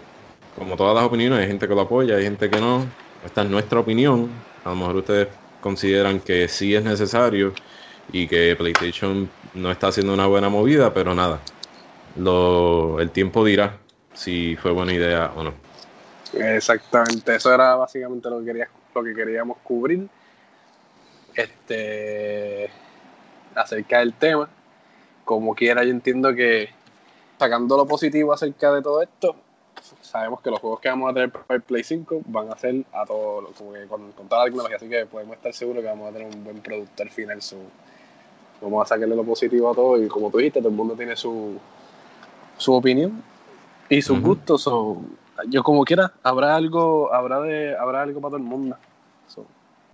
como 0.55 0.77
todas 0.77 0.95
las 0.95 1.05
opiniones, 1.05 1.41
hay 1.41 1.47
gente 1.49 1.69
que 1.69 1.75
lo 1.75 1.83
apoya, 1.83 2.17
hay 2.17 2.25
gente 2.25 2.51
que 2.51 2.61
no. 2.61 2.97
Esta 3.23 3.43
es 3.43 3.51
nuestra 3.51 3.81
opinión. 3.81 4.45
A 4.65 4.71
lo 4.71 4.77
mejor 4.77 4.97
ustedes 4.97 5.29
consideran 5.61 6.21
que 6.21 6.49
sí 6.49 6.75
es 6.75 6.85
necesario 6.85 7.53
y 8.09 8.29
que 8.29 8.55
PlayStation 8.57 9.31
no 9.55 9.71
está 9.71 9.89
haciendo 9.89 10.15
una 10.15 10.27
buena 10.27 10.49
movida, 10.49 10.93
pero 10.95 11.15
nada, 11.15 11.41
lo, 12.17 13.01
el 13.01 13.11
tiempo 13.13 13.45
dirá 13.45 13.81
si 14.15 14.57
fue 14.57 14.73
buena 14.73 14.93
idea 14.95 15.33
o 15.37 15.45
no. 15.45 15.64
Exactamente, 16.37 17.35
eso 17.35 17.53
era 17.53 17.75
básicamente 17.77 18.29
lo 18.31 18.41
que, 18.41 18.47
quería, 18.47 18.69
lo 18.95 19.05
que 19.05 19.15
queríamos 19.15 19.59
cubrir 19.63 20.09
este 21.35 22.71
acerca 23.55 24.01
del 24.01 24.15
tema. 24.15 24.49
Como 25.25 25.55
quiera, 25.55 25.85
yo 25.85 25.91
entiendo 25.91 26.35
que 26.35 26.71
sacando 27.39 27.77
lo 27.77 27.87
positivo 27.87 28.33
acerca 28.33 28.73
de 28.73 28.83
todo 28.83 29.03
esto, 29.03 29.37
sabemos 30.01 30.41
que 30.41 30.51
los 30.51 30.61
juegos 30.61 30.81
que 30.81 30.89
vamos 30.89 31.11
a 31.11 31.15
tener 31.15 31.31
para 31.31 31.57
el 31.57 31.63
Play 31.63 31.85
5 31.85 32.23
van 32.27 32.51
a 32.51 32.59
ser 32.59 32.85
a 32.93 33.05
todo, 33.05 33.51
como 33.57 33.73
que 33.73 33.87
con, 33.87 34.13
toda 34.13 34.41
la 34.41 34.45
tecnología, 34.47 34.77
así 34.77 34.89
que 34.89 35.07
podemos 35.07 35.37
estar 35.37 35.53
seguros 35.53 35.83
que 35.83 35.89
vamos 35.89 36.11
a 36.11 36.13
tener 36.13 36.35
un 36.35 36.45
buen 36.45 36.59
producto 36.61 37.03
al 37.03 37.11
final. 37.11 37.39
vamos 38.61 38.83
a 38.83 38.89
sacarle 38.89 39.17
lo 39.17 39.25
positivo 39.25 39.71
a 39.71 39.75
todo 39.75 40.03
y 40.03 40.09
como 40.09 40.31
tú 40.31 40.39
dijiste, 40.39 40.61
todo 40.61 40.71
el 40.71 40.75
mundo 40.75 40.95
tiene 40.95 41.17
su, 41.17 41.59
su 42.57 42.73
opinión 42.73 43.23
y 43.89 44.03
sus 44.03 44.21
gustos. 44.21 44.69
Yo 45.49 45.63
como 45.63 45.85
quiera, 45.85 46.13
habrá 46.23 46.57
algo, 46.57 47.13
habrá 47.13 47.41
de, 47.41 47.77
habrá 47.77 48.03
algo 48.03 48.21
para 48.21 48.31
todo 48.31 48.37
el 48.39 48.45
mundo. 48.45 48.77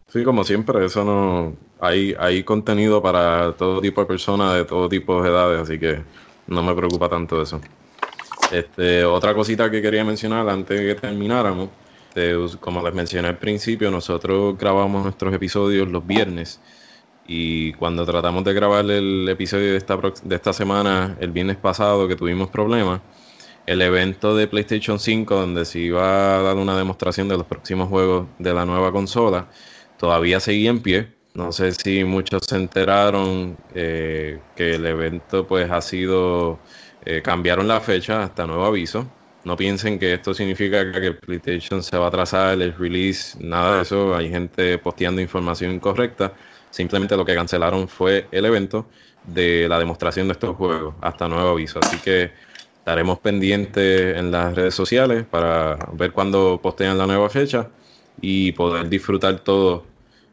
Sí, 0.08 0.24
como 0.24 0.42
siempre, 0.42 0.84
eso 0.84 1.04
no 1.04 1.56
hay, 1.80 2.16
hay 2.18 2.42
contenido 2.42 3.00
para 3.00 3.52
todo 3.52 3.80
tipo 3.80 4.00
de 4.00 4.08
personas 4.08 4.54
de 4.54 4.64
todo 4.64 4.88
tipo 4.88 5.22
de 5.22 5.30
edades, 5.30 5.60
así 5.60 5.78
que 5.78 6.02
no 6.48 6.64
me 6.64 6.74
preocupa 6.74 7.08
tanto 7.08 7.40
eso. 7.40 7.60
Este, 8.50 9.04
otra 9.04 9.34
cosita 9.34 9.70
que 9.70 9.80
quería 9.80 10.04
mencionar 10.04 10.48
antes 10.48 10.80
de 10.80 10.86
que 10.86 11.00
termináramos, 11.00 11.68
como 12.58 12.82
les 12.82 12.92
mencioné 12.92 13.28
al 13.28 13.38
principio, 13.38 13.88
nosotros 13.90 14.58
grabamos 14.58 15.04
nuestros 15.04 15.32
episodios 15.32 15.88
los 15.88 16.04
viernes 16.04 16.60
y 17.28 17.72
cuando 17.74 18.04
tratamos 18.04 18.42
de 18.42 18.52
grabar 18.52 18.84
el 18.90 19.28
episodio 19.28 19.70
de 19.70 19.76
esta, 19.76 19.96
de 19.96 20.34
esta 20.34 20.52
semana, 20.52 21.16
el 21.20 21.30
viernes 21.30 21.56
pasado 21.56 22.08
que 22.08 22.16
tuvimos 22.16 22.50
problemas, 22.50 23.00
el 23.70 23.82
evento 23.82 24.34
de 24.34 24.48
PlayStation 24.48 24.98
5 24.98 25.32
donde 25.32 25.64
se 25.64 25.78
iba 25.78 26.38
a 26.38 26.42
dar 26.42 26.56
una 26.56 26.76
demostración 26.76 27.28
de 27.28 27.36
los 27.36 27.46
próximos 27.46 27.88
juegos 27.88 28.26
de 28.40 28.52
la 28.52 28.66
nueva 28.66 28.90
consola, 28.90 29.48
todavía 29.96 30.40
seguía 30.40 30.70
en 30.70 30.80
pie. 30.82 31.14
No 31.34 31.52
sé 31.52 31.70
si 31.70 32.02
muchos 32.02 32.46
se 32.48 32.56
enteraron 32.56 33.56
eh, 33.72 34.40
que 34.56 34.74
el 34.74 34.84
evento 34.86 35.46
pues 35.46 35.70
ha 35.70 35.80
sido 35.82 36.58
eh, 37.04 37.22
cambiaron 37.22 37.68
la 37.68 37.80
fecha 37.80 38.24
hasta 38.24 38.44
nuevo 38.44 38.64
aviso. 38.64 39.06
No 39.44 39.56
piensen 39.56 40.00
que 40.00 40.14
esto 40.14 40.34
significa 40.34 40.90
que 40.90 41.12
PlayStation 41.12 41.80
se 41.80 41.96
va 41.96 42.06
a 42.06 42.08
atrasar 42.08 42.60
el 42.60 42.74
release, 42.76 43.38
nada 43.40 43.76
de 43.76 43.82
eso. 43.82 44.16
Hay 44.16 44.30
gente 44.30 44.78
posteando 44.78 45.20
información 45.20 45.72
incorrecta. 45.72 46.34
Simplemente 46.70 47.16
lo 47.16 47.24
que 47.24 47.36
cancelaron 47.36 47.88
fue 47.88 48.26
el 48.32 48.46
evento 48.46 48.88
de 49.22 49.68
la 49.68 49.78
demostración 49.78 50.26
de 50.26 50.32
estos 50.32 50.56
juegos 50.56 50.96
hasta 51.00 51.28
nuevo 51.28 51.50
aviso. 51.50 51.78
Así 51.80 52.00
que 52.00 52.49
estaremos 52.80 53.18
pendientes 53.20 54.16
en 54.16 54.30
las 54.30 54.54
redes 54.54 54.74
sociales 54.74 55.24
para 55.30 55.78
ver 55.92 56.12
cuándo 56.12 56.58
postean 56.62 56.98
la 56.98 57.06
nueva 57.06 57.28
fecha 57.30 57.68
y 58.20 58.52
poder 58.52 58.88
disfrutar 58.88 59.40
todo 59.40 59.84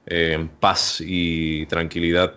eh, 0.06 0.34
en 0.34 0.48
paz 0.48 1.02
y 1.06 1.66
tranquilidad 1.68 2.36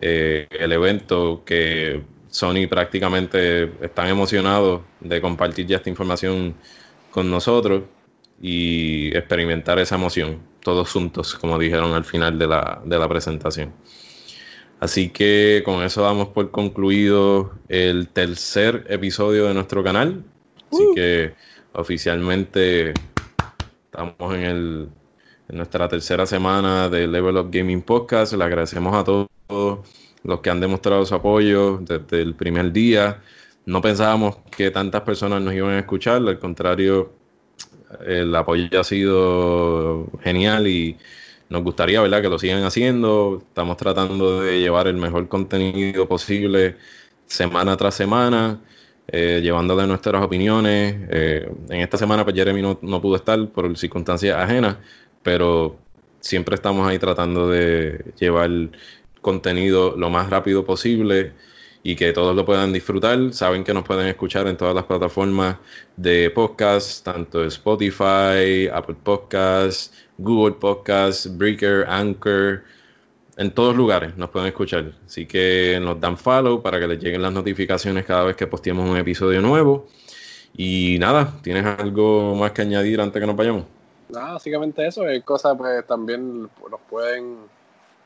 eh, 0.00 0.46
el 0.50 0.72
evento 0.72 1.42
que 1.46 2.02
Sony 2.28 2.66
prácticamente 2.68 3.72
están 3.80 4.08
emocionados 4.08 4.82
de 5.00 5.20
compartir 5.20 5.66
ya 5.66 5.76
esta 5.76 5.88
información 5.88 6.54
con 7.12 7.30
nosotros 7.30 7.84
y 8.42 9.16
experimentar 9.16 9.78
esa 9.78 9.94
emoción, 9.94 10.40
todos 10.60 10.90
juntos, 10.90 11.36
como 11.36 11.58
dijeron 11.58 11.92
al 11.92 12.04
final 12.04 12.38
de 12.38 12.48
la, 12.48 12.82
de 12.84 12.98
la 12.98 13.08
presentación. 13.08 13.72
Así 14.84 15.08
que 15.08 15.62
con 15.64 15.82
eso 15.82 16.02
damos 16.02 16.28
por 16.28 16.50
concluido 16.50 17.52
el 17.70 18.06
tercer 18.08 18.84
episodio 18.90 19.46
de 19.46 19.54
nuestro 19.54 19.82
canal. 19.82 20.22
Así 20.70 20.82
uh. 20.84 20.94
que 20.94 21.32
oficialmente 21.72 22.92
estamos 23.86 24.34
en, 24.34 24.42
el, 24.42 24.88
en 25.48 25.56
nuestra 25.56 25.88
tercera 25.88 26.26
semana 26.26 26.90
de 26.90 27.06
Level 27.06 27.38
Up 27.38 27.48
Gaming 27.50 27.80
Podcast. 27.80 28.34
Le 28.34 28.44
agradecemos 28.44 28.94
a 28.94 29.04
todos 29.04 29.88
los 30.22 30.40
que 30.40 30.50
han 30.50 30.60
demostrado 30.60 31.06
su 31.06 31.14
apoyo 31.14 31.78
desde 31.78 32.20
el 32.20 32.34
primer 32.34 32.70
día. 32.70 33.22
No 33.64 33.80
pensábamos 33.80 34.36
que 34.54 34.70
tantas 34.70 35.00
personas 35.00 35.40
nos 35.40 35.54
iban 35.54 35.70
a 35.70 35.78
escuchar, 35.78 36.16
al 36.16 36.38
contrario, 36.38 37.10
el 38.06 38.36
apoyo 38.36 38.68
ha 38.78 38.84
sido 38.84 40.08
genial 40.22 40.66
y 40.66 40.98
nos 41.48 41.62
gustaría 41.62 42.00
¿verdad? 42.00 42.22
que 42.22 42.28
lo 42.28 42.38
sigan 42.38 42.64
haciendo. 42.64 43.42
Estamos 43.46 43.76
tratando 43.76 44.42
de 44.42 44.60
llevar 44.60 44.86
el 44.88 44.96
mejor 44.96 45.28
contenido 45.28 46.08
posible 46.08 46.76
semana 47.26 47.76
tras 47.76 47.94
semana, 47.94 48.60
eh, 49.08 49.40
llevándole 49.42 49.86
nuestras 49.86 50.22
opiniones. 50.22 50.96
Eh, 51.10 51.48
en 51.70 51.80
esta 51.80 51.96
semana 51.98 52.24
pues 52.24 52.36
Jeremy 52.36 52.62
no, 52.62 52.78
no 52.82 53.00
pudo 53.00 53.16
estar 53.16 53.48
por 53.50 53.76
circunstancias 53.76 54.36
ajenas, 54.36 54.76
pero 55.22 55.78
siempre 56.20 56.54
estamos 56.54 56.88
ahí 56.88 56.98
tratando 56.98 57.48
de 57.48 58.12
llevar 58.18 58.50
contenido 59.20 59.96
lo 59.96 60.10
más 60.10 60.30
rápido 60.30 60.64
posible 60.64 61.32
y 61.84 61.96
que 61.96 62.12
todos 62.12 62.34
lo 62.34 62.44
puedan 62.46 62.72
disfrutar. 62.72 63.32
Saben 63.32 63.62
que 63.62 63.74
nos 63.74 63.84
pueden 63.84 64.06
escuchar 64.08 64.46
en 64.48 64.56
todas 64.56 64.74
las 64.74 64.84
plataformas 64.84 65.58
de 65.96 66.30
podcast, 66.30 67.04
tanto 67.04 67.44
Spotify, 67.44 68.68
Apple 68.72 68.96
Podcasts, 69.02 69.92
Google 70.18 70.54
Podcasts, 70.54 71.36
Breaker, 71.36 71.86
Anchor, 71.88 72.62
en 73.36 73.50
todos 73.52 73.74
lugares 73.74 74.16
nos 74.16 74.30
pueden 74.30 74.48
escuchar. 74.48 74.92
Así 75.06 75.26
que 75.26 75.78
nos 75.80 76.00
dan 76.00 76.16
follow 76.16 76.62
para 76.62 76.78
que 76.78 76.86
les 76.86 77.02
lleguen 77.02 77.22
las 77.22 77.32
notificaciones 77.32 78.04
cada 78.04 78.24
vez 78.24 78.36
que 78.36 78.46
posteemos 78.46 78.88
un 78.88 78.96
episodio 78.96 79.40
nuevo. 79.40 79.86
Y 80.56 80.98
nada, 81.00 81.32
¿tienes 81.42 81.64
algo 81.66 82.34
más 82.36 82.52
que 82.52 82.62
añadir 82.62 83.00
antes 83.00 83.20
que 83.20 83.26
nos 83.26 83.36
vayamos? 83.36 83.64
Nada, 84.08 84.34
básicamente 84.34 84.86
eso. 84.86 85.08
Es 85.08 85.22
cosa, 85.24 85.56
pues 85.56 85.84
también 85.86 86.42
nos 86.42 86.80
pueden 86.88 87.38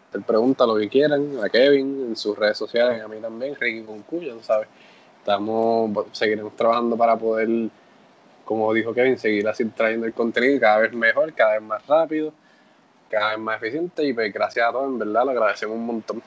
hacer 0.08 0.22
preguntas 0.22 0.66
lo 0.66 0.76
que 0.76 0.88
quieran 0.88 1.38
a 1.44 1.48
Kevin 1.50 2.06
en 2.08 2.16
sus 2.16 2.38
redes 2.38 2.56
sociales, 2.56 3.02
a 3.02 3.08
mí 3.08 3.18
también, 3.20 3.54
Ricky 3.54 3.82
Concuya, 3.82 4.32
¿sabes? 4.40 4.68
Estamos, 5.18 6.06
seguiremos 6.12 6.56
trabajando 6.56 6.96
para 6.96 7.18
poder, 7.18 7.68
como 8.48 8.72
dijo 8.72 8.94
Kevin, 8.94 9.18
seguir 9.18 9.46
así 9.46 9.64
trayendo 9.66 10.06
el 10.06 10.14
contenido 10.14 10.58
cada 10.58 10.78
vez 10.78 10.92
mejor, 10.94 11.34
cada 11.34 11.52
vez 11.52 11.62
más 11.62 11.86
rápido 11.86 12.32
cada 13.08 13.30
vez 13.30 13.38
más 13.38 13.62
eficiente 13.62 14.04
y 14.04 14.12
pues 14.12 14.32
gracias 14.32 14.68
a 14.68 14.72
todos, 14.72 14.86
en 14.86 14.98
verdad, 14.98 15.24
lo 15.24 15.30
agradecemos 15.30 15.76
un 15.76 15.86
montón. 15.86 16.22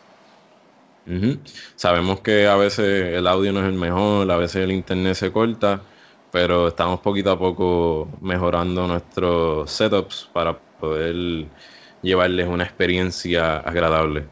Sabemos 1.76 2.22
que 2.22 2.48
a 2.48 2.56
veces 2.56 3.16
el 3.16 3.28
audio 3.28 3.52
no 3.52 3.62
es 3.62 3.66
el 3.66 3.74
mejor, 3.74 4.30
a 4.32 4.38
veces 4.38 4.64
el 4.64 4.72
internet 4.72 5.16
se 5.16 5.32
corta, 5.32 5.82
pero 6.32 6.70
estamos 6.70 7.00
poquito 7.00 7.32
a 7.32 7.40
poco 7.40 8.08
mejorando 8.22 8.88
nuestros 8.88 9.72
setups 9.72 10.30
para 10.32 10.58
poder 10.58 11.46
llevarles 12.02 12.48
una 12.48 12.64
experiencia 12.64 13.58
agradable. 13.58 14.26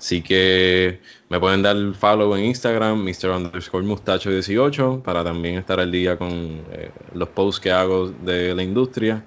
Así 0.00 0.22
que 0.22 0.98
me 1.28 1.38
pueden 1.38 1.60
dar 1.60 1.76
follow 1.92 2.34
en 2.34 2.46
Instagram, 2.46 3.04
Mr. 3.04 3.28
underscore 3.36 3.84
mustacho 3.84 4.30
18, 4.30 5.02
para 5.04 5.22
también 5.22 5.58
estar 5.58 5.78
al 5.78 5.92
día 5.92 6.16
con 6.16 6.30
eh, 6.72 6.90
los 7.12 7.28
posts 7.28 7.60
que 7.60 7.70
hago 7.70 8.08
de 8.08 8.54
la 8.54 8.62
industria. 8.62 9.22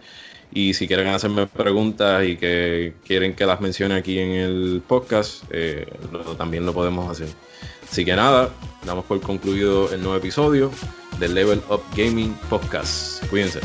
Y 0.51 0.74
si 0.74 0.88
quieren 0.88 1.09
hacerme 1.09 1.45
preguntas 1.45 2.26
y 2.26 2.38
que 2.38 2.95
quieren 3.05 3.36
que 3.36 3.45
las 3.45 3.61
mencione 3.61 3.93
aquí 3.93 4.17
en 4.17 4.32
el 4.32 4.82
podcast, 4.88 5.43
eh, 5.51 5.86
también 6.39 6.65
lo 6.65 6.74
podemos 6.74 7.07
hacer. 7.07 7.28
Así 7.88 8.03
que 8.03 8.15
nada, 8.15 8.49
damos 8.84 9.05
por 9.05 9.21
concluido 9.21 9.93
el 9.93 10.01
nuevo 10.01 10.17
episodio 10.17 10.71
del 11.19 11.36
Level 11.36 11.61
Up 11.69 11.84
Gaming 11.95 12.34
Podcast. 12.49 13.24
Cuídense. 13.28 13.59